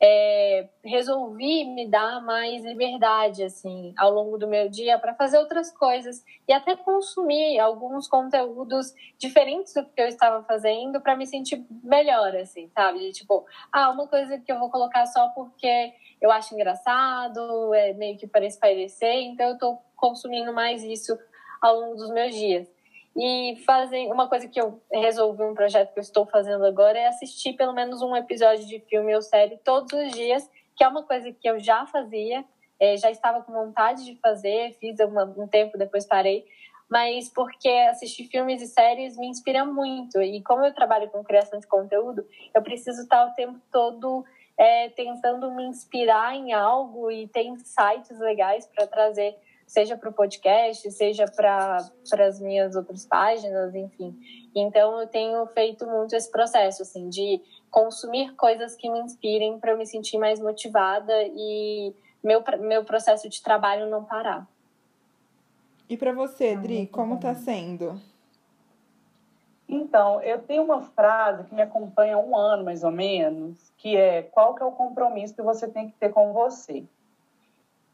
É, 0.00 0.68
resolvi 0.84 1.64
me 1.64 1.88
dar 1.88 2.22
mais 2.22 2.64
liberdade 2.64 3.42
assim 3.42 3.92
ao 3.96 4.12
longo 4.12 4.38
do 4.38 4.46
meu 4.46 4.68
dia 4.68 4.96
para 4.96 5.12
fazer 5.12 5.38
outras 5.38 5.72
coisas 5.72 6.24
e 6.46 6.52
até 6.52 6.76
consumir 6.76 7.58
alguns 7.58 8.06
conteúdos 8.06 8.94
diferentes 9.18 9.74
do 9.74 9.84
que 9.84 10.00
eu 10.00 10.06
estava 10.06 10.44
fazendo 10.44 11.00
para 11.00 11.16
me 11.16 11.26
sentir 11.26 11.66
melhor 11.82 12.36
assim 12.36 12.68
sabe? 12.68 13.10
Tipo 13.10 13.44
ah 13.72 13.90
uma 13.90 14.06
coisa 14.06 14.38
que 14.38 14.52
eu 14.52 14.58
vou 14.60 14.70
colocar 14.70 15.04
só 15.06 15.30
porque 15.30 15.92
eu 16.20 16.30
acho 16.30 16.54
engraçado 16.54 17.74
é 17.74 17.92
meio 17.92 18.16
que 18.16 18.26
para 18.28 18.46
espairecer 18.46 19.22
então 19.22 19.48
eu 19.48 19.54
estou 19.54 19.82
consumindo 19.96 20.52
mais 20.52 20.84
isso 20.84 21.18
ao 21.60 21.74
longo 21.74 21.96
dos 21.96 22.10
meus 22.10 22.32
dias 22.32 22.77
e 23.20 23.56
fazem 23.66 24.12
uma 24.12 24.28
coisa 24.28 24.46
que 24.46 24.60
eu 24.60 24.80
resolvi 24.92 25.42
um 25.42 25.52
projeto 25.52 25.92
que 25.92 25.98
eu 25.98 26.02
estou 26.02 26.24
fazendo 26.24 26.64
agora 26.64 26.96
é 26.96 27.08
assistir 27.08 27.54
pelo 27.54 27.72
menos 27.72 28.00
um 28.00 28.14
episódio 28.14 28.64
de 28.64 28.78
filme 28.78 29.12
ou 29.12 29.20
série 29.20 29.56
todos 29.56 29.92
os 29.92 30.12
dias, 30.12 30.48
que 30.76 30.84
é 30.84 30.88
uma 30.88 31.02
coisa 31.02 31.32
que 31.32 31.50
eu 31.50 31.58
já 31.58 31.84
fazia, 31.86 32.44
é, 32.78 32.96
já 32.96 33.10
estava 33.10 33.42
com 33.42 33.52
vontade 33.52 34.04
de 34.04 34.14
fazer, 34.20 34.76
fiz 34.78 35.00
uma, 35.00 35.24
um 35.36 35.48
tempo 35.48 35.76
depois 35.76 36.06
parei, 36.06 36.46
mas 36.88 37.28
porque 37.28 37.68
assistir 37.90 38.28
filmes 38.28 38.62
e 38.62 38.68
séries 38.68 39.18
me 39.18 39.26
inspira 39.26 39.64
muito. 39.64 40.22
E 40.22 40.40
como 40.44 40.64
eu 40.64 40.72
trabalho 40.72 41.10
com 41.10 41.24
criação 41.24 41.58
de 41.58 41.66
conteúdo, 41.66 42.24
eu 42.54 42.62
preciso 42.62 43.02
estar 43.02 43.26
o 43.26 43.34
tempo 43.34 43.58
todo 43.72 44.24
é, 44.56 44.90
tentando 44.90 45.50
me 45.50 45.64
inspirar 45.64 46.36
em 46.36 46.52
algo 46.52 47.10
e 47.10 47.26
ter 47.26 47.42
insights 47.42 48.16
legais 48.20 48.64
para 48.64 48.86
trazer 48.86 49.36
seja 49.68 49.96
para 49.96 50.08
o 50.08 50.12
podcast, 50.12 50.90
seja 50.90 51.26
para 51.26 51.76
as 52.26 52.40
minhas 52.40 52.74
outras 52.74 53.04
páginas, 53.04 53.74
enfim. 53.74 54.18
Então, 54.54 54.98
eu 55.00 55.06
tenho 55.06 55.46
feito 55.48 55.86
muito 55.86 56.16
esse 56.16 56.30
processo, 56.30 56.82
assim, 56.82 57.08
de 57.10 57.40
consumir 57.70 58.34
coisas 58.34 58.74
que 58.74 58.90
me 58.90 58.98
inspirem 59.00 59.60
para 59.60 59.72
eu 59.72 59.78
me 59.78 59.86
sentir 59.86 60.16
mais 60.16 60.40
motivada 60.40 61.12
e 61.22 61.94
meu, 62.24 62.42
meu 62.58 62.82
processo 62.82 63.28
de 63.28 63.42
trabalho 63.42 63.88
não 63.90 64.02
parar. 64.04 64.48
E 65.86 65.96
para 65.96 66.12
você, 66.12 66.56
Dri, 66.56 66.86
como 66.86 67.16
está 67.16 67.34
sendo? 67.34 68.00
Então, 69.68 70.22
eu 70.22 70.40
tenho 70.40 70.62
uma 70.62 70.80
frase 70.80 71.44
que 71.44 71.54
me 71.54 71.60
acompanha 71.60 72.16
há 72.16 72.18
um 72.18 72.34
ano, 72.34 72.64
mais 72.64 72.82
ou 72.82 72.90
menos, 72.90 73.70
que 73.76 73.98
é 73.98 74.22
qual 74.22 74.54
que 74.54 74.62
é 74.62 74.66
o 74.66 74.72
compromisso 74.72 75.34
que 75.34 75.42
você 75.42 75.68
tem 75.68 75.90
que 75.90 75.96
ter 75.98 76.08
com 76.08 76.32
você? 76.32 76.84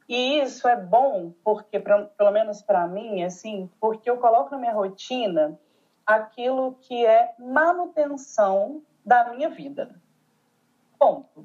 E 0.09 0.41
isso 0.41 0.69
é 0.69 0.77
bom, 0.77 1.33
porque, 1.43 1.81
pra, 1.81 2.05
pelo 2.05 2.31
menos 2.31 2.61
para 2.61 2.87
mim, 2.87 3.23
assim, 3.23 3.71
porque 3.81 4.09
eu 4.09 4.19
coloco 4.19 4.51
na 4.51 4.59
minha 4.59 4.73
rotina 4.73 5.59
aquilo 6.07 6.75
que 6.81 7.07
é 7.07 7.35
manutenção 7.39 8.83
da 9.05 9.33
minha 9.33 9.49
vida. 9.49 9.95
Ponto. 10.99 11.45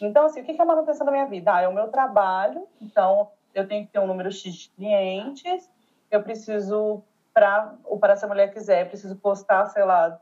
Então, 0.00 0.26
assim, 0.26 0.40
o 0.40 0.44
que 0.44 0.52
é 0.52 0.62
a 0.62 0.66
manutenção 0.66 1.06
da 1.06 1.12
minha 1.12 1.26
vida? 1.26 1.54
Ah, 1.54 1.60
é 1.62 1.68
o 1.68 1.74
meu 1.74 1.88
trabalho, 1.88 2.66
então 2.80 3.30
eu 3.54 3.66
tenho 3.66 3.86
que 3.86 3.92
ter 3.92 3.98
um 4.00 4.06
número 4.06 4.30
X 4.30 4.52
de 4.52 4.68
clientes, 4.70 5.70
eu 6.10 6.22
preciso, 6.22 7.02
para 7.32 7.74
o 7.84 7.98
Para 7.98 8.12
Essa 8.12 8.26
Mulher 8.26 8.52
Quiser, 8.52 8.88
preciso 8.88 9.16
postar, 9.16 9.66
sei 9.66 9.84
lá, 9.84 10.20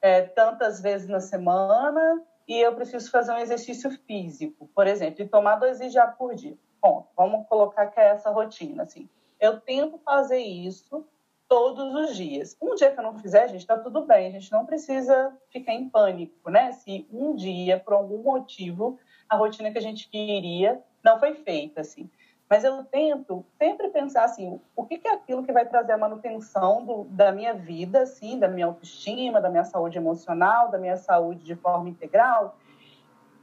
é, 0.00 0.22
tantas 0.22 0.80
vezes 0.80 1.08
na 1.08 1.20
semana, 1.20 2.22
e 2.46 2.58
eu 2.58 2.74
preciso 2.74 3.10
fazer 3.10 3.32
um 3.32 3.38
exercício 3.38 3.90
físico, 4.06 4.68
por 4.74 4.86
exemplo, 4.86 5.22
e 5.22 5.28
tomar 5.28 5.56
dois 5.56 5.80
água 5.96 6.14
por 6.16 6.34
dia. 6.34 6.56
Ponto. 6.80 7.08
Vamos 7.16 7.46
colocar 7.48 7.86
que 7.86 8.00
é 8.00 8.08
essa 8.08 8.30
rotina, 8.30 8.84
assim. 8.84 9.08
Eu 9.40 9.60
tento 9.60 9.98
fazer 9.98 10.38
isso 10.38 11.06
todos 11.48 11.94
os 11.94 12.16
dias. 12.16 12.56
Um 12.60 12.74
dia 12.74 12.90
que 12.92 12.98
eu 12.98 13.04
não 13.04 13.18
fizer, 13.18 13.48
gente, 13.48 13.66
tá 13.66 13.78
tudo 13.78 14.04
bem. 14.04 14.28
A 14.28 14.30
gente 14.30 14.52
não 14.52 14.66
precisa 14.66 15.36
ficar 15.50 15.72
em 15.72 15.88
pânico, 15.88 16.50
né? 16.50 16.72
Se 16.72 17.08
um 17.10 17.34
dia, 17.34 17.80
por 17.80 17.94
algum 17.94 18.22
motivo, 18.22 18.98
a 19.28 19.36
rotina 19.36 19.70
que 19.70 19.78
a 19.78 19.82
gente 19.82 20.08
queria 20.08 20.80
não 21.02 21.18
foi 21.18 21.34
feita, 21.34 21.80
assim. 21.80 22.10
Mas 22.48 22.64
eu 22.64 22.82
tento 22.84 23.44
sempre 23.58 23.88
pensar 23.88 24.24
assim, 24.24 24.58
o 24.74 24.84
que 24.84 25.00
é 25.06 25.12
aquilo 25.12 25.44
que 25.44 25.52
vai 25.52 25.66
trazer 25.66 25.92
a 25.92 25.98
manutenção 25.98 26.84
do, 26.84 27.04
da 27.04 27.30
minha 27.30 27.52
vida, 27.52 28.02
assim, 28.02 28.38
da 28.38 28.48
minha 28.48 28.66
autoestima, 28.66 29.40
da 29.40 29.50
minha 29.50 29.64
saúde 29.64 29.98
emocional, 29.98 30.70
da 30.70 30.78
minha 30.78 30.96
saúde 30.96 31.44
de 31.44 31.54
forma 31.54 31.90
integral, 31.90 32.56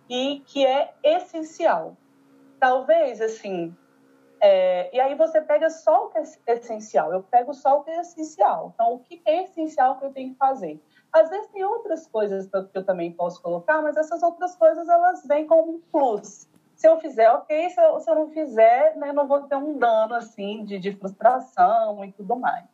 e 0.09 0.41
que 0.47 0.65
é 0.65 0.93
essencial 1.03 1.95
talvez 2.59 3.21
assim. 3.21 3.75
É, 4.41 4.95
e 4.95 4.99
aí 4.99 5.15
você 5.15 5.41
pega 5.41 5.69
só 5.69 6.05
o 6.05 6.09
que 6.09 6.19
é 6.19 6.53
essencial. 6.53 7.11
Eu 7.11 7.23
pego 7.23 7.53
só 7.53 7.79
o 7.79 7.83
que 7.83 7.91
é 7.91 8.01
essencial. 8.01 8.71
Então, 8.73 8.93
o 8.93 8.99
que 8.99 9.21
é 9.25 9.43
essencial 9.43 9.97
que 9.97 10.05
eu 10.05 10.13
tenho 10.13 10.31
que 10.31 10.37
fazer? 10.37 10.79
Às 11.11 11.29
vezes 11.29 11.47
tem 11.47 11.63
outras 11.63 12.05
coisas 12.07 12.47
que 12.47 12.77
eu 12.77 12.83
também 12.83 13.11
posso 13.11 13.41
colocar, 13.41 13.81
mas 13.81 13.95
essas 13.95 14.21
outras 14.21 14.55
coisas 14.55 14.87
elas 14.89 15.25
vêm 15.25 15.47
como 15.47 15.75
um 15.75 15.81
plus. 15.91 16.49
Se 16.75 16.87
eu 16.87 16.99
fizer, 16.99 17.31
ok. 17.31 17.69
Se 17.69 17.81
eu, 17.81 17.99
se 17.99 18.11
eu 18.11 18.15
não 18.15 18.29
fizer, 18.29 18.95
né, 18.97 19.13
não 19.13 19.25
vou 19.25 19.43
ter 19.43 19.55
um 19.55 19.77
dano 19.77 20.13
assim 20.15 20.65
de, 20.65 20.77
de 20.77 20.91
frustração 20.91 22.03
e 22.03 22.11
tudo 22.11 22.35
mais. 22.35 22.65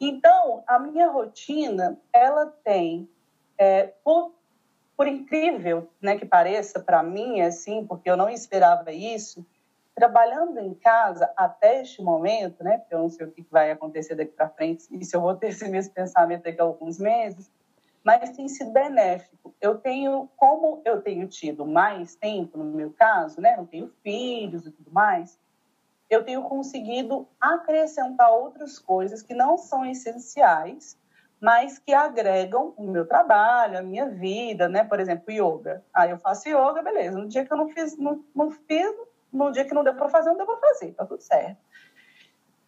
Então, 0.00 0.64
a 0.66 0.78
minha 0.78 1.08
rotina, 1.08 1.98
ela 2.12 2.46
tem, 2.64 3.08
é, 3.56 3.94
por 4.02 4.34
por 4.96 5.06
incrível 5.06 5.88
né, 6.00 6.16
que 6.16 6.24
pareça 6.24 6.80
para 6.80 7.02
mim, 7.02 7.40
assim, 7.40 7.84
porque 7.84 8.08
eu 8.08 8.16
não 8.16 8.28
esperava 8.28 8.92
isso, 8.92 9.44
trabalhando 9.94 10.58
em 10.58 10.74
casa 10.74 11.30
até 11.36 11.80
este 11.80 12.02
momento, 12.02 12.62
né, 12.62 12.78
porque 12.78 12.94
eu 12.94 13.00
não 13.00 13.08
sei 13.08 13.26
o 13.26 13.30
que 13.30 13.46
vai 13.50 13.70
acontecer 13.70 14.14
daqui 14.14 14.32
para 14.32 14.48
frente 14.48 14.86
e 14.90 15.04
se 15.04 15.16
eu 15.16 15.20
vou 15.20 15.34
ter 15.34 15.48
esse 15.50 15.68
mesmo 15.68 15.92
pensamento 15.92 16.42
daqui 16.42 16.60
a 16.60 16.64
alguns 16.64 16.98
meses, 16.98 17.50
mas 18.02 18.30
tem 18.30 18.46
sido 18.48 18.70
benéfico. 18.70 19.54
Eu 19.60 19.76
tenho, 19.76 20.28
como 20.36 20.82
eu 20.84 21.00
tenho 21.00 21.26
tido 21.26 21.64
mais 21.64 22.14
tempo 22.14 22.58
no 22.58 22.64
meu 22.64 22.92
caso, 22.92 23.40
né, 23.40 23.56
não 23.56 23.66
tenho 23.66 23.90
filhos 24.02 24.66
e 24.66 24.70
tudo 24.70 24.90
mais, 24.92 25.38
eu 26.10 26.22
tenho 26.22 26.42
conseguido 26.42 27.26
acrescentar 27.40 28.30
outras 28.30 28.78
coisas 28.78 29.22
que 29.22 29.34
não 29.34 29.56
são 29.56 29.84
essenciais 29.86 30.98
mas 31.44 31.78
que 31.78 31.92
agregam 31.92 32.72
o 32.74 32.84
meu 32.84 33.06
trabalho, 33.06 33.78
a 33.78 33.82
minha 33.82 34.08
vida, 34.08 34.66
né? 34.66 34.82
Por 34.82 34.98
exemplo, 34.98 35.30
yoga. 35.30 35.84
Aí 35.92 36.08
eu 36.08 36.16
faço 36.16 36.48
yoga, 36.48 36.80
beleza. 36.80 37.18
No 37.18 37.28
dia 37.28 37.44
que 37.44 37.52
eu 37.52 37.56
não 37.58 37.68
fiz, 37.68 37.98
não, 37.98 38.24
não 38.34 38.50
fiz, 38.50 38.90
no 39.30 39.52
dia 39.52 39.66
que 39.66 39.74
não 39.74 39.84
deu 39.84 39.94
para 39.94 40.08
fazer, 40.08 40.30
não 40.30 40.38
deu 40.38 40.46
para 40.46 40.56
fazer, 40.56 40.92
tá 40.92 41.04
tudo 41.04 41.20
certo. 41.20 41.58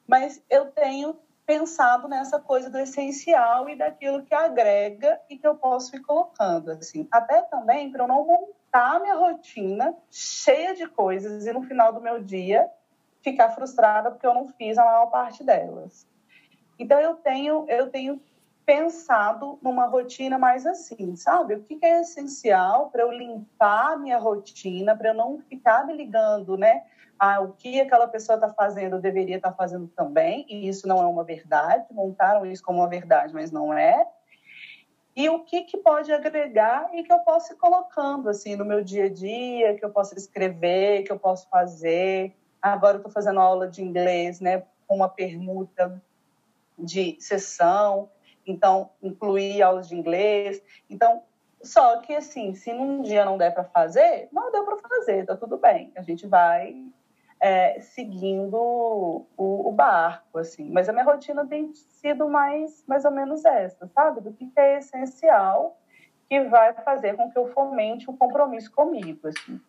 Mas 0.06 0.44
eu 0.50 0.66
tenho 0.72 1.18
pensado 1.46 2.06
nessa 2.06 2.38
coisa 2.38 2.68
do 2.68 2.78
essencial 2.78 3.66
e 3.70 3.76
daquilo 3.76 4.22
que 4.22 4.34
agrega 4.34 5.18
e 5.30 5.38
que 5.38 5.46
eu 5.46 5.54
posso 5.54 5.96
ir 5.96 6.00
colocando, 6.00 6.72
assim. 6.72 7.08
Até 7.10 7.40
também 7.44 7.90
para 7.90 8.04
eu 8.04 8.08
não 8.08 8.26
montar 8.26 9.00
minha 9.00 9.14
rotina 9.14 9.96
cheia 10.10 10.74
de 10.74 10.86
coisas 10.86 11.46
e 11.46 11.52
no 11.54 11.62
final 11.62 11.94
do 11.94 12.00
meu 12.02 12.22
dia 12.22 12.68
ficar 13.22 13.52
frustrada 13.52 14.10
porque 14.10 14.26
eu 14.26 14.34
não 14.34 14.48
fiz 14.48 14.76
a 14.76 14.84
maior 14.84 15.06
parte 15.06 15.42
delas. 15.42 16.06
Então 16.78 17.00
eu 17.00 17.14
tenho 17.14 17.64
eu 17.70 17.88
tenho 17.88 18.20
pensado 18.66 19.60
numa 19.62 19.86
rotina 19.86 20.36
mais 20.36 20.66
assim, 20.66 21.14
sabe? 21.14 21.54
O 21.54 21.62
que 21.62 21.78
é 21.80 22.00
essencial 22.00 22.90
para 22.90 23.02
eu 23.02 23.12
limpar 23.12 23.92
a 23.92 23.96
minha 23.96 24.18
rotina, 24.18 24.96
para 24.96 25.10
eu 25.10 25.14
não 25.14 25.38
ficar 25.48 25.86
me 25.86 25.96
ligando, 25.96 26.56
né? 26.58 26.82
Ah, 27.16 27.40
o 27.40 27.52
que 27.52 27.80
aquela 27.80 28.08
pessoa 28.08 28.34
está 28.34 28.50
fazendo, 28.50 29.00
deveria 29.00 29.36
estar 29.36 29.52
tá 29.52 29.56
fazendo 29.56 29.86
também, 29.86 30.44
e 30.48 30.68
isso 30.68 30.86
não 30.88 31.00
é 31.00 31.06
uma 31.06 31.22
verdade, 31.22 31.86
montaram 31.92 32.44
isso 32.44 32.62
como 32.62 32.80
uma 32.80 32.88
verdade, 32.88 33.32
mas 33.32 33.52
não 33.52 33.72
é. 33.72 34.04
E 35.14 35.30
o 35.30 35.44
que, 35.44 35.62
que 35.62 35.78
pode 35.78 36.12
agregar 36.12 36.90
e 36.92 37.04
que 37.04 37.12
eu 37.12 37.20
posso 37.20 37.54
ir 37.54 37.56
colocando, 37.56 38.28
assim, 38.28 38.56
no 38.56 38.66
meu 38.66 38.82
dia 38.82 39.04
a 39.04 39.08
dia, 39.08 39.74
que 39.74 39.84
eu 39.84 39.90
posso 39.90 40.14
escrever, 40.14 41.04
que 41.04 41.12
eu 41.12 41.18
posso 41.18 41.48
fazer. 41.48 42.36
Agora 42.60 42.96
eu 42.96 42.98
estou 42.98 43.12
fazendo 43.12 43.40
aula 43.40 43.66
de 43.66 43.82
inglês, 43.82 44.40
né, 44.40 44.64
com 44.86 44.96
uma 44.96 45.08
permuta 45.08 46.02
de 46.78 47.16
sessão 47.18 48.10
então 48.46 48.90
incluir 49.02 49.62
aulas 49.62 49.88
de 49.88 49.96
inglês. 49.96 50.62
Então, 50.88 51.22
só 51.62 51.98
que 51.98 52.14
assim, 52.14 52.54
se 52.54 52.72
num 52.72 53.02
dia 53.02 53.24
não 53.24 53.38
der 53.38 53.52
para 53.52 53.64
fazer, 53.64 54.28
não 54.32 54.52
deu 54.52 54.64
para 54.64 54.76
fazer, 54.76 55.24
tá 55.26 55.36
tudo 55.36 55.56
bem. 55.56 55.92
A 55.96 56.02
gente 56.02 56.26
vai 56.26 56.74
é, 57.40 57.80
seguindo 57.80 58.56
o, 58.56 59.68
o, 59.68 59.72
barco, 59.72 60.38
assim. 60.38 60.70
Mas 60.70 60.88
a 60.88 60.92
minha 60.92 61.04
rotina 61.04 61.46
tem 61.46 61.74
sido 61.74 62.28
mais, 62.28 62.84
mais 62.86 63.04
ou 63.04 63.10
menos 63.10 63.44
essa, 63.44 63.86
sabe? 63.88 64.20
Do 64.20 64.32
que 64.32 64.50
é 64.56 64.78
essencial 64.78 65.78
que 66.28 66.40
vai 66.44 66.72
fazer 66.72 67.14
com 67.16 67.30
que 67.30 67.38
eu 67.38 67.52
fomente 67.52 68.10
um 68.10 68.16
compromisso 68.16 68.72
comigo, 68.72 69.28
assim 69.28 69.60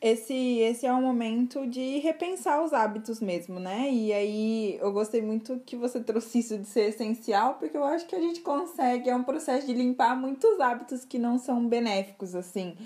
esse, 0.00 0.34
esse 0.60 0.86
é 0.86 0.92
um 0.92 1.02
momento 1.02 1.66
de 1.66 1.98
repensar 1.98 2.62
os 2.62 2.72
hábitos 2.72 3.20
mesmo, 3.20 3.58
né? 3.58 3.90
E 3.90 4.12
aí 4.12 4.78
eu 4.80 4.92
gostei 4.92 5.20
muito 5.20 5.60
que 5.66 5.76
você 5.76 5.98
trouxe 6.04 6.38
isso 6.38 6.58
de 6.58 6.66
ser 6.66 6.90
essencial, 6.90 7.54
porque 7.54 7.76
eu 7.76 7.84
acho 7.84 8.06
que 8.06 8.14
a 8.14 8.20
gente 8.20 8.40
consegue, 8.40 9.10
é 9.10 9.16
um 9.16 9.24
processo 9.24 9.66
de 9.66 9.74
limpar 9.74 10.16
muitos 10.16 10.60
hábitos 10.60 11.04
que 11.04 11.18
não 11.18 11.38
são 11.38 11.66
benéficos, 11.66 12.34
assim. 12.34 12.76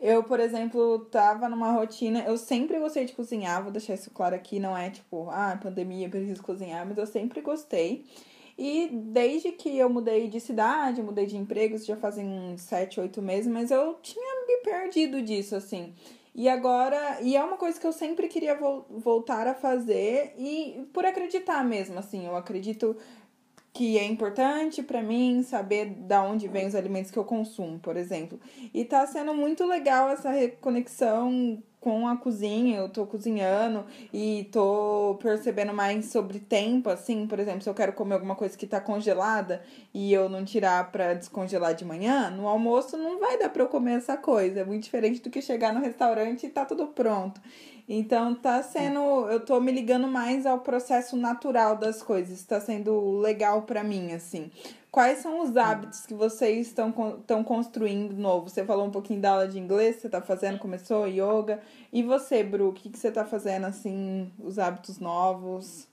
Eu, 0.00 0.22
por 0.22 0.38
exemplo, 0.38 1.00
tava 1.06 1.48
numa 1.48 1.72
rotina, 1.72 2.20
eu 2.20 2.36
sempre 2.36 2.78
gostei 2.78 3.04
de 3.04 3.14
cozinhar, 3.14 3.62
vou 3.62 3.72
deixar 3.72 3.94
isso 3.94 4.10
claro 4.10 4.34
aqui, 4.34 4.60
não 4.60 4.76
é 4.76 4.90
tipo, 4.90 5.28
ah, 5.30 5.58
pandemia, 5.60 6.08
preciso 6.08 6.42
cozinhar, 6.42 6.86
mas 6.86 6.98
eu 6.98 7.06
sempre 7.06 7.40
gostei. 7.40 8.04
E 8.56 8.88
desde 8.92 9.52
que 9.52 9.76
eu 9.76 9.88
mudei 9.88 10.28
de 10.28 10.38
cidade, 10.40 11.02
mudei 11.02 11.26
de 11.26 11.36
emprego, 11.36 11.78
já 11.78 11.96
fazem 11.96 12.26
uns 12.26 12.60
7, 12.62 13.00
8 13.00 13.22
meses, 13.22 13.50
mas 13.50 13.70
eu 13.70 13.94
tinha 14.02 14.46
me 14.46 14.58
perdido 14.58 15.22
disso, 15.22 15.56
assim. 15.56 15.94
E 16.34 16.48
agora, 16.48 17.20
e 17.20 17.36
é 17.36 17.42
uma 17.42 17.56
coisa 17.56 17.80
que 17.80 17.86
eu 17.86 17.92
sempre 17.92 18.28
queria 18.28 18.54
vo 18.54 18.84
voltar 18.90 19.46
a 19.46 19.54
fazer 19.54 20.34
e 20.38 20.86
por 20.92 21.04
acreditar 21.04 21.64
mesmo, 21.64 21.98
assim, 21.98 22.26
eu 22.26 22.36
acredito 22.36 22.96
que 23.72 23.98
é 23.98 24.04
importante 24.04 24.82
para 24.82 25.02
mim 25.02 25.42
saber 25.42 25.86
da 25.86 26.22
onde 26.22 26.48
vêm 26.48 26.66
os 26.66 26.74
alimentos 26.74 27.10
que 27.10 27.18
eu 27.18 27.24
consumo, 27.24 27.78
por 27.78 27.96
exemplo. 27.96 28.40
E 28.74 28.84
tá 28.84 29.06
sendo 29.06 29.34
muito 29.34 29.64
legal 29.64 30.08
essa 30.08 30.30
reconexão 30.30 31.62
com 31.80 32.08
a 32.08 32.16
cozinha, 32.16 32.78
eu 32.78 32.88
tô 32.88 33.06
cozinhando 33.06 33.84
e 34.12 34.48
tô 34.50 35.16
percebendo 35.22 35.72
mais 35.72 36.06
sobre 36.06 36.40
tempo, 36.40 36.90
assim, 36.90 37.26
por 37.26 37.38
exemplo, 37.38 37.62
se 37.62 37.70
eu 37.70 37.74
quero 37.74 37.92
comer 37.92 38.14
alguma 38.14 38.34
coisa 38.34 38.56
que 38.58 38.66
tá 38.66 38.80
congelada 38.80 39.62
e 39.94 40.12
eu 40.12 40.28
não 40.28 40.44
tirar 40.44 40.90
para 40.90 41.14
descongelar 41.14 41.74
de 41.74 41.84
manhã, 41.84 42.30
no 42.30 42.48
almoço 42.48 42.96
não 42.96 43.18
vai 43.20 43.38
dar 43.38 43.48
para 43.48 43.62
eu 43.62 43.68
comer 43.68 43.98
essa 43.98 44.16
coisa. 44.16 44.60
É 44.60 44.64
muito 44.64 44.84
diferente 44.84 45.20
do 45.20 45.30
que 45.30 45.40
chegar 45.40 45.72
no 45.72 45.80
restaurante 45.80 46.46
e 46.46 46.48
tá 46.48 46.64
tudo 46.64 46.88
pronto. 46.88 47.40
Então 47.88 48.34
tá 48.34 48.62
sendo, 48.62 49.00
eu 49.30 49.40
tô 49.40 49.58
me 49.60 49.72
ligando 49.72 50.06
mais 50.06 50.44
ao 50.44 50.58
processo 50.58 51.16
natural 51.16 51.74
das 51.74 52.02
coisas, 52.02 52.44
tá 52.44 52.60
sendo 52.60 53.18
legal 53.18 53.62
para 53.62 53.82
mim 53.82 54.12
assim. 54.12 54.50
Quais 54.90 55.18
são 55.18 55.40
os 55.40 55.56
hábitos 55.56 56.06
que 56.06 56.14
vocês 56.14 56.68
estão, 56.68 56.88
estão 57.20 57.44
construindo 57.44 58.14
novo? 58.14 58.48
Você 58.48 58.64
falou 58.64 58.86
um 58.86 58.90
pouquinho 58.90 59.20
da 59.20 59.32
aula 59.32 59.48
de 59.48 59.58
inglês, 59.58 59.96
você 59.96 60.06
está 60.06 60.22
fazendo, 60.22 60.58
começou 60.58 61.06
yoga. 61.06 61.60
E 61.92 62.02
você, 62.02 62.42
Bru, 62.42 62.68
o 62.68 62.72
que, 62.72 62.88
que 62.88 62.98
você 62.98 63.08
está 63.08 63.24
fazendo, 63.24 63.66
assim, 63.66 64.32
os 64.38 64.58
hábitos 64.58 64.98
novos? 64.98 65.86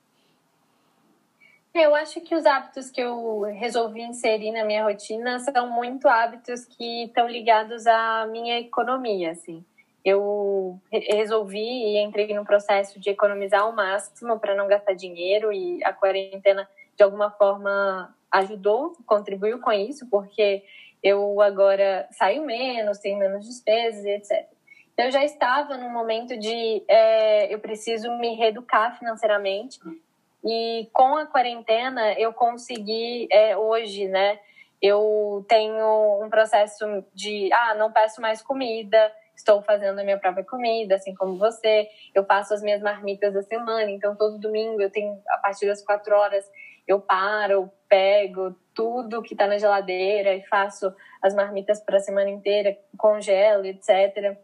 Eu 1.74 1.94
acho 1.94 2.22
que 2.22 2.34
os 2.34 2.46
hábitos 2.46 2.90
que 2.90 3.02
eu 3.02 3.42
resolvi 3.42 4.02
inserir 4.02 4.54
na 4.54 4.64
minha 4.64 4.86
rotina 4.86 5.40
são 5.40 5.70
muito 5.70 6.08
hábitos 6.08 6.64
que 6.64 7.04
estão 7.04 7.28
ligados 7.28 7.86
à 7.86 8.26
minha 8.28 8.62
economia, 8.62 9.32
assim. 9.32 9.62
Eu 10.04 10.80
resolvi 10.90 11.58
e 11.58 11.98
entrei 11.98 12.34
no 12.34 12.46
processo 12.46 12.98
de 12.98 13.10
economizar 13.10 13.64
ao 13.64 13.74
máximo 13.74 14.40
para 14.40 14.56
não 14.56 14.70
gastar 14.70 14.94
dinheiro 14.94 15.52
e 15.52 15.84
a 15.84 15.92
quarentena, 15.92 16.66
de 16.96 17.04
alguma 17.04 17.30
forma, 17.32 18.16
ajudou, 18.36 18.94
contribuiu 19.06 19.60
com 19.60 19.72
isso, 19.72 20.08
porque 20.10 20.64
eu 21.02 21.42
agora 21.42 22.08
saio 22.12 22.46
menos, 22.46 23.00
tenho 23.00 23.18
menos 23.18 23.46
despesas, 23.46 24.06
etc. 24.06 24.48
Então, 24.94 25.06
eu 25.06 25.12
já 25.12 25.24
estava 25.24 25.78
num 25.78 25.90
momento 25.90 26.38
de 26.38 26.84
é, 26.88 27.54
eu 27.54 27.60
preciso 27.60 28.10
me 28.18 28.34
reeducar 28.36 28.98
financeiramente 28.98 29.80
e 30.44 30.90
com 30.94 31.18
a 31.18 31.26
quarentena 31.26 32.14
eu 32.14 32.32
consegui 32.34 33.28
é, 33.32 33.58
hoje, 33.58 34.08
né? 34.08 34.40
Eu 34.82 35.46
tenho 35.48 36.24
um 36.24 36.30
processo 36.30 36.86
de 37.14 37.52
ah, 37.52 37.76
não 37.76 37.92
peço 37.92 38.22
mais 38.22 38.42
comida, 38.42 39.12
estou 39.36 39.62
fazendo 39.62 40.00
a 40.00 40.04
minha 40.04 40.18
própria 40.18 40.46
comida, 40.46 40.96
assim 40.96 41.14
como 41.14 41.38
você. 41.38 41.90
Eu 42.14 42.24
faço 42.26 42.54
as 42.54 42.62
minhas 42.62 42.82
marmitas 42.82 43.34
da 43.34 43.42
semana, 43.42 43.90
então 43.92 44.16
todo 44.16 44.40
domingo 44.40 44.82
eu 44.82 44.90
tenho 44.90 45.22
a 45.30 45.38
partir 45.40 45.66
das 45.66 45.84
quatro 45.84 46.16
horas 46.16 46.46
eu 46.88 47.00
paro, 47.00 47.72
pego 47.88 48.56
tudo 48.74 49.22
que 49.22 49.34
está 49.34 49.48
na 49.48 49.58
geladeira 49.58 50.36
e 50.36 50.44
faço 50.44 50.94
as 51.22 51.34
marmitas 51.34 51.80
para 51.80 51.98
a 51.98 52.00
semana 52.00 52.30
inteira, 52.30 52.78
congelo, 52.98 53.66
etc. 53.66 54.38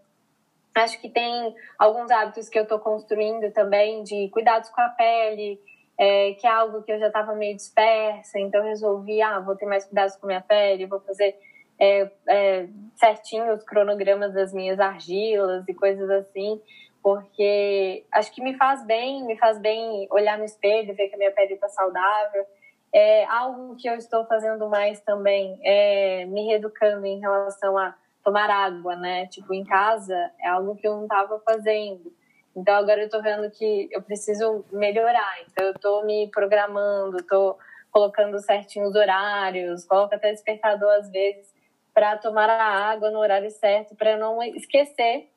Acho 0.74 1.00
que 1.02 1.10
tem 1.10 1.54
alguns 1.78 2.10
hábitos 2.10 2.48
que 2.48 2.58
eu 2.58 2.64
estou 2.64 2.80
construindo 2.80 3.52
também 3.52 4.04
de 4.04 4.30
cuidados 4.30 4.70
com 4.70 4.82
a 4.82 4.90
pele, 4.90 5.60
é, 5.98 6.34
que 6.34 6.48
é 6.48 6.50
algo 6.50 6.82
que 6.82 6.92
eu 6.92 7.00
já 7.00 7.08
estava 7.08 7.36
meio 7.36 7.56
dispersa, 7.56 8.40
então 8.40 8.64
resolvi, 8.64 9.22
ah, 9.22 9.40
vou 9.40 9.56
ter 9.56 9.66
mais 9.66 9.86
cuidados 9.86 10.16
com 10.16 10.26
a 10.26 10.28
minha 10.28 10.42
pele, 10.42 10.86
vou 10.86 11.00
fazer 11.02 11.38
é, 11.78 12.10
é, 12.28 12.68
certinho 12.96 13.54
os 13.54 13.64
cronogramas 13.64 14.34
das 14.34 14.54
minhas 14.54 14.80
argilas 14.80 15.68
e 15.68 15.74
coisas 15.74 16.10
assim, 16.10 16.62
porque 17.02 18.06
acho 18.12 18.32
que 18.32 18.42
me 18.42 18.56
faz 18.58 18.86
bem, 18.86 19.26
me 19.26 19.38
faz 19.38 19.60
bem 19.60 20.08
olhar 20.12 20.38
no 20.38 20.46
espelho, 20.46 20.96
ver 20.96 21.10
que 21.10 21.16
a 21.16 21.18
minha 21.18 21.32
pele 21.32 21.54
está 21.54 21.68
saudável. 21.68 22.46
É 22.94 23.26
algo 23.26 23.76
que 23.76 23.88
eu 23.88 23.96
estou 23.96 24.26
fazendo 24.26 24.70
mais 24.70 25.00
também, 25.02 25.60
é 25.64 26.26
me 26.26 26.46
reeducando 26.48 27.06
em 27.06 27.20
relação 27.20 27.78
a 27.78 27.96
tomar 28.24 28.50
água, 28.50 28.96
né? 28.96 29.28
Tipo, 29.28 29.54
em 29.54 29.64
casa 29.64 30.16
é 30.40 30.48
algo 30.48 30.76
que 30.76 30.88
eu 30.88 30.96
não 30.96 31.04
estava 31.04 31.40
fazendo. 31.40 32.14
Então 32.56 32.76
agora 32.76 33.00
eu 33.00 33.06
estou 33.06 33.22
vendo 33.22 33.50
que 33.50 33.88
eu 33.92 34.02
preciso 34.02 34.66
melhorar. 34.72 35.42
Então 35.50 35.66
eu 35.66 35.72
estou 35.72 36.06
me 36.06 36.30
programando, 36.32 37.18
estou 37.18 37.58
colocando 37.90 38.40
certinho 38.40 38.88
os 38.88 38.96
horários, 38.96 39.86
coloco 39.86 40.14
até 40.14 40.32
despertador 40.32 40.92
às 40.96 41.10
vezes 41.10 41.52
para 41.94 42.18
tomar 42.18 42.50
a 42.50 42.90
água 42.90 43.10
no 43.10 43.20
horário 43.20 43.50
certo, 43.52 43.96
para 43.96 44.18
não 44.18 44.42
esquecer 44.44 45.30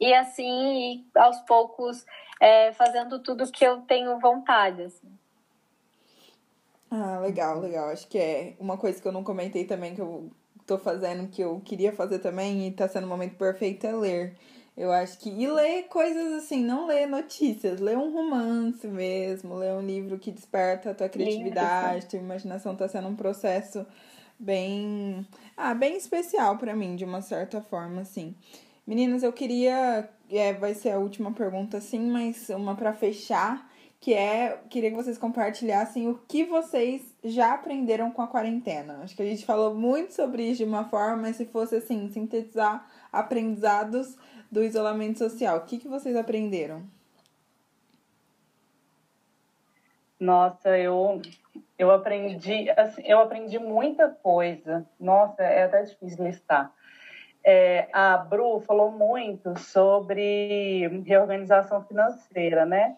e 0.00 0.14
assim 0.14 1.04
aos 1.14 1.38
poucos 1.40 2.04
é, 2.40 2.72
fazendo 2.72 3.18
tudo 3.20 3.50
que 3.50 3.64
eu 3.64 3.82
tenho 3.82 4.18
vontade. 4.18 4.82
Assim. 4.82 5.08
Ah, 6.90 7.18
legal, 7.20 7.60
legal. 7.60 7.90
Acho 7.90 8.08
que 8.08 8.18
é 8.18 8.54
uma 8.58 8.76
coisa 8.76 9.00
que 9.00 9.06
eu 9.06 9.12
não 9.12 9.22
comentei 9.22 9.64
também 9.64 9.94
que 9.94 10.00
eu 10.00 10.30
tô 10.66 10.78
fazendo, 10.78 11.28
que 11.28 11.42
eu 11.42 11.60
queria 11.64 11.92
fazer 11.92 12.18
também 12.18 12.66
e 12.66 12.70
tá 12.70 12.88
sendo 12.88 13.04
o 13.04 13.08
momento 13.08 13.36
perfeito 13.36 13.86
é 13.86 13.92
ler. 13.92 14.36
Eu 14.76 14.90
acho 14.90 15.18
que. 15.18 15.28
E 15.28 15.46
ler 15.46 15.84
coisas 15.84 16.32
assim, 16.32 16.64
não 16.64 16.86
ler 16.86 17.06
notícias, 17.06 17.80
ler 17.80 17.98
um 17.98 18.12
romance 18.12 18.86
mesmo, 18.86 19.56
ler 19.56 19.72
um 19.72 19.82
livro 19.82 20.18
que 20.18 20.30
desperta 20.30 20.90
a 20.90 20.94
tua 20.94 21.08
criatividade, 21.08 22.06
tua 22.06 22.18
imaginação 22.18 22.74
tá 22.74 22.88
sendo 22.88 23.08
um 23.08 23.16
processo 23.16 23.86
bem. 24.38 25.26
Ah, 25.56 25.74
bem 25.74 25.96
especial 25.96 26.56
para 26.56 26.74
mim, 26.74 26.96
de 26.96 27.04
uma 27.04 27.20
certa 27.20 27.60
forma, 27.60 28.00
assim. 28.00 28.34
Meninas, 28.90 29.22
eu 29.22 29.32
queria. 29.32 30.08
É, 30.28 30.52
vai 30.52 30.74
ser 30.74 30.90
a 30.90 30.98
última 30.98 31.30
pergunta, 31.30 31.76
assim, 31.76 32.10
mas 32.10 32.48
uma 32.48 32.74
para 32.74 32.92
fechar, 32.92 33.70
que 34.00 34.12
é. 34.12 34.58
Queria 34.68 34.90
que 34.90 34.96
vocês 34.96 35.16
compartilhassem 35.16 36.08
o 36.08 36.18
que 36.26 36.42
vocês 36.42 37.00
já 37.22 37.54
aprenderam 37.54 38.10
com 38.10 38.20
a 38.20 38.26
quarentena. 38.26 38.98
Acho 39.04 39.14
que 39.14 39.22
a 39.22 39.26
gente 39.26 39.46
falou 39.46 39.76
muito 39.76 40.12
sobre 40.12 40.42
isso 40.42 40.64
de 40.64 40.68
uma 40.68 40.86
forma, 40.86 41.18
mas 41.18 41.36
se 41.36 41.46
fosse 41.46 41.76
assim, 41.76 42.10
sintetizar 42.10 42.84
aprendizados 43.12 44.18
do 44.50 44.60
isolamento 44.60 45.20
social, 45.20 45.58
o 45.58 45.60
que, 45.60 45.78
que 45.78 45.86
vocês 45.86 46.16
aprenderam? 46.16 46.82
Nossa, 50.18 50.76
eu 50.76 51.22
eu 51.78 51.92
aprendi, 51.92 52.68
assim, 52.70 53.02
eu 53.04 53.20
aprendi 53.20 53.56
muita 53.56 54.08
coisa. 54.08 54.84
Nossa, 54.98 55.44
é 55.44 55.62
até 55.62 55.84
difícil 55.84 56.24
listar. 56.24 56.74
É, 57.42 57.88
a 57.92 58.18
Bru 58.18 58.60
falou 58.60 58.90
muito 58.90 59.58
sobre 59.58 61.02
reorganização 61.06 61.82
financeira, 61.84 62.66
né? 62.66 62.96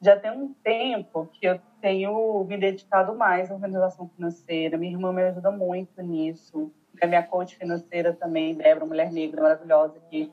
Já 0.00 0.18
tem 0.18 0.30
um 0.30 0.54
tempo 0.62 1.28
que 1.32 1.46
eu 1.46 1.60
tenho 1.80 2.44
me 2.44 2.56
dedicado 2.56 3.14
mais 3.14 3.50
à 3.50 3.54
organização 3.54 4.08
financeira. 4.08 4.78
Minha 4.78 4.92
irmã 4.92 5.12
me 5.12 5.22
ajuda 5.22 5.50
muito 5.50 6.00
nisso. 6.02 6.72
A 7.02 7.06
minha 7.06 7.22
coach 7.22 7.56
financeira 7.56 8.12
também, 8.12 8.54
Débora, 8.54 8.86
mulher 8.86 9.12
negra 9.12 9.42
maravilhosa, 9.42 10.00
que 10.08 10.32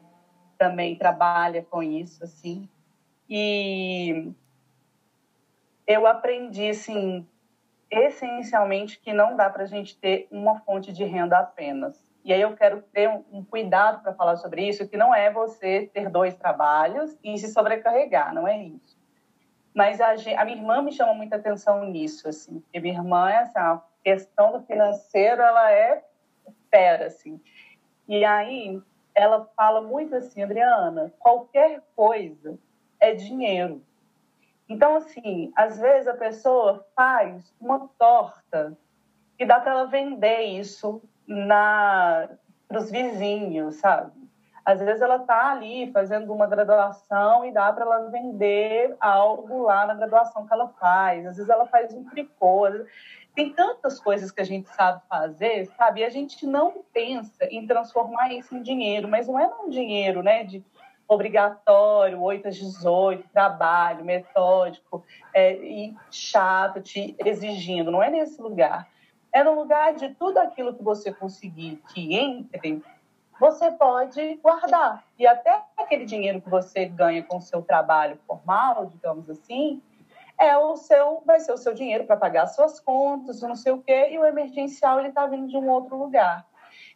também 0.57 0.95
trabalha 0.95 1.65
com 1.69 1.81
isso, 1.81 2.23
assim. 2.23 2.69
E 3.29 4.31
eu 5.85 6.05
aprendi, 6.05 6.69
assim, 6.69 7.27
essencialmente 7.89 8.99
que 8.99 9.13
não 9.13 9.35
dá 9.35 9.49
para 9.49 9.63
a 9.63 9.67
gente 9.67 9.97
ter 9.97 10.27
uma 10.31 10.59
fonte 10.61 10.93
de 10.93 11.03
renda 11.03 11.39
apenas 11.39 12.06
e 12.27 12.33
aí 12.33 12.41
eu 12.41 12.57
quero 12.57 12.81
ter 12.91 13.07
um, 13.07 13.23
um 13.31 13.41
cuidado 13.41 14.03
para 14.03 14.13
falar 14.13 14.35
sobre 14.35 14.67
isso, 14.67 14.85
que 14.85 14.97
não 14.97 15.15
é 15.15 15.31
você 15.31 15.89
ter 15.93 16.09
dois 16.09 16.35
trabalhos 16.35 17.17
e 17.23 17.37
se 17.37 17.47
sobrecarregar, 17.47 18.33
não 18.33 18.45
é 18.45 18.61
isso. 18.63 18.97
Mas 19.73 20.01
a, 20.01 20.11
a 20.11 20.43
minha 20.43 20.57
irmã 20.57 20.81
me 20.81 20.91
chama 20.91 21.13
muita 21.13 21.37
atenção 21.37 21.85
nisso, 21.85 22.27
assim, 22.27 22.59
porque 22.59 22.81
minha 22.81 22.95
irmã, 22.95 23.29
é 23.29 23.37
assim, 23.37 23.57
a 23.57 23.81
questão 24.03 24.51
do 24.51 24.61
financeiro, 24.65 25.41
ela 25.41 25.71
é 25.71 26.03
fera, 26.69 27.05
assim. 27.05 27.39
E 28.09 28.25
aí 28.25 28.81
ela 29.15 29.49
fala 29.55 29.81
muito 29.81 30.13
assim, 30.13 30.43
Adriana, 30.43 31.13
qualquer 31.19 31.81
coisa 31.95 32.59
é 32.99 33.13
dinheiro. 33.13 33.81
Então, 34.67 34.97
assim, 34.97 35.53
às 35.55 35.79
vezes 35.79 36.09
a 36.09 36.13
pessoa 36.13 36.85
faz 36.93 37.55
uma 37.57 37.87
torta 37.97 38.77
e 39.39 39.45
dá 39.45 39.61
para 39.61 39.71
ela 39.71 39.85
vender 39.85 40.41
isso 40.41 41.01
na 41.27 42.29
para 42.67 42.79
os 42.79 42.91
vizinhos, 42.91 43.75
sabe? 43.75 44.11
Às 44.65 44.81
vezes 44.81 45.01
ela 45.01 45.15
está 45.15 45.51
ali 45.51 45.89
fazendo 45.93 46.33
uma 46.33 46.45
graduação 46.45 47.45
e 47.45 47.53
dá 47.53 47.71
para 47.71 47.85
ela 47.85 48.09
vender 48.09 48.97
algo 48.99 49.61
lá 49.61 49.87
na 49.87 49.93
graduação 49.93 50.45
que 50.45 50.53
ela 50.53 50.67
faz. 50.77 51.25
Às 51.25 51.37
vezes 51.37 51.49
ela 51.49 51.65
faz 51.65 51.93
um 51.93 52.03
tricô. 52.03 52.63
Tem 53.33 53.53
tantas 53.53 53.97
coisas 53.97 54.29
que 54.29 54.41
a 54.41 54.43
gente 54.43 54.67
sabe 54.67 55.01
fazer, 55.07 55.67
sabe? 55.77 56.01
E 56.01 56.03
a 56.03 56.09
gente 56.09 56.45
não 56.45 56.83
pensa 56.91 57.45
em 57.45 57.65
transformar 57.65 58.33
isso 58.33 58.57
em 58.57 58.61
dinheiro, 58.61 59.07
mas 59.07 59.25
não 59.25 59.39
é 59.39 59.47
um 59.47 59.69
dinheiro, 59.69 60.21
né? 60.21 60.43
De 60.43 60.61
obrigatório, 61.07 62.21
8 62.21 62.49
às 62.49 62.57
18, 62.57 63.29
trabalho 63.29 64.03
metódico 64.03 65.05
é, 65.33 65.53
e 65.53 65.95
chato, 66.11 66.81
te 66.81 67.15
exigindo. 67.19 67.89
Não 67.89 68.03
é 68.03 68.09
nesse 68.09 68.41
lugar. 68.41 68.85
É 69.37 69.43
no 69.43 69.53
lugar 69.53 69.93
de 69.93 70.15
tudo 70.15 70.39
aquilo 70.39 70.73
que 70.73 70.81
você 70.81 71.13
conseguir 71.13 71.79
que 71.93 72.15
entre 72.15 72.81
você 73.39 73.69
pode 73.69 74.37
guardar. 74.37 75.03
E 75.15 75.27
até 75.27 75.61
aquele 75.77 76.05
dinheiro 76.05 76.41
que 76.41 76.49
você 76.49 76.85
ganha 76.85 77.21
com 77.21 77.37
o 77.37 77.41
seu 77.41 77.61
trabalho 77.61 78.17
formal, 78.25 78.87
digamos 78.87 79.29
assim, 79.29 79.79
é 80.39 80.57
o 80.57 80.75
seu, 80.75 81.21
vai 81.23 81.39
ser 81.39 81.51
o 81.51 81.57
seu 81.57 81.75
dinheiro 81.75 82.05
para 82.05 82.17
pagar 82.17 82.47
suas 82.47 82.79
contas, 82.79 83.39
não 83.41 83.55
sei 83.55 83.73
o 83.73 83.77
quê, 83.77 84.09
e 84.09 84.17
o 84.17 84.25
emergencial 84.25 84.97
ele 84.97 85.09
está 85.09 85.27
vindo 85.27 85.47
de 85.47 85.55
um 85.55 85.69
outro 85.69 85.95
lugar. 85.95 86.43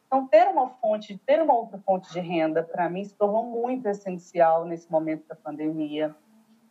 Então, 0.07 0.25
ter 0.25 0.47
uma 0.47 0.67
fonte, 0.67 1.15
ter 1.23 1.43
uma 1.43 1.53
outra 1.53 1.77
fonte 1.85 2.11
de 2.11 2.19
renda, 2.19 2.63
para 2.63 2.89
mim, 2.89 3.03
se 3.03 3.13
tornou 3.13 3.45
muito 3.45 3.85
essencial 3.87 4.65
nesse 4.65 4.91
momento 4.91 5.27
da 5.27 5.35
pandemia. 5.35 6.15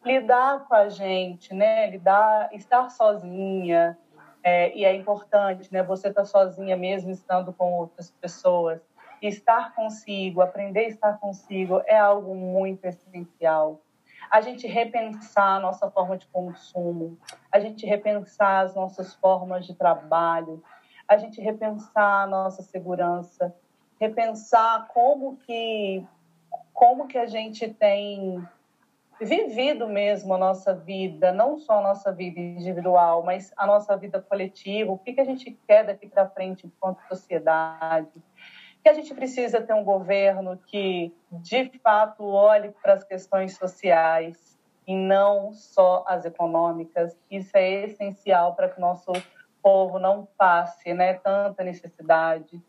Lidar 0.05 0.67
com 0.67 0.75
a 0.75 0.89
gente, 0.89 1.55
né? 1.55 1.89
Lidar, 1.89 2.53
estar 2.53 2.91
sozinha, 2.91 3.97
é, 4.43 4.77
e 4.77 4.85
é 4.85 4.95
importante, 4.95 5.73
né? 5.73 5.83
Você 5.83 6.13
tá 6.13 6.25
sozinha 6.25 6.77
mesmo 6.77 7.11
estando 7.11 7.53
com 7.53 7.73
outras 7.73 8.11
pessoas 8.11 8.81
estar 9.21 9.75
consigo, 9.75 10.41
aprender 10.41 10.81
a 10.81 10.89
estar 10.89 11.19
consigo 11.19 11.83
é 11.87 11.99
algo 11.99 12.35
muito 12.35 12.85
essencial. 12.87 13.81
A 14.31 14.41
gente 14.41 14.67
repensar 14.67 15.57
a 15.57 15.61
nossa 15.61 15.91
forma 15.91 16.17
de 16.17 16.27
consumo, 16.29 17.19
a 17.51 17.59
gente 17.59 17.85
repensar 17.85 18.65
as 18.65 18.75
nossas 18.75 19.15
formas 19.15 19.67
de 19.67 19.75
trabalho, 19.75 20.63
a 21.07 21.17
gente 21.17 21.41
repensar 21.41 22.23
a 22.23 22.27
nossa 22.27 22.63
segurança, 22.63 23.55
repensar 24.01 24.89
como 24.89 25.37
que 25.37 26.07
como 26.73 27.07
que 27.07 27.19
a 27.19 27.27
gente 27.27 27.69
tem 27.69 28.43
vivido 29.21 29.87
mesmo 29.87 30.35
a 30.35 30.39
nossa 30.39 30.75
vida, 30.75 31.33
não 31.33 31.59
só 31.59 31.79
a 31.79 31.83
nossa 31.83 32.11
vida 32.11 32.41
individual, 32.41 33.23
mas 33.23 33.53
a 33.57 33.67
nossa 33.67 33.97
vida 33.97 34.21
coletiva, 34.21 34.91
o 34.91 34.99
que, 34.99 35.13
que 35.13 35.21
a 35.21 35.25
gente 35.25 35.59
quer 35.67 35.85
daqui 35.85 36.09
para 36.09 36.29
frente 36.29 36.67
enquanto 36.67 37.07
sociedade 37.09 38.23
que 38.83 38.89
a 38.89 38.95
gente 38.95 39.15
precisa 39.15 39.61
ter 39.61 39.75
um 39.75 39.85
governo 39.85 40.59
que, 40.67 41.15
de 41.31 41.71
fato, 41.83 42.25
olhe 42.25 42.71
para 42.83 42.95
as 42.95 43.05
questões 43.05 43.57
sociais 43.57 44.59
e 44.87 44.97
não 44.97 45.53
só 45.53 46.05
as 46.07 46.25
econômicas. 46.25 47.17
Isso 47.31 47.57
é 47.57 47.85
essencial 47.85 48.55
para 48.55 48.69
que 48.69 48.79
o 48.79 48.81
nosso 48.81 49.13
povo 49.63 49.99
não 49.99 50.27
passe 50.39 50.95
né, 50.95 51.15
tanta 51.15 51.63
necessidade, 51.63 52.63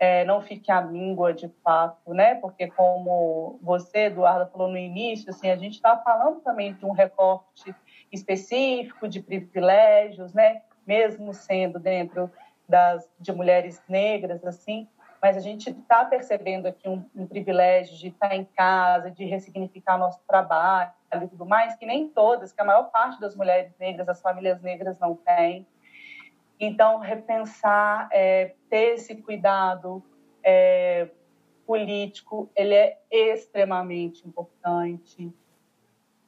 é, 0.00 0.24
não 0.24 0.40
fique 0.40 0.72
à 0.72 0.80
míngua 0.80 1.34
de 1.34 1.46
fato, 1.62 2.14
né? 2.14 2.34
Porque 2.36 2.68
como 2.68 3.58
você, 3.62 4.06
Eduardo, 4.06 4.50
falou 4.50 4.68
no 4.68 4.78
início, 4.78 5.28
assim, 5.28 5.50
a 5.50 5.56
gente 5.56 5.74
está 5.74 5.94
falando 5.98 6.40
também 6.40 6.72
de 6.72 6.86
um 6.86 6.92
recorte 6.92 7.74
específico 8.10 9.06
de 9.06 9.20
privilégios, 9.20 10.32
né? 10.32 10.62
Mesmo 10.86 11.34
sendo 11.34 11.78
dentro 11.78 12.32
das 12.66 13.06
de 13.20 13.30
mulheres 13.30 13.82
negras, 13.86 14.42
assim, 14.42 14.88
mas 15.20 15.36
a 15.36 15.40
gente 15.40 15.68
está 15.68 16.02
percebendo 16.04 16.66
aqui 16.66 16.88
um, 16.88 17.04
um, 17.14 17.26
privilégio 17.26 17.94
de 17.98 18.08
estar 18.08 18.34
em 18.34 18.44
casa, 18.44 19.10
de 19.10 19.26
ressignificar 19.26 19.98
nosso 19.98 20.20
trabalho 20.26 20.90
e 21.14 21.26
tudo 21.26 21.44
mais, 21.44 21.74
que 21.74 21.84
nem 21.84 22.08
todas, 22.08 22.52
que 22.52 22.60
a 22.62 22.64
maior 22.64 22.84
parte 22.84 23.20
das 23.20 23.36
mulheres 23.36 23.70
negras, 23.78 24.08
as 24.08 24.22
famílias 24.22 24.62
negras 24.62 24.98
não 24.98 25.14
têm. 25.14 25.66
Então, 26.60 26.98
repensar, 26.98 28.08
é, 28.12 28.54
ter 28.68 28.94
esse 28.94 29.16
cuidado 29.16 30.02
é, 30.44 31.08
político, 31.66 32.50
ele 32.54 32.74
é 32.74 32.98
extremamente 33.10 34.28
importante. 34.28 35.32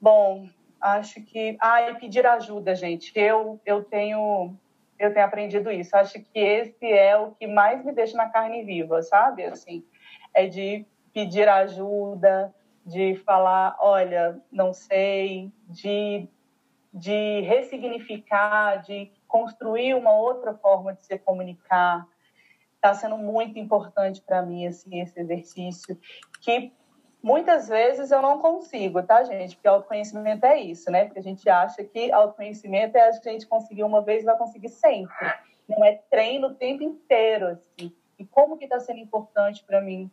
Bom, 0.01 0.49
acho 0.81 1.23
que... 1.23 1.57
Ah, 1.61 1.91
e 1.91 1.95
pedir 1.97 2.27
ajuda, 2.27 2.75
gente. 2.75 3.13
Eu, 3.15 3.61
eu 3.67 3.85
tenho 3.85 4.57
eu 5.03 5.13
tenho 5.13 5.27
aprendido 5.27 5.71
isso. 5.71 5.97
Acho 5.97 6.21
que 6.21 6.39
esse 6.39 6.87
é 6.87 7.17
o 7.17 7.33
que 7.33 7.47
mais 7.47 7.85
me 7.85 7.93
deixa 7.93 8.17
na 8.17 8.29
carne 8.29 8.63
viva, 8.63 9.03
sabe? 9.03 9.45
Assim, 9.45 9.85
é 10.33 10.47
de 10.47 10.87
pedir 11.13 11.49
ajuda, 11.49 12.55
de 12.87 13.17
falar, 13.17 13.77
olha, 13.81 14.41
não 14.51 14.73
sei, 14.73 15.51
de, 15.69 16.29
de 16.95 17.41
ressignificar, 17.41 18.77
de 18.77 19.11
construir 19.33 19.95
uma 19.95 20.13
outra 20.13 20.53
forma 20.53 20.93
de 20.93 21.07
se 21.07 21.19
comunicar. 21.19 22.07
Está 22.77 22.93
sendo 22.93 23.17
muito 23.17 23.59
importante 23.59 24.21
para 24.21 24.43
mim 24.43 24.67
assim, 24.67 25.01
esse 25.01 25.19
exercício, 25.19 25.99
que 26.43 26.71
Muitas 27.25 27.69
vezes 27.69 28.11
eu 28.11 28.21
não 28.21 28.41
consigo, 28.41 29.01
tá, 29.01 29.23
gente? 29.23 29.55
Porque 29.55 29.69
autoconhecimento 29.69 30.45
é 30.45 30.59
isso, 30.59 30.91
né? 30.91 31.05
Porque 31.05 31.21
a 31.21 31.23
gente 31.23 31.49
acha 31.49 31.85
que 31.85 32.11
autoconhecimento 32.11 32.99
é 32.99 33.09
a 33.09 33.13
gente 33.13 33.47
conseguir 33.47 33.85
uma 33.85 34.03
vez 34.03 34.25
e 34.25 34.27
vai 34.27 34.37
conseguir 34.37 34.71
sempre. 34.71 35.33
Não 35.69 35.85
é 35.85 36.03
treino 36.11 36.49
o 36.49 36.55
tempo 36.55 36.83
inteiro, 36.83 37.47
assim. 37.47 37.95
E 38.19 38.27
como 38.27 38.59
que 38.59 38.65
está 38.65 38.81
sendo 38.81 38.99
importante 38.99 39.63
para 39.63 39.81
mim 39.81 40.11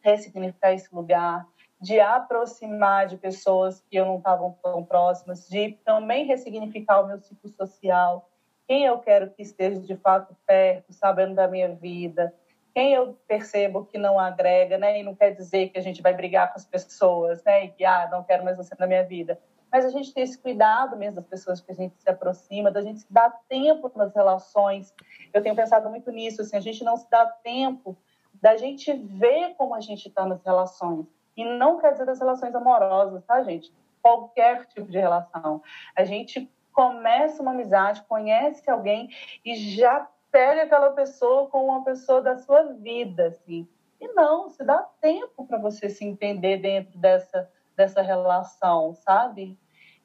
ressignificar 0.00 0.72
esse 0.72 0.94
lugar, 0.94 1.44
de 1.80 1.98
aproximar 1.98 3.08
de 3.08 3.16
pessoas 3.16 3.80
que 3.90 3.96
eu 3.96 4.06
não 4.06 4.18
estava 4.18 4.56
tão 4.62 4.84
próximas, 4.84 5.48
de 5.48 5.72
também 5.84 6.24
ressignificar 6.24 7.00
o 7.00 7.08
meu 7.08 7.18
ciclo 7.18 7.50
social, 7.50 8.30
quem 8.66 8.84
eu 8.84 8.98
quero 8.98 9.30
que 9.30 9.42
esteja 9.42 9.80
de 9.80 9.96
fato 9.96 10.36
perto, 10.46 10.92
sabendo 10.92 11.34
da 11.34 11.46
minha 11.48 11.74
vida, 11.74 12.34
quem 12.74 12.92
eu 12.92 13.16
percebo 13.28 13.84
que 13.86 13.98
não 13.98 14.18
agrega, 14.18 14.76
né? 14.76 14.98
E 14.98 15.02
não 15.02 15.14
quer 15.14 15.30
dizer 15.30 15.68
que 15.68 15.78
a 15.78 15.82
gente 15.82 16.02
vai 16.02 16.12
brigar 16.12 16.52
com 16.52 16.58
as 16.58 16.64
pessoas, 16.64 17.42
né? 17.44 17.66
E 17.66 17.68
que, 17.68 17.84
ah, 17.84 18.08
não 18.10 18.24
quero 18.24 18.44
mais 18.44 18.56
você 18.56 18.74
na 18.78 18.86
minha 18.86 19.04
vida. 19.04 19.38
Mas 19.70 19.84
a 19.84 19.90
gente 19.90 20.12
tem 20.12 20.24
esse 20.24 20.38
cuidado 20.38 20.96
mesmo 20.96 21.16
das 21.16 21.26
pessoas 21.26 21.60
que 21.60 21.70
a 21.70 21.74
gente 21.74 21.94
se 21.98 22.08
aproxima, 22.08 22.70
da 22.70 22.82
gente 22.82 23.00
se 23.00 23.12
dar 23.12 23.30
tempo 23.48 23.90
nas 23.94 24.14
relações. 24.14 24.92
Eu 25.32 25.42
tenho 25.42 25.54
pensado 25.54 25.88
muito 25.88 26.10
nisso, 26.10 26.42
assim, 26.42 26.56
a 26.56 26.60
gente 26.60 26.82
não 26.82 26.96
se 26.96 27.08
dá 27.10 27.26
tempo 27.26 27.96
da 28.40 28.56
gente 28.56 28.92
ver 28.92 29.54
como 29.56 29.74
a 29.74 29.80
gente 29.80 30.08
está 30.08 30.26
nas 30.26 30.42
relações. 30.44 31.06
E 31.36 31.44
não 31.44 31.78
quer 31.78 31.92
dizer 31.92 32.06
das 32.06 32.18
relações 32.18 32.54
amorosas, 32.54 33.24
tá, 33.24 33.42
gente? 33.42 33.72
Qualquer 34.02 34.66
tipo 34.66 34.90
de 34.90 34.98
relação. 34.98 35.62
A 35.96 36.04
gente 36.04 36.50
começa 36.74 37.40
uma 37.40 37.52
amizade, 37.52 38.02
conhece 38.02 38.68
alguém 38.68 39.08
e 39.44 39.54
já 39.54 40.06
pega 40.30 40.64
aquela 40.64 40.90
pessoa 40.90 41.48
como 41.48 41.66
uma 41.66 41.84
pessoa 41.84 42.20
da 42.20 42.36
sua 42.36 42.64
vida, 42.74 43.28
assim. 43.28 43.66
E 44.00 44.08
não, 44.08 44.50
se 44.50 44.62
dá 44.64 44.82
tempo 45.00 45.46
para 45.46 45.56
você 45.56 45.88
se 45.88 46.04
entender 46.04 46.58
dentro 46.58 46.98
dessa, 46.98 47.48
dessa 47.76 48.02
relação, 48.02 48.92
sabe? 48.94 49.56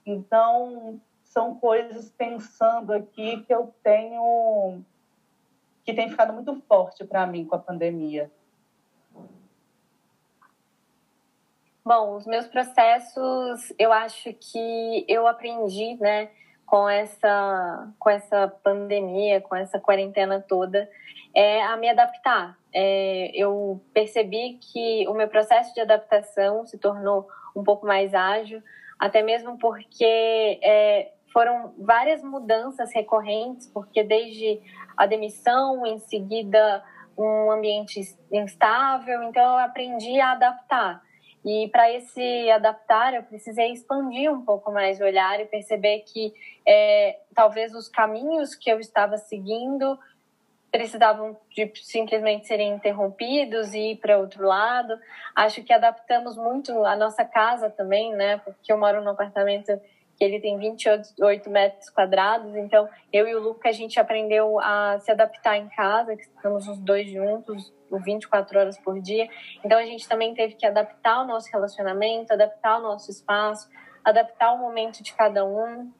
Então, 0.05 1.01
são 1.23 1.55
coisas 1.55 2.11
pensando 2.11 2.93
aqui 2.93 3.41
que 3.41 3.53
eu 3.53 3.73
tenho 3.83 4.81
que 5.83 5.93
tem 5.93 6.07
ficado 6.07 6.31
muito 6.33 6.55
forte 6.67 7.03
para 7.03 7.25
mim 7.25 7.45
com 7.45 7.55
a 7.55 7.59
pandemia. 7.59 8.31
Bom, 11.83 12.15
os 12.15 12.27
meus 12.27 12.45
processos, 12.45 13.73
eu 13.79 13.91
acho 13.91 14.31
que 14.33 15.05
eu 15.07 15.25
aprendi, 15.25 15.95
né, 15.95 16.29
com 16.69 16.87
essa, 16.87 17.91
com 17.97 18.09
essa 18.11 18.47
pandemia, 18.63 19.41
com 19.41 19.55
essa 19.55 19.79
quarentena 19.79 20.39
toda, 20.39 20.87
é 21.33 21.63
a 21.63 21.75
me 21.75 21.89
adaptar. 21.89 22.55
É, 22.71 23.31
eu 23.33 23.83
percebi 23.91 24.59
que 24.61 25.07
o 25.07 25.15
meu 25.15 25.27
processo 25.27 25.73
de 25.73 25.81
adaptação 25.81 26.67
se 26.67 26.77
tornou 26.77 27.27
um 27.55 27.63
pouco 27.63 27.87
mais 27.87 28.13
ágil, 28.13 28.61
até 28.99 29.23
mesmo 29.23 29.57
porque 29.57 30.59
é, 30.61 31.11
foram 31.33 31.73
várias 31.79 32.21
mudanças 32.21 32.93
recorrentes, 32.93 33.65
porque 33.65 34.03
desde 34.03 34.61
a 34.95 35.07
demissão, 35.07 35.87
em 35.87 35.97
seguida 35.97 36.83
um 37.17 37.51
ambiente 37.51 37.99
instável, 38.31 39.23
então 39.23 39.43
eu 39.43 39.57
aprendi 39.57 40.21
a 40.21 40.33
adaptar. 40.33 41.01
E 41.45 41.69
para 41.69 41.91
esse 41.91 42.49
adaptar, 42.51 43.13
eu 43.13 43.23
precisei 43.23 43.71
expandir 43.71 44.31
um 44.31 44.43
pouco 44.43 44.71
mais 44.71 44.99
o 44.99 45.03
olhar 45.03 45.39
e 45.39 45.45
perceber 45.45 45.99
que 45.99 46.33
é, 46.67 47.19
talvez 47.33 47.73
os 47.73 47.87
caminhos 47.87 48.55
que 48.55 48.69
eu 48.69 48.79
estava 48.79 49.17
seguindo 49.17 49.97
precisavam 50.71 51.35
de 51.49 51.71
simplesmente 51.75 52.45
serem 52.45 52.73
interrompidos 52.73 53.73
e 53.73 53.91
ir 53.91 53.95
para 53.97 54.19
outro 54.19 54.45
lado. 54.45 54.99
Acho 55.35 55.63
que 55.63 55.73
adaptamos 55.73 56.37
muito 56.37 56.85
a 56.85 56.95
nossa 56.95 57.25
casa 57.25 57.69
também, 57.69 58.13
né? 58.13 58.37
Porque 58.37 58.71
eu 58.71 58.77
moro 58.77 59.01
num 59.01 59.09
apartamento 59.09 59.79
ele 60.19 60.39
tem 60.39 60.57
28 60.57 61.49
metros 61.49 61.89
quadrados. 61.89 62.55
Então, 62.55 62.87
eu 63.11 63.27
e 63.27 63.35
o 63.35 63.39
Luca, 63.39 63.69
a 63.69 63.71
gente 63.71 63.99
aprendeu 63.99 64.59
a 64.59 64.99
se 64.99 65.11
adaptar 65.11 65.57
em 65.57 65.69
casa, 65.69 66.15
que 66.15 66.23
estamos 66.23 66.67
os 66.67 66.77
dois 66.79 67.09
juntos, 67.09 67.73
24 67.91 68.59
horas 68.59 68.77
por 68.77 68.99
dia. 69.01 69.29
Então, 69.63 69.77
a 69.77 69.85
gente 69.85 70.07
também 70.07 70.33
teve 70.33 70.55
que 70.55 70.65
adaptar 70.65 71.23
o 71.23 71.27
nosso 71.27 71.49
relacionamento, 71.51 72.33
adaptar 72.33 72.79
o 72.79 72.81
nosso 72.81 73.09
espaço, 73.09 73.69
adaptar 74.03 74.53
o 74.53 74.57
momento 74.57 75.01
de 75.01 75.13
cada 75.13 75.45
um 75.45 75.91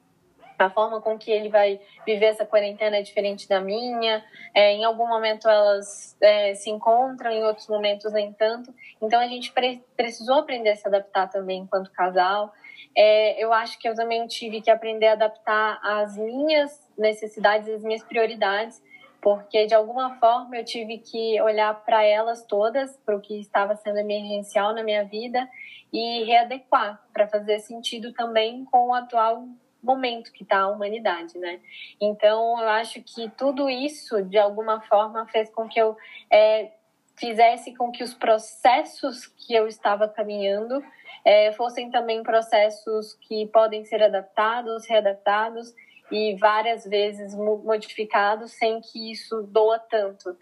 a 0.60 0.70
forma 0.70 1.00
com 1.00 1.18
que 1.18 1.32
ele 1.32 1.48
vai 1.48 1.80
viver 2.06 2.26
essa 2.26 2.46
quarentena 2.46 2.98
é 2.98 3.02
diferente 3.02 3.48
da 3.48 3.62
minha. 3.62 4.24
É, 4.54 4.74
em 4.74 4.84
algum 4.84 5.08
momento 5.08 5.48
elas 5.48 6.18
é, 6.22 6.54
se 6.54 6.70
encontram, 6.70 7.32
em 7.32 7.44
outros 7.44 7.68
momentos 7.68 8.12
nem 8.12 8.34
tanto. 8.34 8.74
Então 9.02 9.20
a 9.20 9.28
gente 9.28 9.54
pre 9.54 9.82
precisou 9.96 10.40
aprender 10.40 10.72
a 10.72 10.76
se 10.76 10.86
adaptar 10.86 11.30
também 11.30 11.62
enquanto 11.62 11.92
casal. 11.92 12.54
É, 12.96 13.42
eu 13.42 13.54
acho 13.54 13.80
que 13.80 13.88
eu 13.88 13.96
também 13.96 14.28
tive 14.28 14.62
que 14.62 14.70
aprender 14.70 15.08
a 15.08 15.14
adaptar 15.14 15.80
as 15.82 16.18
minhas 16.18 16.92
necessidades, 16.98 17.70
as 17.70 17.84
minhas 17.84 18.04
prioridades, 18.04 18.84
porque 19.22 19.66
de 19.66 19.74
alguma 19.74 20.16
forma 20.16 20.58
eu 20.58 20.66
tive 20.66 20.98
que 20.98 21.42
olhar 21.42 21.74
para 21.86 22.04
elas 22.04 22.44
todas, 22.44 22.98
para 23.06 23.16
o 23.16 23.22
que 23.22 23.40
estava 23.40 23.76
sendo 23.76 24.00
emergencial 24.00 24.74
na 24.74 24.84
minha 24.84 25.06
vida 25.06 25.48
e 25.94 26.24
readequar 26.26 27.02
para 27.14 27.28
fazer 27.28 27.60
sentido 27.60 28.12
também 28.14 28.66
com 28.66 28.90
o 28.90 28.94
atual 28.94 29.48
momento 29.82 30.32
que 30.32 30.44
está 30.44 30.60
a 30.62 30.70
humanidade, 30.70 31.38
né? 31.38 31.60
Então, 32.00 32.60
eu 32.60 32.70
acho 32.70 33.02
que 33.02 33.30
tudo 33.38 33.70
isso, 33.70 34.22
de 34.24 34.38
alguma 34.38 34.82
forma, 34.82 35.26
fez 35.28 35.50
com 35.50 35.68
que 35.68 35.80
eu 35.80 35.96
é, 36.30 36.72
fizesse 37.16 37.76
com 37.76 37.92
que 37.92 38.04
os 38.04 38.14
processos 38.14 39.28
que 39.28 39.54
eu 39.54 39.68
estava 39.68 40.08
caminhando 40.08 40.84
é, 41.26 41.52
fossem 41.52 41.92
também 41.92 42.24
processos 42.24 43.14
que 43.14 43.46
podem 43.48 43.84
ser 43.84 44.02
adaptados, 44.02 44.88
readaptados 44.88 45.74
e 46.12 46.36
várias 46.36 46.86
vezes 46.86 47.36
modificados 47.36 48.52
sem 48.54 48.82
que 48.82 49.12
isso 49.12 49.44
doa 49.44 49.78
tanto. 49.80 50.36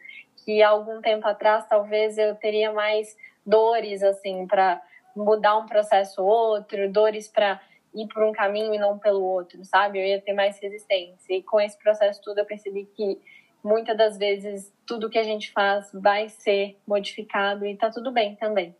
Que 0.45 0.63
algum 0.63 1.01
tempo 1.01 1.27
atrás, 1.27 1.67
talvez 1.67 2.17
eu 2.17 2.35
teria 2.35 2.71
mais 2.71 3.17
dores, 3.45 4.03
assim, 4.03 4.47
para 4.47 4.81
mudar 5.15 5.57
um 5.57 5.65
processo 5.65 6.21
ou 6.21 6.27
outro, 6.27 6.89
dores 6.91 7.27
para 7.27 7.59
ir 7.97 8.07
por 8.07 8.23
um 8.23 8.31
caminho 8.31 8.73
e 8.73 8.77
não 8.77 8.97
pelo 8.97 9.23
outro, 9.23 9.63
sabe? 9.65 9.99
Eu 9.99 10.05
ia 10.05 10.21
ter 10.21 10.33
mais 10.33 10.59
resistência. 10.59 11.33
E 11.33 11.43
com 11.43 11.59
esse 11.59 11.77
processo 11.77 12.21
tudo 12.21 12.39
eu 12.39 12.45
percebi 12.45 12.85
que 12.85 13.19
muitas 13.63 13.97
das 13.97 14.17
vezes 14.17 14.73
tudo 14.85 15.09
que 15.09 15.17
a 15.17 15.23
gente 15.23 15.51
faz 15.51 15.89
vai 15.93 16.29
ser 16.29 16.77
modificado 16.87 17.65
e 17.65 17.75
tá 17.75 17.89
tudo 17.89 18.11
bem 18.11 18.35
também. 18.35 18.75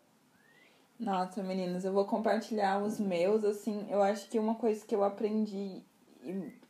Nossa, 0.99 1.43
meninas, 1.43 1.85
eu 1.85 1.93
vou 1.93 2.05
compartilhar 2.05 2.81
os 2.81 2.99
meus, 2.99 3.43
assim, 3.43 3.85
eu 3.89 4.01
acho 4.01 4.27
que 4.29 4.39
uma 4.39 4.55
coisa 4.55 4.83
que 4.83 4.95
eu 4.95 5.03
aprendi 5.03 5.83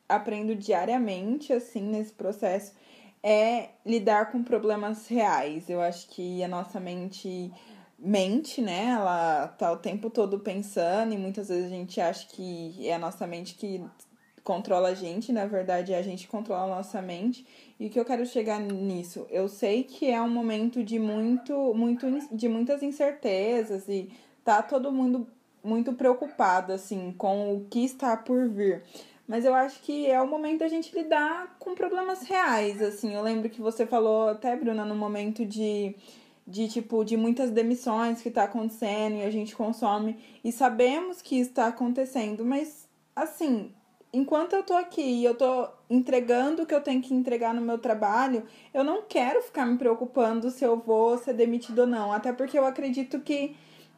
aprendo 0.08 0.56
diariamente, 0.56 1.54
assim, 1.54 1.82
nesse 1.82 2.14
processo 2.14 2.74
é 3.24 3.70
lidar 3.86 4.32
com 4.32 4.44
problemas 4.44 5.08
reais. 5.08 5.70
Eu 5.70 5.82
acho 5.82 6.08
que 6.10 6.44
a 6.44 6.48
nossa 6.48 6.80
mente 6.80 7.52
mente, 7.98 8.62
né? 8.62 8.86
Ela 8.86 9.48
tá 9.48 9.72
o 9.72 9.78
tempo 9.78 10.10
todo 10.10 10.40
pensando 10.40 11.14
e 11.14 11.18
muitas 11.18 11.50
vezes 11.50 11.66
a 11.66 11.70
gente 11.70 12.00
acha 12.00 12.28
que 12.28 12.88
é 12.88 12.96
a 12.96 13.00
nossa 13.00 13.26
mente 13.26 13.56
que 13.56 13.84
controla 14.44 14.90
a 14.90 14.94
gente, 14.94 15.34
na 15.34 15.46
verdade 15.46 15.92
é 15.92 15.98
a 15.98 16.02
gente 16.02 16.24
que 16.26 16.32
controla 16.32 16.72
a 16.72 16.78
nossa 16.78 17.02
mente. 17.02 17.46
E 17.80 17.88
o 17.88 17.90
que 17.90 18.00
eu 18.00 18.06
quero 18.06 18.26
chegar 18.26 18.60
nisso? 18.60 19.28
Eu 19.30 19.50
sei 19.50 19.84
que 19.84 20.10
é 20.10 20.22
um 20.22 20.30
momento 20.30 20.84
de 20.84 20.98
muito, 20.98 21.74
muito 21.74 22.08
de 22.32 22.48
muitas 22.48 22.82
incertezas 22.82 23.90
e 23.90 24.10
tá 24.46 24.62
todo 24.62 24.92
mundo 24.92 25.28
muito 25.62 25.92
preocupado 25.92 26.72
assim 26.72 27.14
com 27.18 27.56
o 27.56 27.66
que 27.70 27.84
está 27.84 28.16
por 28.16 28.48
vir. 28.48 28.84
Mas 29.28 29.44
eu 29.44 29.54
acho 29.54 29.82
que 29.82 30.10
é 30.10 30.22
o 30.22 30.28
momento 30.28 30.60
da 30.60 30.70
gente 30.70 30.96
lidar 30.96 31.58
com 31.60 31.76
problemas 31.76 32.24
reais, 32.24 32.82
assim. 32.82 33.14
Eu 33.14 33.22
lembro 33.22 33.50
que 33.50 33.60
você 33.60 33.86
falou 33.86 34.30
até, 34.30 34.56
Bruna, 34.56 34.86
no 34.86 34.96
momento 34.96 35.46
de 35.46 35.94
de 36.48 36.68
tipo 36.70 37.04
de 37.04 37.18
muitas 37.18 37.52
demissões 37.52 38.22
que 38.22 38.30
está 38.30 38.44
acontecendo 38.44 39.18
e 39.18 39.24
a 39.24 39.30
gente 39.30 39.56
consome 39.56 40.18
e 40.44 40.52
sabemos 40.52 41.22
que 41.22 41.38
está 41.38 41.68
acontecendo, 41.68 42.46
mas 42.46 42.88
assim, 43.14 43.74
enquanto 44.14 44.54
eu 44.54 44.64
tô 44.64 44.74
aqui 44.74 45.02
e 45.02 45.26
eu 45.26 45.36
tô 45.36 45.68
entregando 45.90 46.64
o 46.64 46.66
que 46.66 46.74
eu 46.74 46.82
tenho 46.82 47.02
que 47.02 47.14
entregar 47.14 47.54
no 47.54 47.62
meu 47.62 47.78
trabalho, 47.78 48.44
eu 48.74 48.84
não 48.84 49.02
quero 49.02 49.42
ficar 49.42 49.66
me 49.66 49.78
preocupando 49.78 50.50
se 50.50 50.64
eu 50.64 50.78
vou 50.78 51.18
ser 51.18 51.34
demitido 51.34 51.80
ou 51.80 51.88
não, 51.88 52.14
até 52.14 52.32
porque 52.32 52.58
eu 52.58 52.66
acredito 52.66 53.20
que 53.20 53.56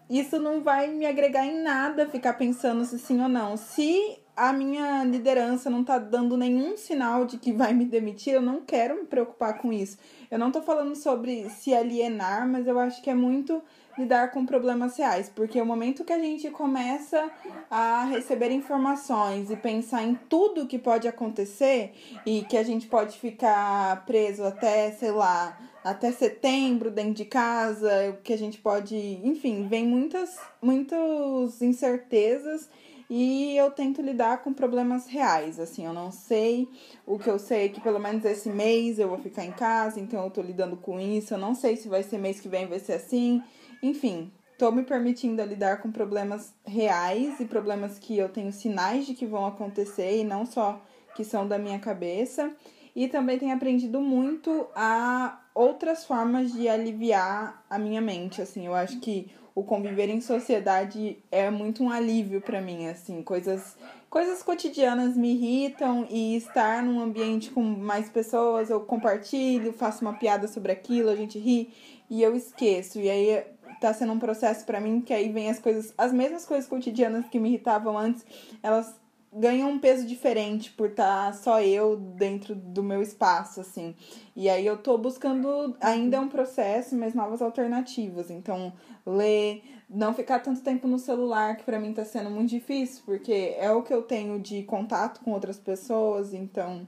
isso 0.10 0.40
não 0.40 0.62
vai 0.62 0.88
me 0.88 1.06
agregar 1.06 1.46
em 1.46 1.62
nada 1.62 2.10
ficar 2.10 2.34
pensando 2.34 2.84
se 2.84 2.98
sim 2.98 3.22
ou 3.22 3.30
não. 3.30 3.56
Se 3.56 4.18
a 4.40 4.54
minha 4.54 5.04
liderança 5.04 5.70
não 5.70 5.84
tá 5.84 5.98
dando 5.98 6.38
nenhum 6.38 6.78
sinal 6.78 7.26
de 7.26 7.38
que 7.38 7.52
vai 7.52 7.74
me 7.74 7.84
demitir, 7.84 8.34
eu 8.34 8.42
não 8.42 8.62
quero 8.62 8.96
me 8.96 9.06
preocupar 9.06 9.58
com 9.58 9.74
isso. 9.74 9.98
Eu 10.32 10.40
não 10.40 10.50
tô 10.50 10.62
falando 10.62 10.96
sobre 10.96 11.50
se 11.50 11.74
alienar, 11.74 12.48
mas 12.48 12.66
eu 12.66 12.80
acho 12.80 13.02
que 13.02 13.10
é 13.10 13.14
muito 13.14 13.62
lidar 13.98 14.32
com 14.32 14.46
problemas 14.46 14.96
reais, 14.96 15.30
porque 15.36 15.60
o 15.62 15.66
momento 15.66 16.06
que 16.06 16.14
a 16.14 16.20
gente 16.20 16.50
começa 16.52 17.30
a 17.70 18.06
receber 18.06 18.50
informações 18.50 19.52
e 19.52 19.58
pensar 19.58 20.04
em 20.04 20.16
tudo 20.30 20.68
que 20.68 20.80
pode 20.80 21.06
acontecer 21.06 21.92
e 22.26 22.44
que 22.44 22.56
a 22.56 22.64
gente 22.64 22.88
pode 22.88 23.20
ficar 23.20 24.06
preso 24.06 24.46
até, 24.46 24.90
sei 24.92 25.12
lá, 25.12 25.60
até 25.84 26.14
setembro 26.14 26.90
dentro 26.90 27.14
de 27.14 27.26
casa, 27.26 28.18
que 28.24 28.32
a 28.32 28.38
gente 28.38 28.58
pode, 28.58 28.96
enfim, 29.22 29.68
vem 29.68 29.86
muitas 29.86 30.40
muitas 30.62 31.62
incertezas 31.62 32.70
e 33.10 33.58
eu 33.58 33.72
tento 33.72 34.02
lidar 34.02 34.44
com 34.44 34.54
problemas 34.54 35.08
reais, 35.08 35.60
assim, 35.60 35.86
eu 35.86 35.94
não 35.94 36.12
sei, 36.12 36.70
o 37.06 37.18
que 37.18 37.30
eu 37.30 37.40
sei 37.40 37.66
é 37.66 37.70
que 37.70 37.82
pelo 37.82 38.00
menos 38.00 38.24
esse 38.24 38.50
mês 38.50 39.00
eu 39.00 39.10
vou 39.10 39.18
ficar 39.18 39.44
em 39.44 39.52
casa, 39.52 40.00
então 40.00 40.24
eu 40.24 40.30
tô 40.30 40.42
lidando 40.42 40.78
com 40.78 41.00
isso, 41.00 41.34
eu 41.34 41.38
não 41.38 41.56
sei 41.56 41.76
se 41.76 41.88
vai 41.88 42.04
ser 42.04 42.20
mês 42.20 42.40
que 42.40 42.48
vem 42.48 42.68
vai 42.68 42.80
ser 42.80 42.94
assim, 42.94 43.42
enfim, 43.82 44.32
tô 44.60 44.72
me 44.72 44.84
permitindo 44.84 45.42
lidar 45.44 45.82
com 45.82 45.92
problemas 45.92 46.54
reais 46.66 47.40
e 47.40 47.46
problemas 47.46 47.98
que 47.98 48.18
eu 48.18 48.30
tenho 48.30 48.52
sinais 48.52 49.06
de 49.06 49.14
que 49.14 49.26
vão 49.26 49.46
acontecer 49.46 50.20
e 50.20 50.24
não 50.24 50.46
só 50.46 50.82
que 51.16 51.24
são 51.24 51.48
da 51.48 51.58
minha 51.58 51.80
cabeça. 51.80 52.54
E 52.96 53.08
também 53.08 53.38
tenho 53.38 53.56
aprendido 53.56 54.02
muito 54.02 54.68
a 54.76 55.42
outras 55.54 56.04
formas 56.04 56.52
de 56.52 56.68
aliviar 56.68 57.64
a 57.70 57.78
minha 57.80 58.02
mente, 58.02 58.42
assim, 58.42 58.66
eu 58.66 58.74
acho 58.74 59.00
que 59.00 59.32
o 59.56 59.64
conviver 59.64 60.10
em 60.10 60.22
sociedade 60.22 61.18
é 61.32 61.50
muito 61.50 61.84
um 61.84 61.90
alívio 61.90 62.42
para 62.42 62.62
mim, 62.62 62.88
assim, 62.88 63.22
coisas 63.24 63.76
coisas 64.10 64.42
cotidianas 64.42 65.16
me 65.16 65.34
irritam 65.34 66.08
e 66.10 66.36
estar 66.36 66.82
num 66.82 67.00
ambiente 67.00 67.52
com 67.52 67.62
mais 67.62 68.10
pessoas, 68.10 68.70
eu 68.70 68.82
compartilho, 68.82 69.72
faço 69.72 70.02
uma 70.02 70.14
piada 70.14 70.48
sobre 70.48 70.72
aquilo, 70.72 71.10
a 71.10 71.16
gente 71.16 71.38
ri 71.38 71.72
e 72.10 72.24
eu 72.24 72.36
esqueço. 72.36 73.00
E 73.00 73.10
aí 73.10 73.44
tá 73.80 73.94
sendo 73.94 74.14
um 74.14 74.20
processo 74.20 74.66
para 74.66 74.80
mim 74.80 75.00
que 75.02 75.14
aí 75.14 75.30
vem 75.30 75.50
as 75.50 75.60
coisas, 75.60 75.94
as 75.98 76.12
mesmas 76.12 76.46
coisas 76.46 76.68
cotidianas 76.68 77.28
que 77.28 77.40
me 77.40 77.50
irritavam 77.50 77.98
antes, 77.98 78.26
elas 78.64 78.96
ganham 79.32 79.70
um 79.70 79.80
peso 79.80 80.06
diferente 80.06 80.72
por 80.72 80.90
estar 80.90 81.28
tá 81.28 81.34
só 81.34 81.62
eu 81.62 81.96
dentro 81.96 82.56
do 82.56 82.82
meu 82.82 83.02
espaço, 83.02 83.62
assim. 83.62 83.96
E 84.36 84.50
aí 84.50 84.66
eu 84.66 84.78
tô 84.78 84.98
buscando, 84.98 85.76
ainda 85.80 86.18
é 86.18 86.20
um 86.20 86.28
processo, 86.28 86.96
mas 86.96 87.14
novas 87.14 87.42
alternativas. 87.42 88.30
Então, 88.32 88.74
ler, 89.06 89.64
não 89.90 90.14
ficar 90.14 90.40
tanto 90.40 90.62
tempo 90.62 90.88
no 90.88 90.98
celular, 90.98 91.58
que 91.58 91.64
para 91.64 91.80
mim 91.80 91.94
tá 91.94 92.04
sendo 92.04 92.30
muito 92.30 92.50
difícil, 92.50 93.04
porque 93.06 93.56
é 93.58 93.72
o 93.72 93.84
que 93.84 93.94
eu 93.94 94.02
tenho 94.02 94.40
de 94.40 94.64
contato 94.64 95.22
com 95.22 95.32
outras 95.32 95.58
pessoas, 95.58 96.34
então. 96.34 96.88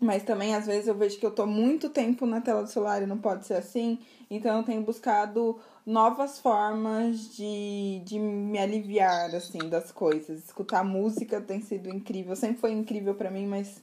Mas 0.00 0.22
também, 0.22 0.54
às 0.54 0.66
vezes, 0.66 0.88
eu 0.88 0.94
vejo 0.94 1.18
que 1.18 1.26
eu 1.26 1.30
tô 1.30 1.46
muito 1.46 1.90
tempo 1.90 2.24
na 2.24 2.40
tela 2.40 2.62
do 2.62 2.70
celular 2.70 3.02
e 3.02 3.06
não 3.06 3.18
pode 3.18 3.46
ser 3.46 3.54
assim. 3.54 3.98
Então, 4.30 4.56
eu 4.58 4.64
tenho 4.64 4.80
buscado 4.80 5.58
novas 5.86 6.38
formas 6.38 7.34
de, 7.34 8.02
de 8.04 8.18
me 8.18 8.58
aliviar, 8.58 9.34
assim, 9.34 9.58
das 9.68 9.90
coisas. 9.90 10.44
Escutar 10.44 10.84
música 10.84 11.40
tem 11.40 11.60
sido 11.60 11.88
incrível. 11.88 12.36
Sempre 12.36 12.58
foi 12.58 12.72
incrível 12.72 13.14
para 13.14 13.30
mim, 13.30 13.46
mas 13.46 13.82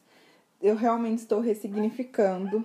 eu 0.61 0.75
realmente 0.75 1.19
estou 1.19 1.39
ressignificando. 1.39 2.63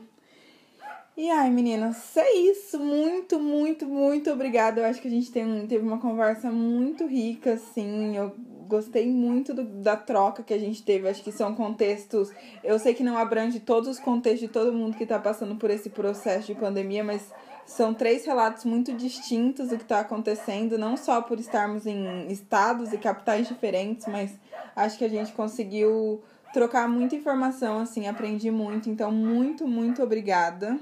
E 1.14 1.30
ai, 1.30 1.50
meninas, 1.50 2.16
é 2.16 2.32
isso. 2.32 2.78
Muito, 2.78 3.38
muito, 3.38 3.86
muito 3.86 4.30
obrigada. 4.30 4.80
Eu 4.80 4.86
acho 4.86 5.00
que 5.00 5.08
a 5.08 5.10
gente 5.10 5.30
tem, 5.30 5.66
teve 5.66 5.86
uma 5.86 5.98
conversa 5.98 6.50
muito 6.50 7.06
rica, 7.06 7.54
assim. 7.54 8.16
Eu 8.16 8.34
gostei 8.66 9.10
muito 9.10 9.52
do, 9.52 9.62
da 9.62 9.94
troca 9.94 10.42
que 10.42 10.54
a 10.54 10.58
gente 10.58 10.82
teve. 10.82 11.06
Acho 11.06 11.22
que 11.22 11.30
são 11.30 11.54
contextos. 11.54 12.32
Eu 12.64 12.78
sei 12.78 12.94
que 12.94 13.04
não 13.04 13.18
abrange 13.18 13.60
todos 13.60 13.90
os 13.90 13.98
contextos 13.98 14.40
de 14.40 14.48
todo 14.48 14.72
mundo 14.72 14.96
que 14.96 15.02
está 15.02 15.18
passando 15.18 15.56
por 15.56 15.68
esse 15.68 15.90
processo 15.90 16.46
de 16.46 16.54
pandemia, 16.54 17.04
mas 17.04 17.30
são 17.66 17.94
três 17.94 18.24
relatos 18.24 18.64
muito 18.64 18.92
distintos 18.92 19.68
do 19.68 19.76
que 19.76 19.82
está 19.82 20.00
acontecendo, 20.00 20.76
não 20.76 20.96
só 20.96 21.22
por 21.22 21.38
estarmos 21.38 21.86
em 21.86 22.26
estados 22.28 22.92
e 22.92 22.98
capitais 22.98 23.48
diferentes, 23.48 24.06
mas 24.06 24.34
acho 24.76 24.98
que 24.98 25.04
a 25.04 25.08
gente 25.08 25.32
conseguiu 25.32 26.22
trocar 26.52 26.88
muita 26.88 27.14
informação, 27.14 27.80
assim, 27.80 28.06
aprendi 28.06 28.50
muito. 28.50 28.90
Então, 28.90 29.10
muito, 29.10 29.66
muito 29.66 30.02
obrigada. 30.02 30.78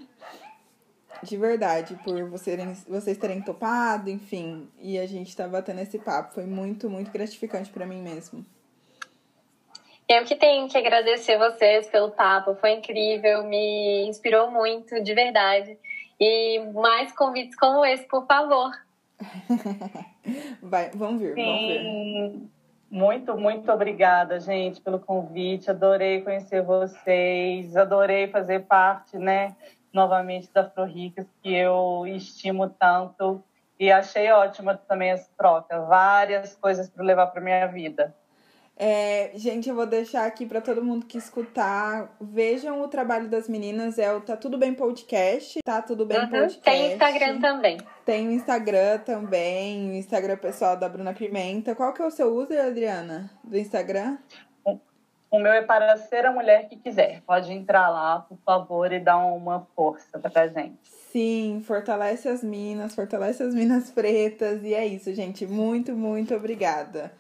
De 1.23 1.37
verdade, 1.37 1.99
por 2.03 2.25
vocês, 2.31 3.19
terem 3.19 3.43
topado, 3.43 4.09
enfim. 4.09 4.69
E 4.81 4.99
a 4.99 5.07
gente 5.07 5.37
tá 5.37 5.47
batendo 5.47 5.81
esse 5.81 5.99
papo. 5.99 6.35
Foi 6.35 6.47
muito, 6.47 6.89
muito 6.89 7.11
gratificante 7.11 7.71
para 7.71 7.87
mim 7.87 8.01
mesmo. 8.01 8.45
Eu 10.09 10.25
que 10.25 10.35
tenho 10.35 10.69
que 10.69 10.77
agradecer 10.77 11.39
vocês 11.39 11.87
pelo 11.87 12.11
papo, 12.11 12.57
foi 12.57 12.73
incrível, 12.73 13.45
me 13.45 14.09
inspirou 14.09 14.51
muito, 14.51 15.01
de 15.01 15.15
verdade. 15.15 15.79
E 16.21 16.61
mais 16.75 17.13
convites 17.13 17.57
como 17.57 17.85
esse, 17.85 18.07
por 18.07 18.27
favor. 18.27 18.71
Vai, 20.63 20.91
vamos 20.91 21.21
ver, 21.21 21.35
Sim. 21.35 21.45
vamos 21.45 21.67
ver. 21.67 22.51
Muito, 22.91 23.39
muito 23.39 23.71
obrigada, 23.71 24.41
gente, 24.41 24.81
pelo 24.81 24.99
convite. 24.99 25.71
Adorei 25.71 26.23
conhecer 26.23 26.63
vocês, 26.63 27.77
adorei 27.77 28.27
fazer 28.27 28.67
parte, 28.67 29.17
né, 29.17 29.55
novamente 29.93 30.51
da 30.53 30.69
Ricas, 30.85 31.27
que 31.41 31.55
eu 31.55 32.05
estimo 32.07 32.69
tanto. 32.69 33.43
E 33.79 33.91
achei 33.91 34.31
ótima 34.31 34.77
também 34.77 35.11
essa 35.11 35.31
troca. 35.39 35.81
Várias 35.83 36.55
coisas 36.57 36.91
para 36.91 37.05
levar 37.05 37.29
para 37.29 37.41
minha 37.41 37.67
vida. 37.67 38.15
É, 38.83 39.33
gente, 39.35 39.69
eu 39.69 39.75
vou 39.75 39.85
deixar 39.85 40.25
aqui 40.25 40.47
para 40.47 40.59
todo 40.59 40.83
mundo 40.83 41.05
que 41.05 41.19
escutar. 41.19 42.17
Vejam 42.19 42.81
o 42.81 42.89
trabalho 42.89 43.29
das 43.29 43.47
meninas, 43.47 43.99
é 43.99 44.11
o 44.11 44.23
Tá 44.23 44.39
Tudo 44.39 44.57
Bem 44.57 44.73
Podcast. 44.73 45.59
Tá 45.63 45.83
Tudo 45.83 46.07
Bem 46.07 46.19
uhum, 46.19 46.31
Podcast. 46.31 46.63
Tem 46.63 46.93
Instagram 46.95 47.41
também. 47.43 47.77
Tem 48.07 48.27
o 48.27 48.31
Instagram 48.31 48.99
também, 49.01 49.91
o 49.91 49.93
Instagram 49.93 50.39
pessoal 50.39 50.79
da 50.79 50.89
Bruna 50.89 51.13
Pimenta. 51.13 51.75
Qual 51.75 51.93
que 51.93 52.01
é 52.01 52.07
o 52.07 52.11
seu 52.11 52.35
user, 52.35 52.65
Adriana, 52.65 53.31
do 53.45 53.59
Instagram? 53.59 54.17
O 55.31 55.39
meu 55.39 55.53
é 55.53 55.61
para 55.61 55.99
ser 55.99 56.25
a 56.25 56.33
mulher 56.33 56.67
que 56.67 56.77
quiser. 56.77 57.21
Pode 57.27 57.53
entrar 57.53 57.91
lá, 57.91 58.21
por 58.21 58.39
favor, 58.47 58.91
e 58.91 58.99
dar 58.99 59.19
uma 59.19 59.69
força 59.77 60.19
pra 60.19 60.49
gente. 60.49 60.79
Sim, 61.13 61.63
fortalece 61.67 62.31
as 62.31 62.43
minas, 62.43 62.95
fortalece 62.95 63.43
as 63.43 63.55
minas 63.55 63.91
pretas. 63.91 64.65
E 64.65 64.73
é 64.73 64.87
isso, 64.87 65.13
gente. 65.13 65.47
Muito, 65.47 65.93
muito 65.95 66.35
obrigada. 66.35 67.20